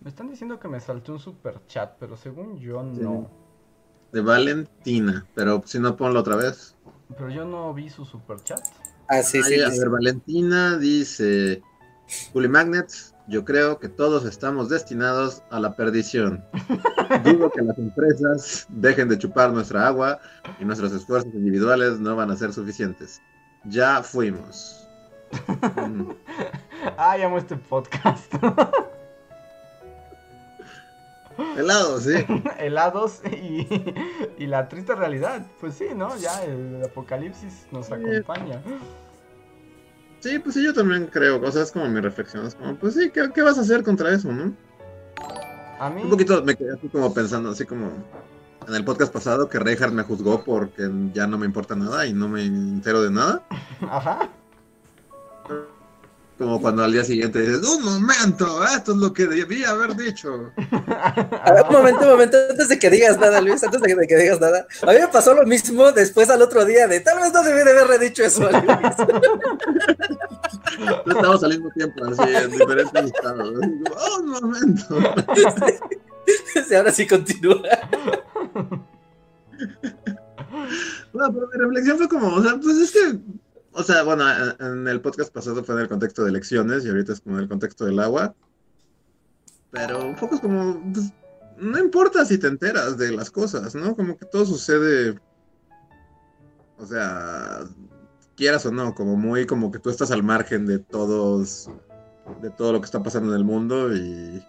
[0.00, 3.30] Me están diciendo que me saltó un super chat, pero según yo no.
[4.12, 6.74] De Valentina, pero si no ponlo otra vez.
[7.16, 8.60] Pero yo no vi su super chat.
[9.08, 9.60] Ah, sí, sí.
[9.60, 11.62] A ver, Valentina dice:
[12.32, 16.44] Bully Magnets, yo creo que todos estamos destinados a la perdición.
[17.24, 20.18] Digo que las empresas dejen de chupar nuestra agua
[20.58, 23.22] y nuestros esfuerzos individuales no van a ser suficientes.
[23.64, 24.76] Ya fuimos.
[25.76, 26.10] Mm,
[27.18, 28.34] llamo este podcast.
[31.56, 32.14] Helado, sí.
[32.58, 33.68] Helados y,
[34.38, 35.46] y la triste realidad.
[35.60, 36.16] Pues sí, ¿no?
[36.16, 38.60] Ya el apocalipsis nos acompaña.
[40.20, 41.40] Sí, pues sí, yo también creo.
[41.42, 42.46] O sea, es como mi reflexión.
[42.46, 44.54] Es como, pues sí, ¿qué, qué vas a hacer contra eso, no?
[45.78, 46.02] A mí.
[46.02, 47.90] Un poquito me quedé así como pensando, así como
[48.68, 52.12] en el podcast pasado que Reinhardt me juzgó porque ya no me importa nada y
[52.12, 53.42] no me entero de nada.
[53.80, 54.28] Ajá.
[56.40, 60.50] Como cuando al día siguiente dices, un momento, esto es lo que debía haber dicho.
[60.88, 64.16] A ver, un momento, un momento, antes de que digas nada, Luis, antes de que,
[64.16, 64.66] digas nada.
[64.86, 67.62] A mí me pasó lo mismo después al otro día de tal vez no debí
[67.62, 68.64] de haberle dicho eso Luis.
[71.04, 73.54] No estamos al mismo tiempo, así, en diferentes estados.
[73.94, 74.98] "Oh, un momento.
[76.66, 77.60] Sí, ahora sí continúa.
[81.12, 83.18] No, pero mi reflexión fue como, o sea, pues es que,
[83.72, 84.24] o sea, bueno,
[84.58, 87.42] en, el podcast pasado fue en el contexto de elecciones y ahorita es como en
[87.42, 88.34] el contexto del agua.
[89.70, 91.12] Pero un poco es como, pues,
[91.56, 93.94] no importa si te enteras de las cosas, ¿no?
[93.94, 95.20] Como que todo sucede,
[96.78, 97.60] o sea,
[98.36, 101.70] quieras o no, como muy como que tú estás al margen de todos,
[102.42, 104.44] de todo lo que está pasando en el mundo y,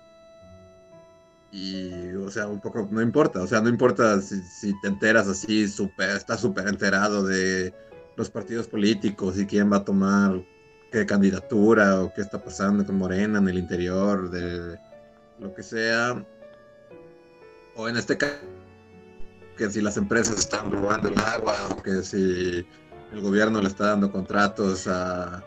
[1.52, 5.28] y o sea, un poco, no importa, o sea, no importa si, si te enteras
[5.28, 7.72] así, super, estás súper enterado de
[8.16, 10.44] los partidos políticos y quién va a tomar
[10.92, 14.78] qué candidatura o qué está pasando con Morena en el interior de
[15.40, 16.24] lo que sea.
[17.76, 18.36] O en este caso,
[19.58, 22.66] que si las empresas están robando el agua o que si
[23.12, 25.44] el gobierno le está dando contratos a,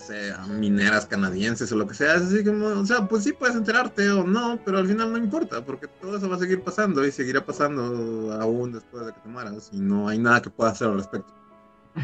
[0.00, 2.16] sé, a mineras canadienses o lo que sea.
[2.16, 5.18] Es así como, o sea, pues sí puedes enterarte o no, pero al final no
[5.18, 9.20] importa, porque todo eso va a seguir pasando y seguirá pasando aún después de que
[9.20, 11.32] te mueras y no hay nada que puedas hacer al respecto.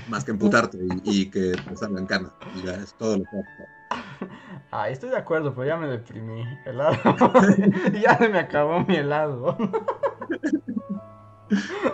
[0.09, 2.33] Más que emputarte y, y que te salgan canas.
[2.57, 3.77] Y ya es todo lo que hace.
[4.71, 6.45] Ah, estoy de acuerdo, pero ya me deprimí.
[6.65, 6.97] Helado.
[8.03, 9.57] ya se me acabó mi helado.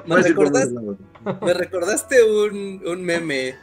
[0.07, 0.75] ¿Me, recordaste,
[1.43, 3.55] me recordaste un, un, meme.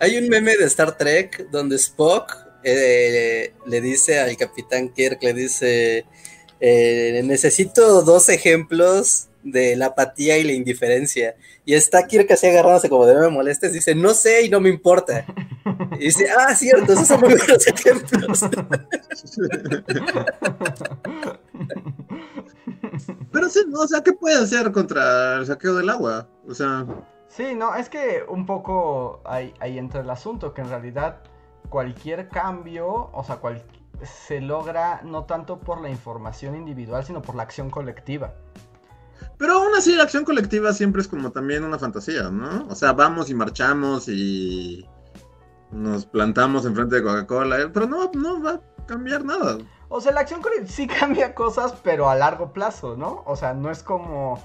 [0.00, 5.32] Hay un meme de Star Trek donde Spock eh, le dice al capitán Kirk, le
[5.32, 6.04] dice,
[6.60, 11.34] eh, necesito dos ejemplos de la apatía y la indiferencia.
[11.64, 14.60] Y está Kirk así agarrándose como de no me molestes, dice, no sé y no
[14.60, 15.24] me importa.
[15.98, 18.40] Y dice, ah, cierto, esos son muy buenos ejemplos.
[23.32, 26.28] Pero sí, o sea, ¿qué puede hacer contra el saqueo del agua?
[26.46, 26.86] O sea...
[27.30, 31.20] Sí, no, es que un poco ahí, ahí entra el asunto, que en realidad
[31.68, 33.64] cualquier cambio, o sea, cual,
[34.02, 38.34] se logra no tanto por la información individual, sino por la acción colectiva.
[39.38, 42.66] Pero aún así la acción colectiva siempre es como también una fantasía, ¿no?
[42.68, 44.86] O sea, vamos y marchamos y
[45.70, 49.58] nos plantamos enfrente de Coca-Cola, pero no, no va a cambiar nada.
[49.88, 53.22] O sea, la acción colectiva sí cambia cosas, pero a largo plazo, ¿no?
[53.24, 54.38] O sea, no es como...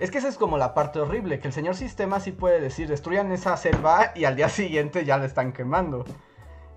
[0.00, 2.88] Es que esa es como la parte horrible, que el señor sistema sí puede decir,
[2.88, 6.04] destruyan esa selva y al día siguiente ya la están quemando.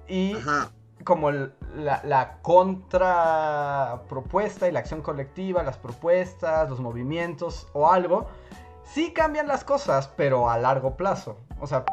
[0.07, 0.71] Y Ajá.
[1.05, 8.27] como el- la, la contrapropuesta y la acción colectiva, las propuestas, los movimientos o algo,
[8.83, 11.37] sí cambian las cosas, pero a largo plazo.
[11.61, 11.85] O sea,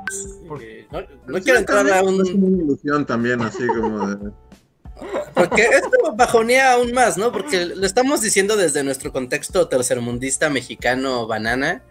[0.48, 0.88] porque...
[0.90, 1.06] No, no
[1.38, 4.32] Sí, quiero entrar a Es una ilusión también, así como de...
[5.34, 7.32] Porque esto bajonea aún más, ¿no?
[7.32, 11.82] Porque lo estamos diciendo desde nuestro contexto tercermundista mexicano banana,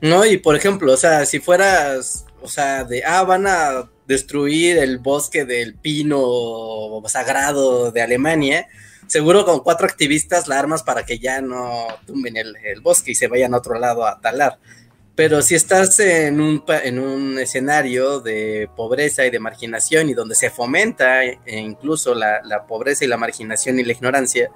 [0.00, 0.24] ¿no?
[0.24, 4.98] Y por ejemplo, o sea, si fueras, o sea, de, ah, van a destruir el
[4.98, 8.66] bosque del pino sagrado de Alemania,
[9.06, 13.14] seguro con cuatro activistas la armas para que ya no tumben el, el bosque y
[13.14, 14.58] se vayan a otro lado a talar.
[15.18, 20.36] Pero si estás en un, en un escenario de pobreza y de marginación y donde
[20.36, 24.48] se fomenta e incluso la, la pobreza y la marginación y la ignorancia,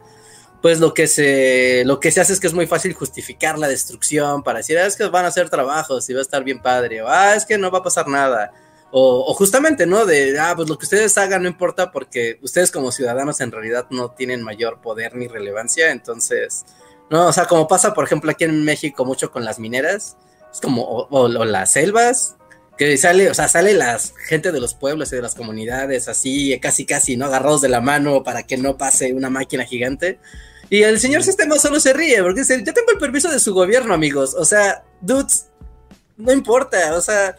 [0.60, 3.66] pues lo que, se, lo que se hace es que es muy fácil justificar la
[3.66, 6.62] destrucción para decir, ah, es que van a hacer trabajos y va a estar bien
[6.62, 8.52] padre, o ah, es que no va a pasar nada.
[8.92, 10.06] O, o justamente, ¿no?
[10.06, 13.88] De, ah, pues lo que ustedes hagan no importa porque ustedes como ciudadanos en realidad
[13.90, 16.64] no tienen mayor poder ni relevancia, entonces,
[17.10, 20.16] no, o sea, como pasa, por ejemplo, aquí en México mucho con las mineras,
[20.52, 22.36] es como, o, o- o las selvas,
[22.78, 26.58] que sale, o sea, sale la gente de los pueblos y de las comunidades así,
[26.60, 27.26] casi casi, ¿no?
[27.26, 30.18] Agarrados de la mano para que no pase una máquina gigante.
[30.70, 33.52] Y el señor sistema solo se ríe, porque dice, yo tengo el permiso de su
[33.52, 34.34] gobierno, amigos.
[34.34, 35.48] O sea, dudes,
[36.16, 37.36] no importa, o sea,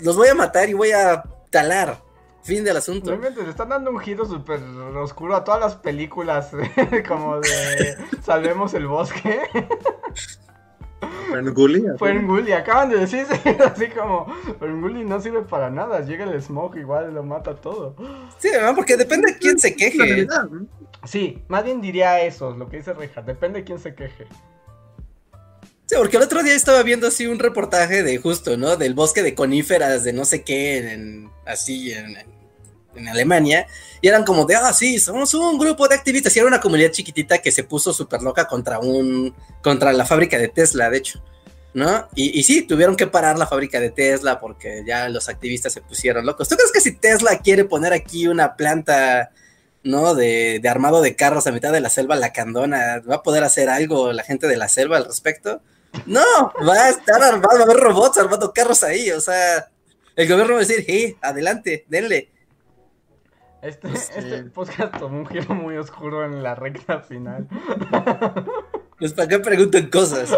[0.00, 2.04] los voy a matar y voy a talar.
[2.42, 3.10] Fin del asunto.
[3.10, 6.50] Realmente le están dando un giro súper oscuro a todas las películas,
[7.08, 9.40] como de Salvemos el Bosque.
[11.30, 11.84] Ferngully.
[11.98, 13.26] Ferngully, acaban de decir
[13.64, 14.26] así como
[14.58, 17.94] Ferngully no sirve para nada, llega el smog igual lo mata todo.
[18.38, 18.74] Sí, ¿no?
[18.74, 20.26] porque depende de quién se queje.
[21.04, 24.26] Sí, más bien diría eso, lo que dice Reja, depende de quién se queje.
[25.86, 28.76] Sí, porque el otro día estaba viendo así un reportaje de justo, ¿no?
[28.76, 32.16] Del bosque de coníferas de no sé qué, en, así en,
[32.96, 33.66] en Alemania.
[34.00, 36.34] Y eran como de, ah, sí, somos un grupo de activistas.
[36.36, 40.38] Y era una comunidad chiquitita que se puso súper loca contra un, contra la fábrica
[40.38, 41.22] de Tesla, de hecho.
[41.74, 42.08] ¿No?
[42.14, 45.82] Y, y sí, tuvieron que parar la fábrica de Tesla porque ya los activistas se
[45.82, 46.48] pusieron locos.
[46.48, 49.30] ¿Tú crees que si Tesla quiere poner aquí una planta,
[49.82, 50.14] ¿no?
[50.14, 53.68] De, de armado de carros a mitad de la selva lacandona, ¿va a poder hacer
[53.68, 55.60] algo la gente de la selva al respecto?
[56.04, 56.22] No,
[56.66, 59.70] va a estar armado, a haber robots armando carros ahí, o sea,
[60.14, 62.30] el gobierno va a decir, hey, adelante, denle.
[63.66, 64.12] Este, Pues sí.
[64.16, 67.48] este podcast tomó un giro muy oscuro en la recta final.
[68.98, 70.30] Pues para qué preguntan cosas.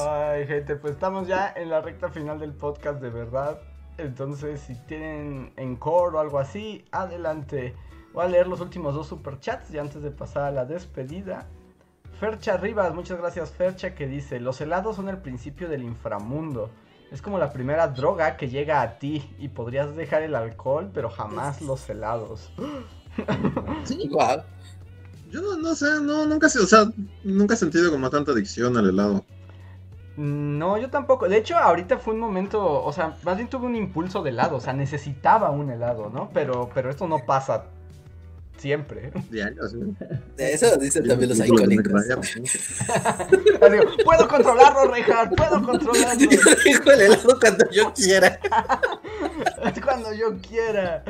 [0.00, 3.60] Ay, gente, pues estamos ya en la recta final del podcast, de verdad.
[3.98, 7.74] Entonces, si tienen encore o algo así, adelante.
[8.12, 11.46] Voy a leer los últimos dos superchats y antes de pasar a la despedida.
[12.22, 16.70] Fercha Rivas, muchas gracias Fercha, que dice, los helados son el principio del inframundo.
[17.10, 21.10] Es como la primera droga que llega a ti y podrías dejar el alcohol, pero
[21.10, 22.52] jamás los helados.
[23.84, 24.44] Sí, igual.
[25.32, 26.84] Yo no, no sé, no, nunca, he- o sea,
[27.24, 29.24] nunca he sentido como tanta adicción al helado.
[30.16, 31.28] No, yo tampoco.
[31.28, 34.56] De hecho, ahorita fue un momento, o sea, más bien tuve un impulso de helado,
[34.58, 36.30] o sea, necesitaba un helado, ¿no?
[36.32, 37.64] Pero, pero esto no pasa
[38.62, 39.10] siempre.
[39.30, 39.76] Diario, sí.
[40.38, 41.56] Eso dicen también los digo,
[44.04, 46.20] puedo controlarlo, Reinhardt, puedo controlarlo.
[46.30, 48.38] Yo dejo el helado cuando yo quiera.
[49.64, 51.02] Es cuando yo quiera.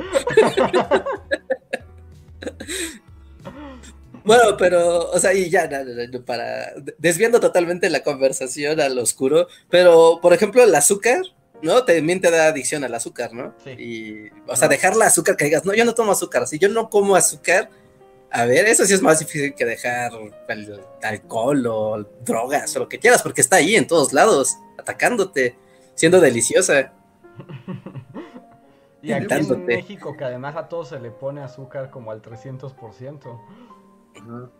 [4.24, 5.68] Bueno, pero, o sea, y ya,
[6.24, 11.20] para desviando totalmente la conversación al oscuro, pero, por ejemplo, el azúcar,
[11.62, 11.84] ¿no?
[11.84, 13.54] También te da adicción al azúcar, ¿no?
[13.64, 13.70] Sí.
[13.70, 16.68] Y, o sea, dejar la azúcar que digas, no, yo no tomo azúcar, si yo
[16.68, 17.70] no como azúcar,
[18.30, 20.12] a ver, eso sí es más difícil que dejar
[20.48, 25.56] el alcohol o drogas o lo que quieras, porque está ahí en todos lados, atacándote,
[25.94, 26.92] siendo deliciosa.
[29.04, 29.64] Y aquí en.
[29.66, 33.40] México, que además a todos se le pone azúcar como al 300%.
[34.14, 34.50] Ajá.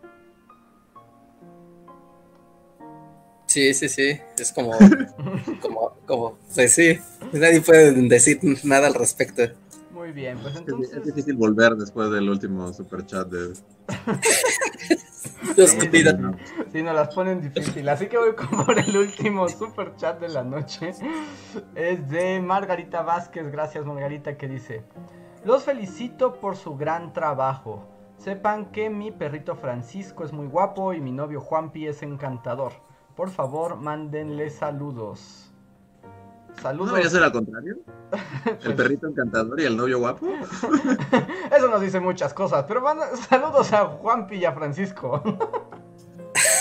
[3.53, 4.71] Sí, sí, sí, es como,
[5.61, 6.99] como, como, pues sí,
[7.33, 9.43] nadie puede decir nada al respecto.
[9.91, 11.03] Muy bien, pues Es, es entonces...
[11.03, 13.53] difícil volver después del último superchat de...
[15.55, 16.19] Los cuidan.
[16.19, 16.35] No,
[16.71, 17.87] Sí, nos las ponen difícil.
[17.89, 20.95] Así que voy con por el último super chat de la noche.
[21.75, 23.51] Es de Margarita Vázquez.
[23.51, 24.81] Gracias, Margarita, que dice:
[25.45, 27.87] Los felicito por su gran trabajo.
[28.17, 32.73] Sepan que mi perrito Francisco es muy guapo y mi novio Juanpi es encantador.
[33.15, 35.49] Por favor, mándenle saludos.
[36.55, 36.89] ¿No Saludos.
[36.91, 37.77] debería ser al contrario?
[38.45, 40.27] ¿El Pues- perrito encantador y el novio guapo?
[41.55, 45.21] Eso nos dice muchas cosas, pero manda- saludos a Juanpi y a Francisco.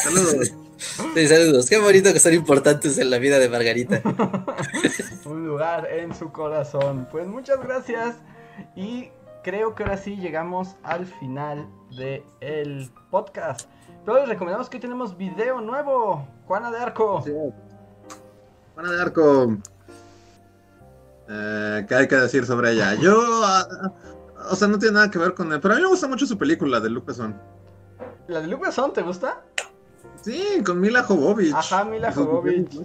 [0.03, 0.53] Saludos.
[1.15, 4.01] Sí, saludos, qué bonito que son importantes en la vida de Margarita.
[5.24, 7.07] un lugar en su corazón.
[7.11, 8.16] Pues muchas gracias
[8.74, 9.11] y
[9.45, 13.69] creo que ahora sí llegamos al final del el podcast.
[14.05, 16.27] Pero les recomendamos que hoy tenemos video nuevo.
[16.47, 17.23] Juana de Arco.
[17.24, 17.33] Sí.
[18.74, 19.57] Juana de Arco.
[21.29, 22.95] Eh, ¿Qué hay que decir sobre ella?
[22.95, 23.15] Yo,
[23.45, 23.93] ah, ah,
[24.51, 26.27] o sea, no tiene nada que ver con él, pero a mí me gusta mucho
[26.27, 27.35] su película de Luke Besson.
[28.29, 29.41] ¿La de Luke Besson te gusta?
[30.20, 31.55] Sí, con Mila Jovovich.
[31.55, 32.81] Ajá, Mila Jovovich.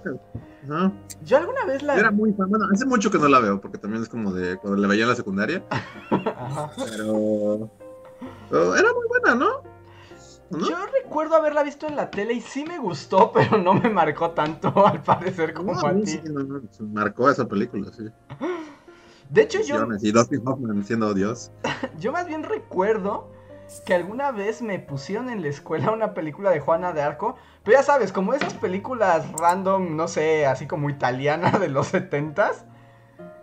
[0.70, 0.92] Ajá.
[1.24, 1.96] Yo alguna vez la...
[1.96, 4.58] Era muy fan, bueno, hace mucho que no la veo, porque también es como de
[4.58, 5.64] cuando la veía en la secundaria,
[6.12, 6.72] Ajá.
[6.76, 7.70] pero,
[8.50, 9.67] pero era muy buena, ¿no?
[10.52, 10.70] ¿O ¿No?
[10.70, 14.32] Yo recuerdo haberla visto en la tele y sí me gustó, pero no me marcó
[14.32, 16.06] tanto al parecer como No, a ti.
[16.08, 18.06] sí, no, no, se marcó esa película, sí.
[19.30, 21.52] De hecho, yo, Y Dustin Hoffman siendo Dios.
[22.00, 23.30] Yo más bien recuerdo
[23.86, 27.78] que alguna vez me pusieron en la escuela una película de Juana de Arco, pero
[27.78, 32.64] ya sabes, como esas películas random, no sé, así como italiana de los setentas,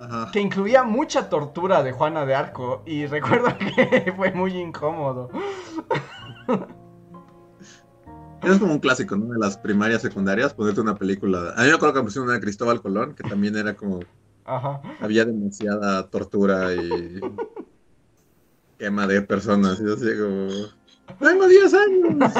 [0.00, 0.30] Ajá.
[0.32, 5.28] que incluía mucha tortura de Juana de Arco, y recuerdo que fue muy incómodo.
[8.46, 9.32] Es como un clásico, ¿no?
[9.32, 11.54] De las primarias, secundarias, ponerte una película.
[11.56, 14.00] A mí me acuerdo que me pusieron una de Cristóbal Colón, que también era como.
[14.44, 14.80] Ajá.
[15.00, 17.20] Había demasiada tortura y.
[18.78, 19.80] quema de personas.
[19.80, 20.48] Y así como.
[21.20, 22.14] ¡Tengo 10 años!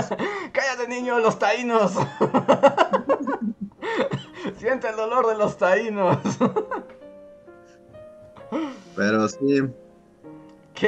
[0.53, 1.93] ¡Cállate, niño, los taínos!
[4.59, 6.19] Siente el dolor de los taínos.
[8.97, 9.63] Pero sí.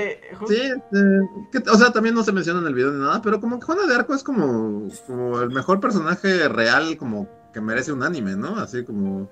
[0.00, 3.20] Que Sí, este, que- o sea, también no se menciona en el video ni nada,
[3.22, 7.60] pero como que Juana de Arco es como, como el mejor personaje real, como que
[7.60, 8.56] merece un anime, ¿no?
[8.58, 9.28] Así como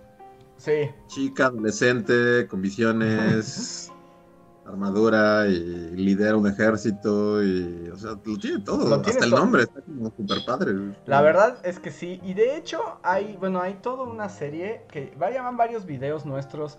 [0.57, 0.91] sí.
[1.09, 3.91] chica, adolescente, con visiones,
[4.67, 9.31] armadura y lidera un ejército y, o sea, lo tiene todo, Lo tiene hasta el
[9.31, 9.41] todo.
[9.41, 10.73] nombre está como super padre.
[11.05, 15.15] La verdad es que sí, y de hecho hay, bueno, hay toda una serie que
[15.21, 16.79] va a llamar varios videos nuestros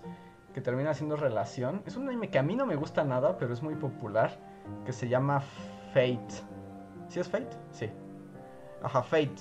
[0.56, 1.82] que termina siendo relación.
[1.84, 4.38] Es un anime que a mí no me gusta nada, pero es muy popular,
[4.86, 5.42] que se llama
[5.92, 6.32] Fate.
[7.08, 7.54] ¿Sí es Fate?
[7.72, 7.90] Sí.
[8.82, 9.34] Ajá, Fate.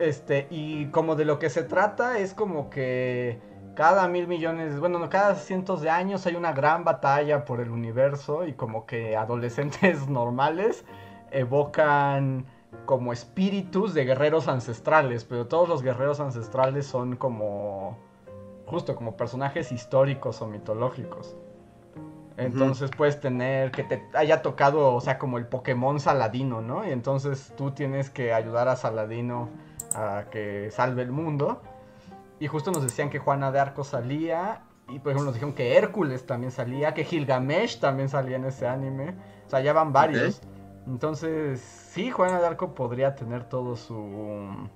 [0.00, 3.38] Este, y como de lo que se trata es como que
[3.76, 7.70] cada mil millones, bueno, no, cada cientos de años hay una gran batalla por el
[7.70, 10.84] universo y como que adolescentes normales
[11.30, 12.44] evocan
[12.86, 18.07] como espíritus de guerreros ancestrales, pero todos los guerreros ancestrales son como
[18.68, 21.36] justo como personajes históricos o mitológicos.
[22.36, 26.86] Entonces puedes tener que te haya tocado, o sea, como el Pokémon Saladino, ¿no?
[26.86, 29.48] Y entonces tú tienes que ayudar a Saladino
[29.94, 31.60] a que salve el mundo.
[32.38, 35.76] Y justo nos decían que Juana de Arco salía Y por ejemplo nos dijeron que
[35.76, 39.14] Hércules también salía, que Gilgamesh también salía en ese anime.
[39.46, 40.40] O sea, ya van varios.
[40.86, 44.68] Entonces, sí, Juana de Arco podría tener todo su...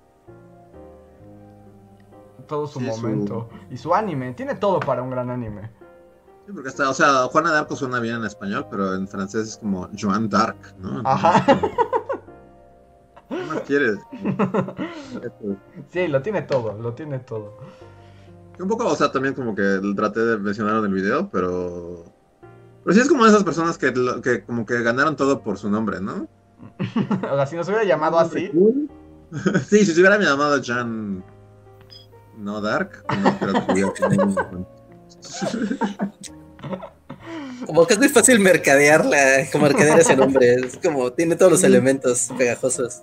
[2.53, 3.49] Todo su Sí, su- momento.
[3.71, 4.35] Y su anime.
[4.35, 5.71] Tiene todo para un gran anime.
[6.45, 9.49] Sí, porque está, o sea, Juana de Arco suena bien en español, pero en francés
[9.49, 10.99] es como Joan d'Arc, ¿no?
[10.99, 11.61] Entonces, Ajá.
[13.31, 13.99] ¿Qué más quieres?
[15.89, 17.57] Sí, lo tiene todo, lo tiene todo.
[18.61, 22.05] Un poco, o sea, también como que traté de mencionar en el video, pero.
[22.85, 26.03] Pero sí es como esas personas que, que como que ganaron todo por su nombre,
[26.03, 26.29] ¿no?
[27.33, 28.51] o sea, si nos hubiera llamado así.
[29.69, 31.25] sí, si se hubiera llamado Jan.
[32.37, 34.67] No Dark, no creo que hubiera tenido un-
[37.67, 40.55] Como que es muy fácil mercadearla, como mercadear ese nombre.
[40.55, 43.03] Es como, tiene todos los elementos pegajosos.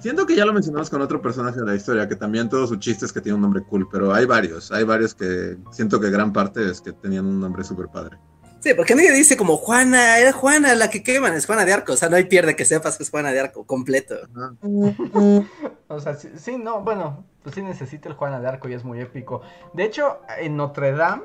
[0.00, 2.76] Siento que ya lo mencionamos con otro personaje de la historia, que también todo su
[2.76, 6.10] chiste es que tiene un nombre cool, pero hay varios, hay varios que siento que
[6.10, 8.18] gran parte es que tenían un nombre súper padre.
[8.60, 11.92] Sí, porque nadie dice como Juana, era Juana la que queman, es Juana de Arco.
[11.92, 14.16] O sea, no hay pierde que sepas que es Juana de Arco completo.
[15.90, 18.84] O sea, sí, sí, no, bueno, pues sí necesita el Juana de Arco y es
[18.84, 19.40] muy épico.
[19.72, 21.22] De hecho, en Notre Dame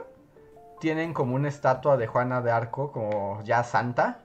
[0.80, 4.22] tienen como una estatua de Juana de Arco, como ya santa.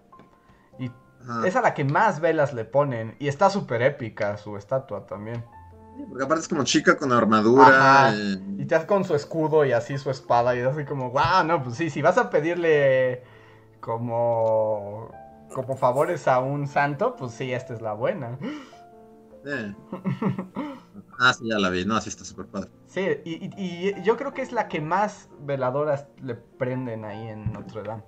[0.78, 1.44] Y Ajá.
[1.44, 3.16] es a la que más velas le ponen.
[3.18, 5.44] Y está súper épica su estatua también.
[6.08, 8.12] Porque aparte es como chica con armadura.
[8.14, 10.54] Y- Y te hace con su escudo y así su espada.
[10.56, 13.22] Y así como, wow, no, pues sí, si vas a pedirle
[13.80, 15.10] como,
[15.54, 18.38] como favores a un santo, pues sí, esta es la buena.
[19.44, 19.74] Sí.
[21.20, 21.84] Ah, sí, ya la vi.
[21.84, 22.70] No, sí está súper padre.
[22.86, 27.26] Sí, y, y- y yo creo que es la que más veladoras le prenden ahí
[27.26, 28.04] en Notre Dame.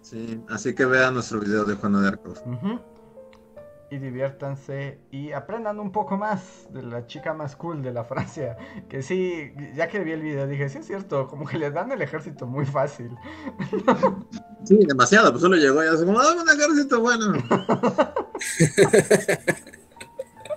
[0.00, 2.30] Sí, así que vean nuestro video de Juana de Arco.
[2.44, 2.80] Ujú.
[3.92, 8.56] Y diviértanse y aprendan un poco más de la chica más cool de la Francia.
[8.88, 11.92] Que sí, ya que vi el video dije, sí es cierto, como que le dan
[11.92, 13.14] el ejército muy fácil.
[14.64, 15.30] Sí, demasiado.
[15.32, 17.32] Pues solo llegó y así como, dame un ejército bueno.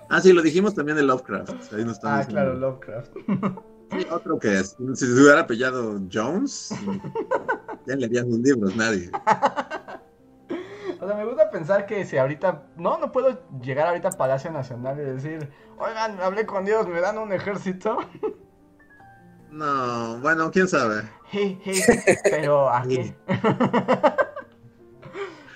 [0.10, 1.74] ah, sí, lo dijimos también de Lovecraft.
[1.74, 3.12] Ahí nos están Ah, claro, Lovecraft.
[3.91, 4.78] Sí, otro que es.
[4.94, 6.70] Si se hubiera apellado Jones,
[7.88, 9.10] ya le harían sus libros, nadie.
[11.06, 14.49] O sea, me gusta pensar que si ahorita, no, no puedo llegar ahorita a Palacio
[14.49, 17.98] Nacional y decir, oigan, hablé con Dios, me dan un ejército.
[19.52, 21.03] No, bueno, quién sabe.
[21.32, 21.80] Hey, hey,
[22.26, 23.15] pero ¿a qué?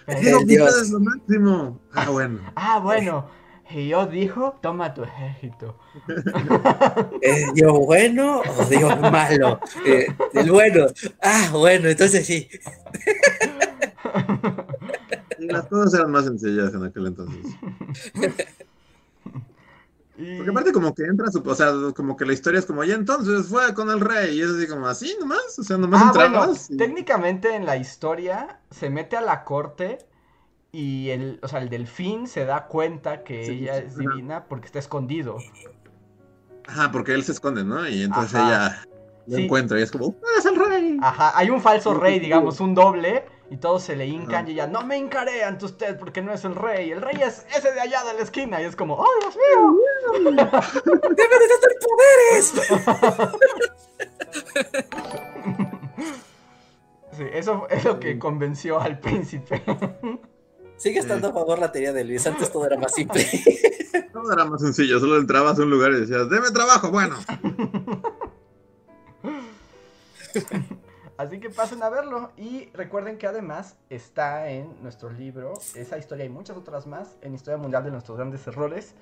[0.05, 0.69] Pero- Dios.
[0.69, 1.81] ustedes lo máximo.
[1.93, 2.39] Ah, bueno.
[2.55, 3.27] Ah, bueno.
[3.71, 5.77] Y yo dijo, toma tu ejército.
[7.21, 9.59] ¿Es Dios bueno o Dios malo?
[9.85, 10.85] Eh, el bueno.
[11.21, 12.47] Ah, bueno, entonces sí.
[15.49, 17.55] Las cosas eran más sencillas en aquel entonces.
[20.37, 22.91] Porque aparte como que entra su, o sea, como que la historia es como, y
[22.91, 26.11] entonces fue con el rey, y es así como, así nomás, o sea, nomás Ah,
[26.13, 26.69] bueno, entrabas.
[26.69, 29.99] y- técnicamente en la historia se mete a la corte
[30.73, 34.09] y el, o sea, el delfín se da cuenta que Sí, ella sí, es ajá.
[34.09, 35.37] divina porque está escondido.
[36.67, 37.87] Ajá, porque él se esconde, ¿no?
[37.87, 38.45] Y entonces Ajá.
[38.45, 38.83] ella
[39.25, 39.43] lo Sí.
[39.45, 40.97] encuentra y es como, ¡Ah, es el rey!
[41.01, 44.67] Ajá, hay un falso rey, digamos, un doble, y todos se le hincan y ella,
[44.67, 47.79] no me hincaré ante usted porque no es el rey, el rey es ese de
[47.79, 49.75] allá de la esquina, y es como, ¡oh, Dios mío!
[50.85, 52.53] ¡Debe de tener poderes!
[57.11, 59.61] Sí, eso es lo que convenció al príncipe.
[60.77, 62.25] Sigue estando a favor la teoría de Luis.
[62.25, 63.27] Antes todo era más simple.
[64.13, 66.89] Todo era más sencillo, solo entrabas a un lugar y decías, ¡deme trabajo!
[66.91, 67.17] Bueno,
[71.19, 76.23] Así que pasen a verlo y recuerden que además está en nuestro libro, esa historia
[76.23, 78.95] y muchas otras más, en Historia Mundial de nuestros grandes errores,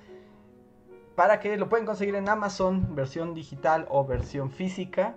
[1.16, 5.16] para que lo pueden conseguir en Amazon, versión digital o versión física.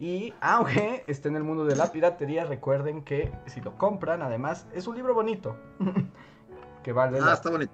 [0.00, 4.66] Y aunque esté en el mundo de la piratería, recuerden que si lo compran, además,
[4.72, 5.54] es un libro bonito,
[6.82, 7.72] que vale ah, la está bonito.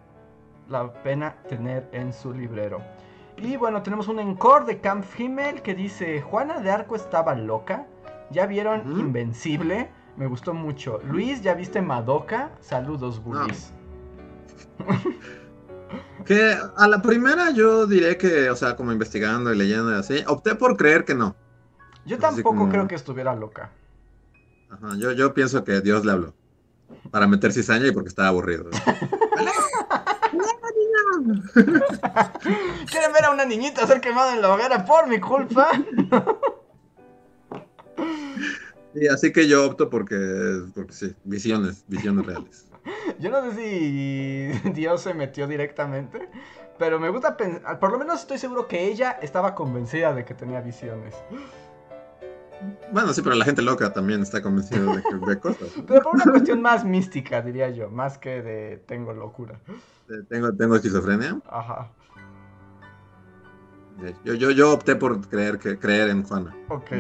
[0.68, 2.80] la pena tener en su librero.
[3.36, 7.86] Y bueno, tenemos un encore de Camp Himmel que dice, Juana de Arco estaba loca.
[8.34, 8.98] ¿Ya vieron.
[8.98, 9.90] Invencible?
[10.16, 10.98] Me gustó mucho.
[11.04, 12.50] Luis, ¿ya viste Madoka?
[12.60, 13.72] Saludos, bullies.
[16.26, 20.24] Que a la primera yo diré que, o sea, como investigando y leyendo y así,
[20.26, 21.36] opté por creer que no.
[22.06, 23.70] Yo Así tampoco como- creo que estuviera loca.
[24.70, 26.34] Ajá, yo, yo pienso que Dios le habló.
[27.10, 28.70] Para meter cizaña y porque estaba aburrido.
[32.90, 35.68] ¿Quieren ver a una niñita ser quemada en la hoguera por mi culpa?
[38.94, 42.66] Sí, así que yo opto porque, porque sí, visiones, visiones reales.
[43.18, 46.28] Yo no sé si Dios se metió directamente,
[46.78, 50.34] Pero me gusta pensar, por lo menos estoy seguro que ella estaba convencida de que
[50.34, 51.14] tenía visiones.
[52.92, 55.68] Bueno, sí, pero la gente loca también está convencida de que ve cosas.
[55.86, 59.58] Pero por una cuestión más mística, diría yo, más que de tengo locura.
[60.28, 61.40] Tengo, tengo esquizofrenia.
[61.48, 61.90] Ajá.
[64.24, 66.54] Yo, yo, yo opté por creer, que, creer en Juana.
[66.68, 66.90] Ok.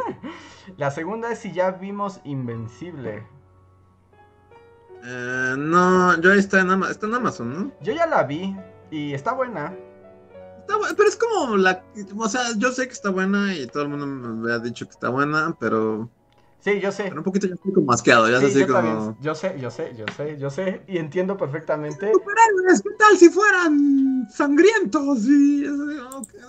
[0.76, 3.26] La segunda es si ya vimos Invencible.
[5.04, 7.72] Eh, no, yo ahí está en, Ama- está en Amazon, ¿no?
[7.82, 8.56] Yo ya la vi
[8.90, 9.74] y está buena.
[10.60, 11.84] Está bu- pero es como la...
[12.16, 14.92] O sea, yo sé que está buena y todo el mundo me ha dicho que
[14.92, 16.08] está buena, pero,
[16.64, 17.04] Sí, yo sé.
[17.04, 18.78] pero un poquito ya estoy como asqueado, ya Sí, así yo como...
[18.78, 19.16] también.
[19.20, 20.82] Yo sé, yo sé, yo sé, yo sé.
[20.86, 22.10] Y entiendo perfectamente.
[22.10, 25.26] Superhéroes, ¿qué tal si fueran sangrientos?
[25.26, 25.72] Y es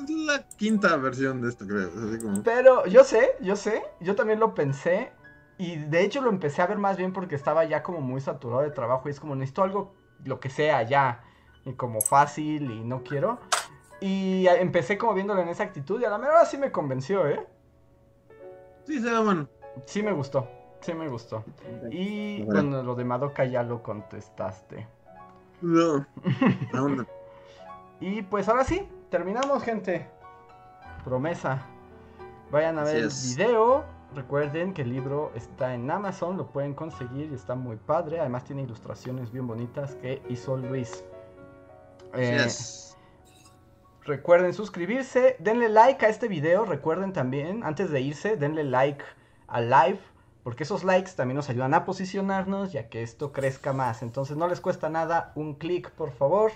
[0.10, 1.90] la quinta versión de esto, creo.
[1.90, 2.44] Es así como...
[2.44, 3.84] Pero yo sé, yo sé.
[4.00, 5.12] Yo también lo pensé.
[5.58, 8.62] Y de hecho lo empecé a ver más bien porque estaba ya como muy saturado
[8.62, 9.10] de trabajo.
[9.10, 11.26] Y es como necesito algo, lo que sea ya.
[11.66, 13.42] Y como fácil y no quiero.
[14.00, 16.00] Y empecé como viéndolo en esa actitud.
[16.00, 17.46] Y a la mera hora sí me convenció, ¿eh?
[18.86, 19.50] Sí, se ve bueno.
[19.86, 20.48] Sí me gustó.
[20.82, 21.44] Sí me gustó.
[21.92, 22.84] Y Bueno.
[22.84, 24.88] lo de Madoka ya lo contestaste.
[25.62, 26.06] No.
[28.02, 30.06] Y pues ahora sí, terminamos, gente.
[31.06, 31.66] Promesa.
[32.52, 33.86] Vayan a ver el video.
[34.14, 38.20] Recuerden que el libro está en Amazon, lo pueden conseguir y está muy padre.
[38.20, 41.04] Además tiene ilustraciones bien bonitas que hizo Luis.
[42.14, 42.98] Eh, es.
[44.04, 49.04] Recuerden suscribirse, denle like a este video, recuerden también, antes de irse, denle like
[49.48, 50.00] al live,
[50.44, 54.02] porque esos likes también nos ayudan a posicionarnos y a que esto crezca más.
[54.02, 56.52] Entonces no les cuesta nada, un clic por favor,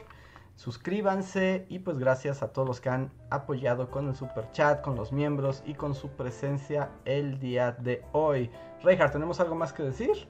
[0.56, 4.96] suscríbanse y pues gracias a todos los que han apoyado con el super chat, con
[4.96, 8.52] los miembros y con su presencia el día de hoy.
[8.84, 10.28] Reinhardt, ¿tenemos algo más que decir?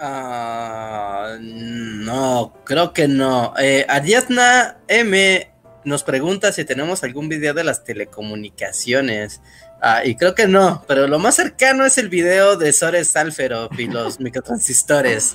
[0.00, 3.54] Ah, no, creo que no.
[3.58, 5.52] Eh, Ariadna M
[5.84, 9.40] nos pregunta si tenemos algún video de las telecomunicaciones.
[9.84, 13.72] Ah, y creo que no, pero lo más cercano es el video de Sores Salferop
[13.80, 15.34] y los microtransistores.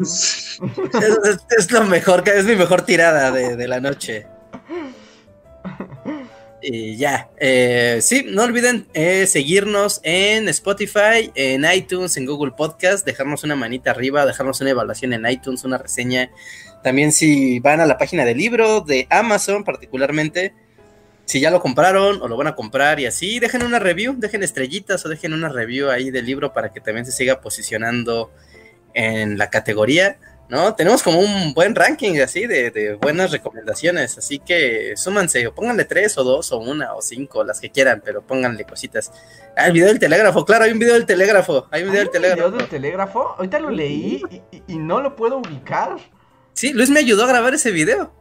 [0.00, 4.26] Es, es- es lo mejor, es mi mejor tirada de, de la noche.
[6.60, 13.06] Y ya, eh, sí, no olviden eh, seguirnos en Spotify, en iTunes, en Google Podcast,
[13.06, 16.30] dejarnos una manita arriba, dejarnos una evaluación en iTunes, una reseña.
[16.82, 20.52] También si van a la página del libro de Amazon particularmente,
[21.28, 24.42] si ya lo compraron o lo van a comprar y así, dejen una review, dejen
[24.42, 28.32] estrellitas o dejen una review ahí del libro para que también se siga posicionando
[28.94, 30.18] en la categoría,
[30.48, 30.74] ¿no?
[30.74, 35.84] Tenemos como un buen ranking así de, de buenas recomendaciones, así que súmanse o pónganle
[35.84, 39.12] tres o dos o una o cinco, las que quieran, pero pónganle cositas.
[39.54, 42.08] Ah, el video del telégrafo, claro, hay un video del telégrafo, hay un video ¿Hay
[42.08, 42.56] del un video telégrafo.
[42.58, 43.34] del telégrafo?
[43.36, 45.96] Ahorita lo leí y- y- y no lo puedo ubicar.
[46.54, 48.14] Sí, Luis me ayudó a grabar ese video.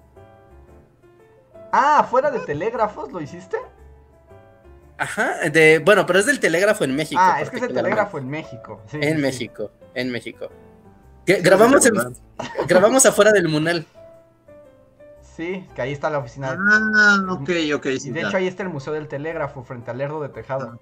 [1.71, 3.57] Ah, fuera de telégrafos, ¿lo hiciste?
[4.97, 7.21] Ajá, de, bueno, pero es del telégrafo en México.
[7.23, 8.81] ah, es que es el telégrafo en México.
[8.89, 9.21] Sí, En sí.
[9.21, 10.49] México, en México.
[11.25, 11.93] Grabamos, en-
[12.67, 13.85] grabamos afuera del Munal.
[15.35, 16.57] Sí, que ahí está la oficina.
[16.57, 17.85] Ah, ok, ok.
[17.85, 18.27] y de ya.
[18.27, 20.79] hecho ahí está el Museo del Telégrafo, frente al Lerdo de Tejado.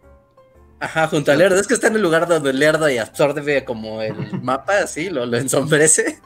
[0.80, 1.60] Ajá, junto al Lerdo.
[1.60, 5.10] Es que está en el lugar donde el Lerdo y absorbe como el mapa, así,
[5.10, 6.22] lo, lo ensombrece.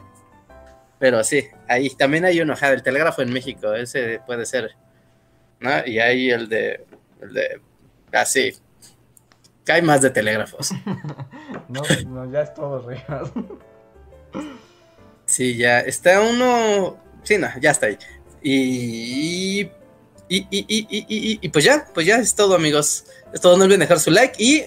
[1.00, 4.72] Pero sí, ahí también hay uno, del telégrafo en México, ese puede ser.
[5.60, 5.86] ¿No?
[5.86, 6.86] Y hay el de.
[7.22, 7.62] El de.
[8.12, 8.54] Así.
[9.66, 10.72] que hay más de telégrafos.
[11.70, 13.04] No, no, ya es todo, Reyes.
[15.26, 15.80] Sí, ya.
[15.82, 16.98] Está uno.
[17.24, 17.98] Sí, no, ya está ahí.
[18.42, 23.06] Y, y, y, y- y pues ya, pues ya es todo, amigos.
[23.34, 24.66] Es todo, no olviden dejar su like y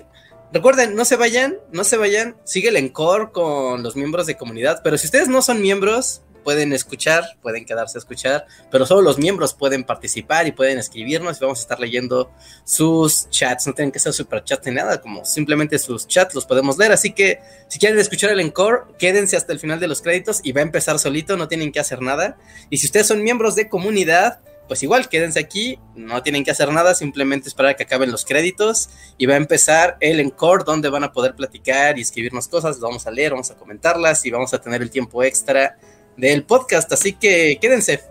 [0.53, 4.81] recuerden, no se vayan, no se vayan, sigue el encore con los miembros de comunidad,
[4.85, 9.19] pero si ustedes no son miembros, pueden escuchar, pueden quedarse a escuchar, pero solo los
[9.19, 12.31] miembros pueden participar y pueden escribirnos y vamos a estar leyendo
[12.65, 16.45] sus chats, no tienen que ser super chats ni nada, como simplemente sus chats los
[16.45, 17.39] podemos leer, así que
[17.69, 20.65] si quieren escuchar el encore, quédense hasta el final de los créditos y va a
[20.65, 22.37] empezar solito, no tienen que hacer nada,
[22.70, 26.72] y si ustedes son miembros de comunidad, pues igual, quédense aquí, no tienen que hacer
[26.72, 30.89] nada, simplemente esperar a que acaben los créditos y va a empezar el encore donde
[30.89, 34.30] van a poder platicar y escribirnos cosas, lo vamos a leer, vamos a comentarlas y
[34.30, 35.76] vamos a tener el tiempo extra
[36.16, 38.02] del podcast, así que quédense.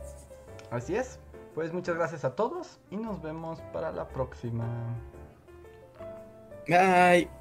[0.70, 1.20] Así es.
[1.54, 4.66] Pues muchas gracias a todos y nos vemos para la próxima.
[6.68, 7.41] Bye.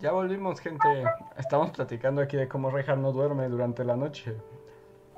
[0.00, 1.04] Ya volvimos, gente.
[1.36, 4.34] Estamos platicando aquí de cómo Reinhardt no duerme durante la noche.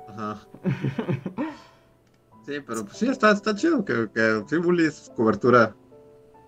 [0.07, 0.39] Ajá.
[2.45, 5.73] Sí, pero pues sí, está, está chido que, que sí, Bully es cobertura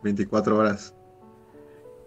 [0.03, 0.94] 24 horas.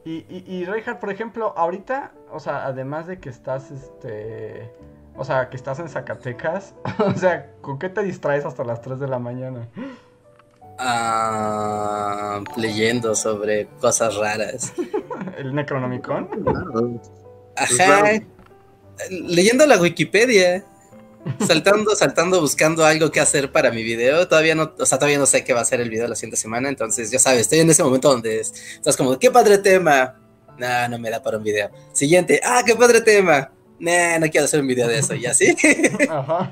[0.05, 0.67] Y, y,
[1.01, 4.73] por ejemplo, ahorita, o sea, además de que estás, este...
[5.17, 9.01] O sea, que estás en Zacatecas, o sea, ¿con qué te distraes hasta las 3
[9.01, 9.69] de la mañana?
[10.79, 14.73] Ah, leyendo sobre cosas raras.
[15.39, 16.27] ¿El Necronomicon?
[16.43, 17.01] Claro.
[17.57, 17.75] Ajá.
[17.77, 18.27] claro.
[19.11, 20.65] Leyendo la Wikipedia.
[21.47, 24.27] Saltando, saltando, buscando algo que hacer para mi video.
[24.29, 26.37] Todavía no, o sea, todavía no sé qué va a ser el video la siguiente
[26.37, 26.69] semana.
[26.69, 30.19] Entonces, ya sabes, estoy en ese momento donde es- estás como, qué padre tema.
[30.59, 31.71] Nah, no me da para un video.
[31.93, 33.53] Siguiente, ah, qué padre tema.
[33.79, 35.15] Nah, no quiero hacer un video de eso.
[35.15, 35.55] Y así.
[36.11, 36.51] Ajá.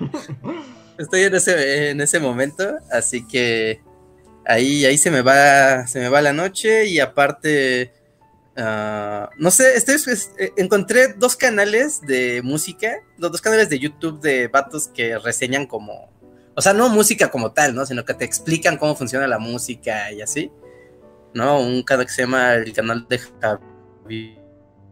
[0.99, 3.81] Estoy en ese, en ese momento, así que
[4.45, 7.93] ahí, ahí se me va, se me va la noche y aparte,
[8.57, 13.79] ah, no sé, estoy, pues, eh, encontré dos canales de música, los dos canales de
[13.79, 16.11] YouTube de vatos que reseñan como,
[16.55, 17.87] o sea, no música como tal, ¿no?
[17.87, 20.51] Sino que te explican cómo funciona la música y así,
[21.35, 21.61] ¿no?
[21.61, 24.39] Un canal que se llama el canal de Javi,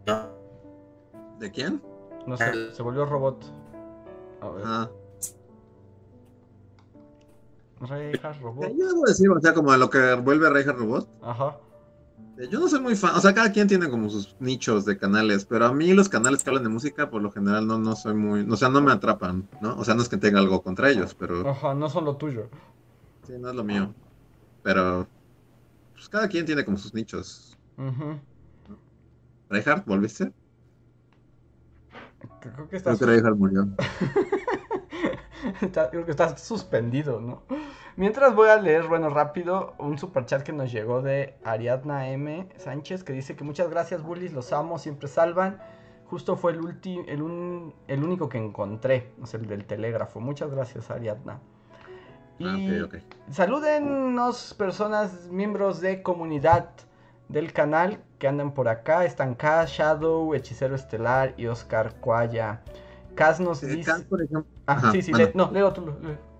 [0.06, 0.34] ¿no?
[1.38, 1.82] ¿De quién?
[2.26, 3.44] No sé, se volvió robot.
[4.40, 4.62] A ver.
[4.66, 4.90] Ah.
[7.80, 8.72] Reinhardt, robot.
[8.76, 11.08] Yo debo decir, o sea, como a lo que vuelve Reinhardt Robot.
[11.22, 11.58] Ajá.
[12.36, 15.44] Yo no soy muy fan, o sea, cada quien tiene como sus nichos de canales,
[15.46, 18.14] pero a mí los canales que hablan de música, por lo general, no, no soy
[18.14, 19.76] muy, o sea, no me atrapan, ¿no?
[19.78, 22.48] O sea, no es que tenga algo contra ellos, pero Ajá, no son lo tuyo.
[23.22, 23.94] sí, no es lo mío.
[24.62, 25.08] Pero,
[25.94, 27.56] pues cada quien tiene como sus nichos.
[29.48, 30.32] Reinhardt, ¿volviste?
[32.40, 33.68] Creo que Creo estás, que Reinhardt murió.
[35.90, 37.42] creo que estás suspendido, ¿no?
[37.96, 42.48] Mientras voy a leer, bueno, rápido, un superchat que nos llegó de Ariadna M.
[42.56, 45.58] Sánchez que dice que muchas gracias, bullies, los amo, siempre salvan.
[46.10, 50.18] Justo fue el, ulti- el, un- el único que encontré, o sea, el del telégrafo.
[50.20, 51.38] Muchas gracias, Ariadna.
[52.38, 53.02] Y Ah, ok, ok.
[53.30, 56.70] salúdennos, personas, miembros de comunidad
[57.28, 59.04] del canal que andan por acá.
[59.04, 62.60] Están Kaz, Shadow, Hechicero Estelar y Oscar Cuaya.
[63.14, 63.92] Kaz nos Eh, dice...
[64.08, 65.26] Por ejemplo, Ah, Ajá, sí, sí, bueno.
[65.28, 65.82] le- no, leo tú.
[66.02, 66.33] leo.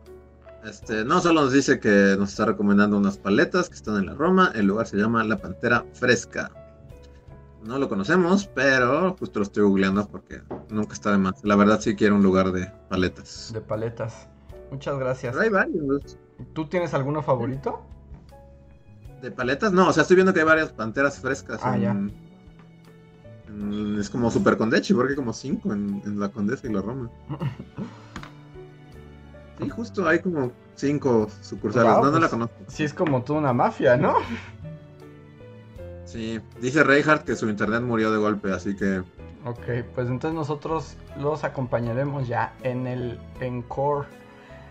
[0.65, 4.15] Este, no solo nos dice que nos está recomendando unas paletas que están en la
[4.15, 4.51] Roma.
[4.55, 6.51] El lugar se llama La Pantera Fresca.
[7.63, 11.45] No lo conocemos, pero justo lo estoy googleando porque nunca está de más.
[11.45, 13.51] La verdad sí quiero un lugar de paletas.
[13.53, 14.29] De paletas.
[14.71, 15.33] Muchas gracias.
[15.33, 16.19] Pero hay varios.
[16.53, 17.83] ¿Tú tienes alguno favorito?
[19.23, 19.73] ¿De paletas?
[19.73, 21.61] No, o sea, estoy viendo que hay varias panteras frescas.
[21.63, 21.91] Ah, en- ya.
[21.91, 22.25] en-
[24.01, 27.11] es como Super Condechi, porque hay como cinco en, en la Condesa y la Roma.
[29.59, 31.93] Sí, justo hay como cinco sucursales.
[31.93, 32.57] Wow, no, no la pues, conozco.
[32.69, 34.15] Sí, es como tú una mafia, ¿no?
[36.05, 39.03] Sí, dice Reinhardt que su internet murió de golpe, así que
[39.47, 44.07] Ok, pues entonces nosotros los acompañaremos ya en el Encore.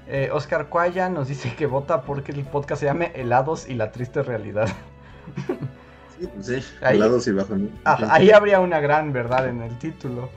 [0.07, 3.91] Eh, Oscar Cuaya nos dice que vota porque el podcast se llame Helados y la
[3.91, 4.67] triste realidad.
[6.19, 7.55] sí, pues sí, Ahí- helados y bajo.
[7.85, 10.29] Ah, ahí habría una gran verdad en el título.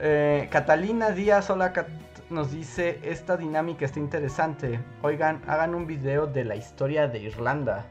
[0.00, 1.88] Eh, Catalina Díaz, hola, Cat-
[2.30, 4.80] nos dice, esta dinámica está interesante.
[5.02, 7.86] Oigan, hagan un video de la historia de Irlanda.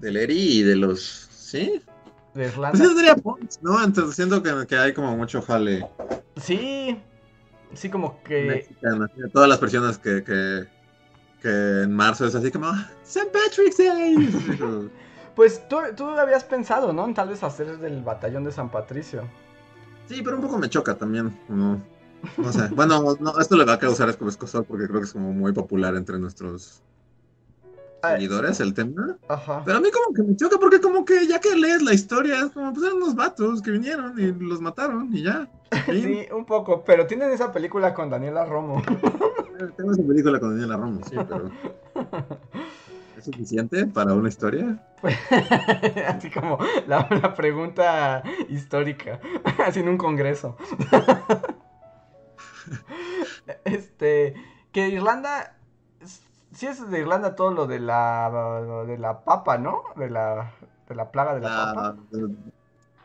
[0.00, 1.00] Del Eri y de los.
[1.30, 1.80] ¿Sí?
[2.34, 2.78] De Pues Irlanda.
[2.84, 3.82] yo diría Pons, ¿no?
[3.82, 5.86] Entonces siento que, que hay como mucho jale
[6.36, 6.98] Sí,
[7.74, 8.44] sí, como que...
[8.44, 9.06] mexicano.
[9.32, 10.64] Todas las personas que, que,
[11.40, 12.72] que en marzo es así como
[13.04, 13.30] St.
[13.32, 14.90] Patrick's Day.
[15.34, 17.04] Pues tú, tú habías pensado, ¿no?
[17.06, 19.24] En tal vez hacer del batallón de San Patricio.
[20.08, 21.30] Sí, pero un poco me choca también.
[21.48, 21.82] como-
[22.36, 22.68] no sé.
[22.74, 25.94] Bueno, no, esto le va a causar escosor porque creo que es como muy popular
[25.94, 26.82] entre nuestros
[28.04, 29.16] Ah, seguidores el tema.
[29.28, 29.62] Ajá.
[29.64, 32.40] Pero a mí como que me choca porque como que ya que lees la historia,
[32.40, 35.48] es como pues eran unos vatos que vinieron y los mataron y ya.
[35.86, 38.82] Sí, un poco, pero tienen esa película con Daniela Romo.
[39.76, 41.50] Tengo esa película con Daniela Romo, sí, pero
[43.18, 44.78] ¿es suficiente para una historia?
[46.08, 49.18] Así como la, la pregunta histórica,
[49.66, 50.56] así en un congreso.
[53.64, 54.34] este,
[54.72, 55.56] que Irlanda,
[56.52, 59.82] sí es de Irlanda todo lo de la, de la papa, ¿no?
[59.96, 60.52] De la,
[60.88, 61.96] de la plaga de la La, papa,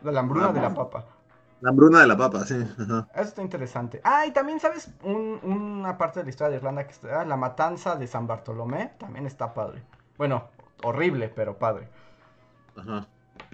[0.02, 1.06] de la hambruna de la papa.
[1.62, 2.56] la hambruna de la papa, sí.
[2.78, 3.08] ajá.
[3.14, 4.02] Eso está interesante.
[4.04, 4.92] Ah, y también, ¿sabes?
[5.04, 8.94] Un- una parte de la historia de Irlanda que está, la matanza de San Bartolomé,
[9.00, 9.84] también está padre.
[10.18, 10.50] Bueno,
[10.84, 11.90] horrible, pero padre.
[12.76, 13.08] Ajá.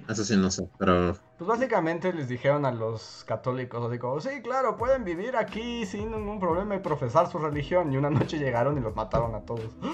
[0.07, 4.41] Eso sí no sé, pero Pues básicamente les dijeron a los católicos, así como, sí,
[4.43, 7.91] claro, pueden vivir aquí sin ningún problema y profesar su religión.
[7.91, 9.75] Y una noche llegaron y los mataron a todos.
[9.81, 9.89] ah.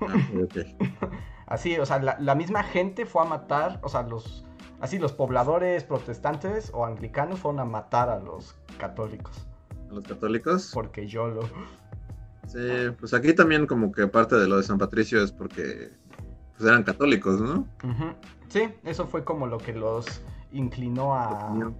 [1.46, 4.42] Así, o sea, la, la misma gente fue a matar, o sea, los,
[4.80, 9.46] así los pobladores protestantes o anglicanos fueron a matar a los católicos.
[9.90, 10.70] A los católicos.
[10.72, 11.42] Porque yo lo...
[12.48, 12.58] Sí,
[12.98, 15.92] pues aquí también como que parte de lo de San Patricio es porque
[16.56, 17.66] pues eran católicos, ¿no?
[18.48, 20.22] Sí, eso fue como lo que los
[20.52, 21.72] inclinó a...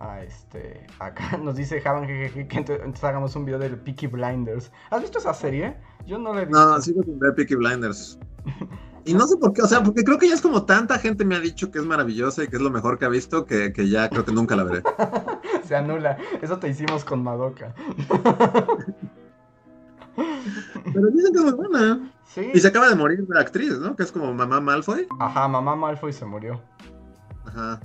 [0.00, 0.86] A este...
[0.98, 4.72] Acá nos dice Javan que ento- entonces hagamos un video del Peaky Blinders.
[4.90, 5.76] ¿Has visto esa serie?
[6.06, 6.60] Yo no la he visto.
[6.60, 8.18] No, sigo sin ver Peaky Blinders.
[9.04, 11.24] Y no sé por qué, o sea, porque creo que ya es como tanta gente
[11.24, 13.72] me ha dicho que es maravillosa y que es lo mejor que ha visto que,
[13.72, 14.82] que ya creo que nunca la veré.
[15.64, 16.16] Se anula.
[16.40, 17.74] Eso te hicimos con Madoka.
[20.14, 22.12] Pero dicen que es muy buena.
[22.34, 22.50] Sí.
[22.54, 23.94] Y se acaba de morir la actriz, ¿no?
[23.94, 25.06] Que es como mamá Malfoy.
[25.20, 26.60] Ajá, mamá Malfoy se murió.
[27.46, 27.80] Ajá.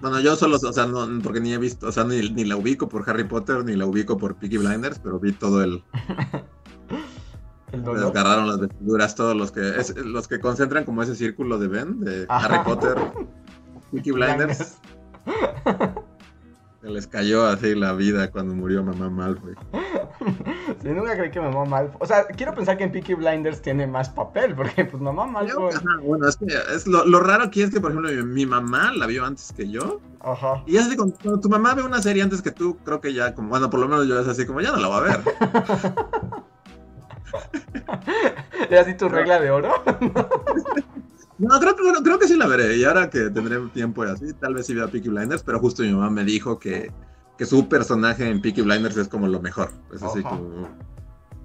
[0.00, 2.56] Bueno, yo solo, o sea, no, porque ni he visto, o sea, ni, ni la
[2.56, 5.82] ubico por Harry Potter, ni la ubico por Peaky Blinders, pero vi todo el...
[7.72, 8.04] El Me dolor.
[8.06, 12.00] desgarraron las vestiduras, todos los que es- los que concentran como ese círculo de Ben,
[12.00, 12.46] de Ajá.
[12.46, 12.96] Harry Potter,
[13.92, 14.78] Peaky Blinders,
[16.80, 19.54] que les cayó así la vida cuando murió mamá Malfoy.
[20.82, 21.96] Sí, nunca creí que mamá Malfoy.
[22.00, 25.74] O sea, quiero pensar que en Peaky Blinders tiene más papel, porque pues mamá Malfoy.
[25.74, 28.46] Ajá, bueno, es que es lo, lo raro aquí es que, por ejemplo, mi, mi
[28.46, 30.00] mamá la vio antes que yo.
[30.20, 30.62] Ajá.
[30.66, 33.34] Y es así, cuando, tu mamá ve una serie antes que tú, creo que ya,
[33.34, 35.20] como, bueno, por lo menos yo es así como, ya no la va a ver.
[38.70, 39.72] ¿Es así tu regla de oro?
[41.40, 42.76] No, creo, que- bueno, creo que sí la veré.
[42.76, 45.82] Y ahora que tendré tiempo y así, tal vez sí vea Peaky Blinders, pero justo
[45.82, 46.92] mi mamá me dijo que,
[47.38, 49.72] que su personaje en Peaky Blinders es como lo mejor.
[49.94, 50.68] Es así como.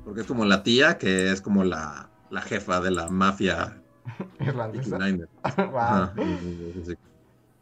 [0.04, 3.82] Porque es como la tía, que es como la, la jefa de la mafia
[4.40, 4.98] Irlandesa.
[4.98, 5.30] Blinders.
[5.58, 5.78] Wow.
[5.80, 6.96] Ajá, es.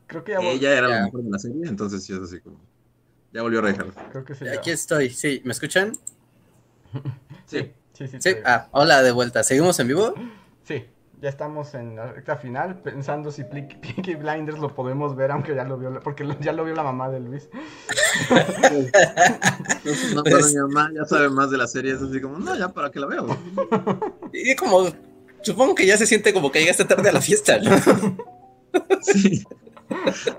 [0.07, 0.95] Creo que ya vol- Ella era Ya.
[0.99, 2.59] la mejor de la serie, entonces sí es así como.
[3.31, 3.95] Ya volvió Reinhardt.
[4.11, 4.47] Creo que sí.
[4.47, 5.41] Aquí estoy, sí.
[5.45, 5.93] ¿Me escuchan?
[7.45, 8.17] Sí, sí, sí.
[8.19, 8.19] Sí.
[8.19, 9.43] te- Ah, hola, de vuelta.
[9.43, 10.13] ¿Seguimos en vivo?
[10.63, 10.85] Sí,
[11.23, 15.63] ya estamos en la recta final pensando si Peaky Blinders lo podemos ver, aunque ya
[15.63, 17.49] lo vio, la- porque lo- ya lo vio la mamá de Luis.
[20.13, 22.67] No, pero mi mamá ya sabe más de la serie, es así como, no, ya
[22.73, 23.37] para qué la veo.
[24.33, 24.89] Y como,
[25.41, 27.71] supongo que ya se siente como que llegaste tarde a la fiesta, ¿no?
[29.01, 29.43] Sí.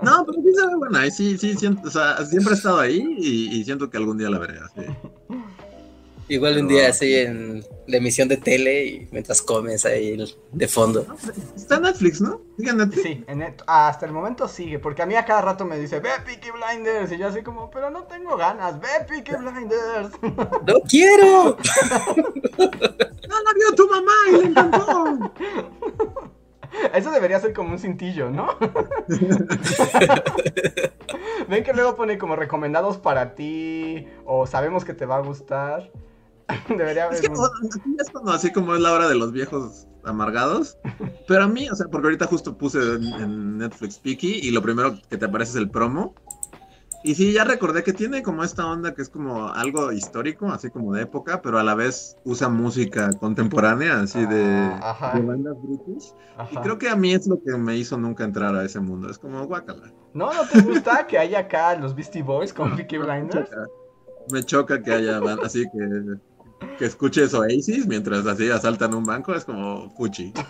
[0.01, 2.79] No, pero sí se ve buena, y sí, sí, siento, o sea, siempre he estado
[2.79, 4.59] ahí y, y siento que algún día la veré.
[4.59, 4.81] Así.
[6.27, 10.17] Igual un día así en la emisión de tele y mientras comes ahí
[10.51, 11.05] de fondo.
[11.55, 12.41] Está en Netflix, ¿no?
[12.57, 13.03] Sigue en Netflix.
[13.03, 15.99] Sí, en net- hasta el momento sigue, porque a mí a cada rato me dice,
[15.99, 20.09] ve Peaky Blinders, y yo así como, pero no tengo ganas, ve Peaky Blinders.
[20.65, 21.57] ¡No quiero!
[22.57, 25.31] ¡No la vio tu mamá y le encantó!
[26.93, 28.47] Eso debería ser como un cintillo, ¿no?
[31.47, 35.89] Ven que luego pone como recomendados para ti, o sabemos que te va a gustar.
[36.69, 39.31] Debería Es haber que o- aquí es cuando así como es la hora de los
[39.31, 40.77] viejos amargados.
[41.27, 44.61] Pero a mí, o sea, porque ahorita justo puse en, en Netflix Peaky y lo
[44.61, 46.13] primero que te aparece es el promo.
[47.03, 50.71] Y sí, ya recordé que tiene como esta onda que es como algo histórico, así
[50.71, 54.43] como de época, pero a la vez usa música contemporánea, así de,
[54.81, 55.11] Ah, ajá.
[55.19, 56.05] de bandas british.
[56.07, 56.61] Y Ajá.
[56.61, 59.07] creo que a mí es lo que me hizo nunca entrar a ese mundo.
[59.09, 59.91] Es como guácala.
[60.15, 60.33] ¿No?
[60.33, 63.51] ¿No te gusta que haya acá los Beastie Boys con Peaky Blinders?
[64.31, 66.17] Me choca que haya así que,
[66.77, 69.33] que escuches Oasis mientras así asaltan un banco.
[69.33, 70.33] Es como fuchi.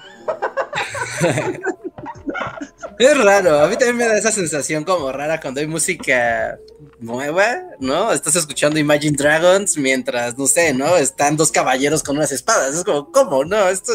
[2.97, 6.57] Es raro, a mí también me da esa sensación como rara cuando hay música
[6.99, 8.13] nueva, ¿no?
[8.13, 10.95] Estás escuchando Imagine Dragons mientras, no sé, ¿no?
[10.95, 12.73] Están dos caballeros con unas espadas.
[12.73, 13.43] Es como, ¿cómo?
[13.43, 13.91] No, esto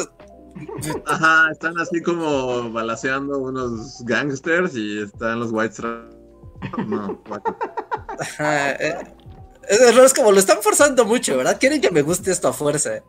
[1.07, 6.17] Ajá, están así como balaceando unos gangsters y están los White Stripes.
[6.87, 7.23] No.
[8.19, 8.99] Ajá, eh,
[9.71, 11.57] es como lo están forzando mucho, ¿verdad?
[11.59, 13.03] Quieren que me guste esto a fuerza.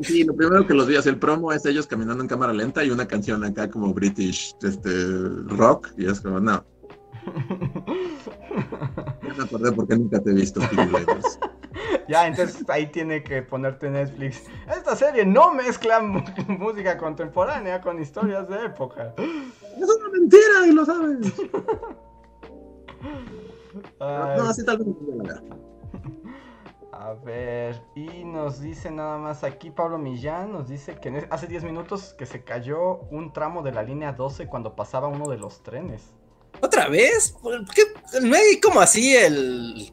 [0.00, 2.82] Sí, lo primero que los vi hacer el promo es ellos caminando en cámara lenta
[2.82, 4.90] y una canción acá como British este,
[5.46, 5.90] rock.
[5.96, 6.64] Y es como, no.
[9.22, 10.60] Ya me acordé porque nunca te he visto.
[12.08, 14.42] Ya, entonces ahí tiene que ponerte Netflix.
[14.68, 19.14] Esta serie no mezcla música contemporánea con historias de época.
[19.16, 21.32] Es una mentira y lo sabes.
[24.00, 24.88] Ay, No, así tal vez
[26.92, 27.82] a ver.
[27.94, 32.26] y nos dice nada más aquí Pablo Millán, nos dice que hace 10 minutos que
[32.26, 36.14] se cayó un tramo de la línea 12 cuando pasaba uno de los trenes.
[36.60, 37.32] ¿Otra vez?
[37.42, 37.82] ¿Por qué?
[38.22, 39.92] ¿No hay como así el,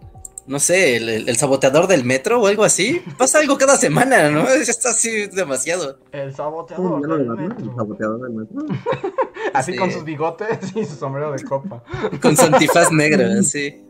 [0.50, 3.02] no sé, el, el- el saboteador del metro o algo así?
[3.18, 4.44] Pasa algo cada semana, ¿no?
[4.46, 6.00] Ya está así demasiado.
[6.12, 7.40] El ¿Cómo saboteador del de Batman?
[7.52, 7.76] ¿El metro.
[7.78, 8.66] saboteador del metro?
[9.54, 9.78] Así Sí.
[9.80, 11.84] con sus bigotes y su sombrero de copa.
[12.22, 13.82] Con su antifaz negro, así.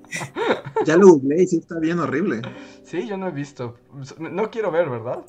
[0.86, 2.42] Ya lo googleé y sí está bien horrible.
[2.86, 3.76] Sí, yo no he visto.
[4.20, 5.20] No quiero ver, ¿verdad?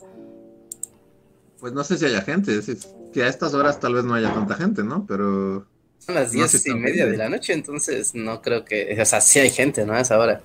[1.59, 2.57] Pues no sé si haya gente.
[2.57, 5.05] es- es que a estas horas tal vez no haya tanta gente, ¿no?
[5.07, 5.67] Pero
[5.99, 8.97] Son las No, diez sí y media de la noche, entonces no creo que.
[9.01, 9.93] O sea, sí hay gente, ¿no?
[9.95, 10.41] A esa hora.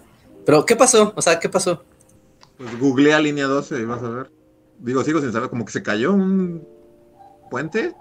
[0.45, 1.13] Pero, ¿qué pasó?
[1.15, 1.84] O sea, ¿qué pasó?
[2.57, 4.31] Pues googlea línea 12 y vas a ver.
[4.80, 6.67] Digo, sigo sin saber, como que se cayó un
[7.49, 7.93] puente.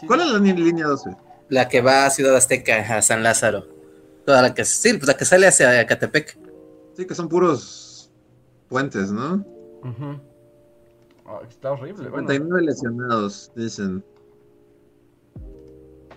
[0.00, 0.06] Sí.
[0.06, 1.16] ¿Cuál es la línea 12?
[1.48, 3.66] La que va a Ciudad Azteca, a San Lázaro.
[4.24, 4.64] Toda la que.
[4.64, 6.38] Sí, pues la que sale hacia Catepec.
[6.96, 8.10] Sí, que son puros
[8.68, 9.44] puentes, ¿no?
[9.82, 10.20] Ujú.
[11.26, 12.08] Ah, está horrible.
[12.08, 12.28] bueno.
[12.28, 14.04] 59 lesionados, dicen.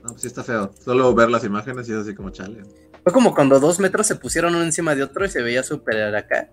[0.02, 0.72] No, pues sí está feo.
[0.84, 2.64] Solo ver las imágenes y es así como chale.
[3.10, 6.16] Fue como cuando dos metros se pusieron uno encima de otro y se veía súper
[6.16, 6.48] acá.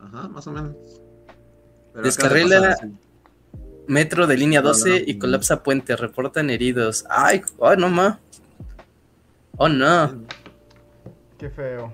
[0.00, 0.74] Ajá, más o menos.
[1.92, 2.94] Pero Descarrila- acaba de pasar así.
[3.86, 5.96] Metro de línea No, 12 no, y colapsa puente.
[5.96, 7.04] Reportan heridos.
[7.10, 8.20] Ay, ay, no ma.
[9.58, 10.24] Oh no.
[11.36, 11.92] Qué feo.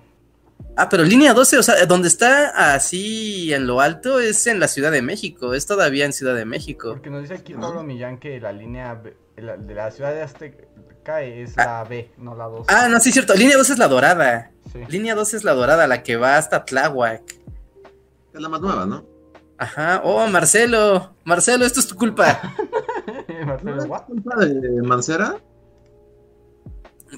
[0.76, 4.68] Ah, pero línea 12, o sea, donde está así en lo alto es en la
[4.68, 5.54] Ciudad de México.
[5.54, 6.90] Es todavía en Ciudad de México.
[6.92, 7.54] Porque nos dice aquí.
[7.54, 9.02] Pablo Millán que la línea
[9.34, 10.68] de la ciudad de Azteca
[11.06, 12.66] es la B, no la 2.
[12.68, 13.34] Ah, no, sí, cierto.
[13.34, 14.52] Línea 12 es la dorada.
[14.72, 14.80] Sí.
[14.88, 17.22] Línea 12 es la dorada, la que va hasta Tláhuac.
[18.32, 19.04] Es la más nueva, ¿no?
[19.58, 20.00] Ajá.
[20.04, 21.14] Oh, Marcelo.
[21.24, 22.40] Marcelo, esto es tu culpa.
[23.46, 24.02] Marcelo, ¿what?
[24.04, 25.36] culpa de Mancera?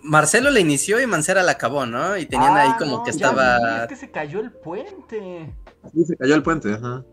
[0.03, 2.17] Marcelo la inició y Mancera la acabó, ¿no?
[2.17, 3.83] Y tenían ahí Ah, como no, que vi, estaba.
[3.83, 5.55] Es que se cayó el puente.
[5.93, 7.05] Sí, se cayó el puente, ajá.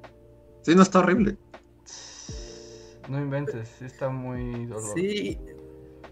[0.61, 1.37] Sí, no está horrible.
[3.09, 4.93] No inventes, sí está muy doloroso.
[4.95, 5.37] Sí.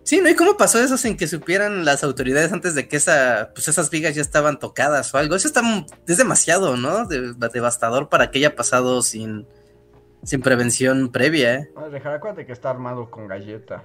[0.08, 0.30] Sí, ¿no?
[0.30, 3.90] ¿Y cómo pasó eso sin que supieran las autoridades antes de que esa, pues esas
[3.90, 5.36] vigas ya estaban tocadas o algo?
[5.36, 5.62] Eso está,
[6.08, 7.06] es demasiado, ¿no?
[7.06, 9.46] De- devastador para que haya pasado sin,
[10.24, 11.56] sin prevención previa.
[11.56, 11.72] ¿eh?
[11.76, 13.84] Ay, Rejar, acuérdate que está armado con galleta.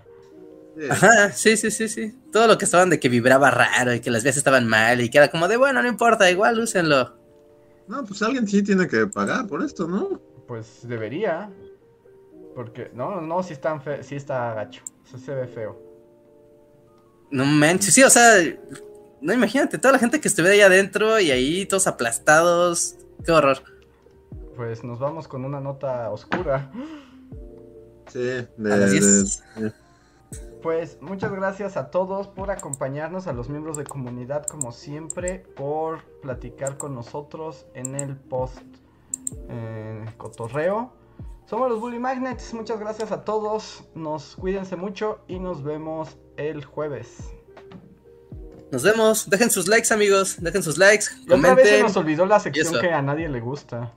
[0.79, 0.85] Sí.
[0.89, 2.15] Ajá, sí, sí, sí, sí.
[2.31, 5.11] Todo lo que estaban de que vibraba raro y que las vías estaban mal y
[5.11, 7.17] que era como de, bueno, no importa, igual úsenlo.
[7.89, 10.21] No, pues alguien sí tiene que pagar por esto, ¿no?
[10.47, 11.51] Pues debería.
[12.55, 14.85] Porque, no, no, sí, está fe sí está gacho.
[15.05, 15.92] Se ve feo.
[17.33, 18.35] No manches, sí, o sea,
[19.21, 22.97] no imagínate, toda la gente que estuviera ahí adentro y ahí todos aplastados.
[23.25, 23.59] Qué horror.
[24.55, 26.71] Pues nos vamos con una nota oscura.
[28.09, 29.43] Sí, de, A las de- 10.
[29.57, 29.73] de-
[30.63, 36.05] Pues muchas gracias a todos por acompañarnos, a los miembros de comunidad como siempre, por
[36.21, 38.59] platicar con nosotros en el post
[39.49, 40.93] eh, cotorreo.
[41.47, 46.65] Somos los Bully Magnets, muchas gracias a todos, nos cuídense mucho y nos vemos el
[46.65, 47.09] jueves.
[48.71, 49.29] Nos vemos.
[49.29, 50.37] Dejen sus likes, amigos.
[50.41, 51.07] Dejen sus likes.
[51.27, 51.83] Y otra vez se Comenten.
[51.83, 53.93] nos olvidó la sección que a nadie le gusta.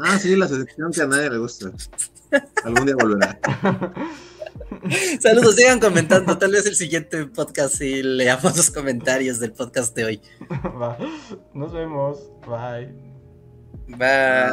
[0.00, 1.70] Ah, sí, la sección que a nadie le gusta.
[2.64, 3.38] Algún día volverá.
[5.20, 6.38] Saludos, sigan comentando.
[6.38, 10.22] Tal vez el siguiente podcast y leamos los comentarios del podcast de hoy.
[10.80, 10.96] Va.
[11.52, 12.86] Nos vemos, bye.
[13.88, 14.50] Bye.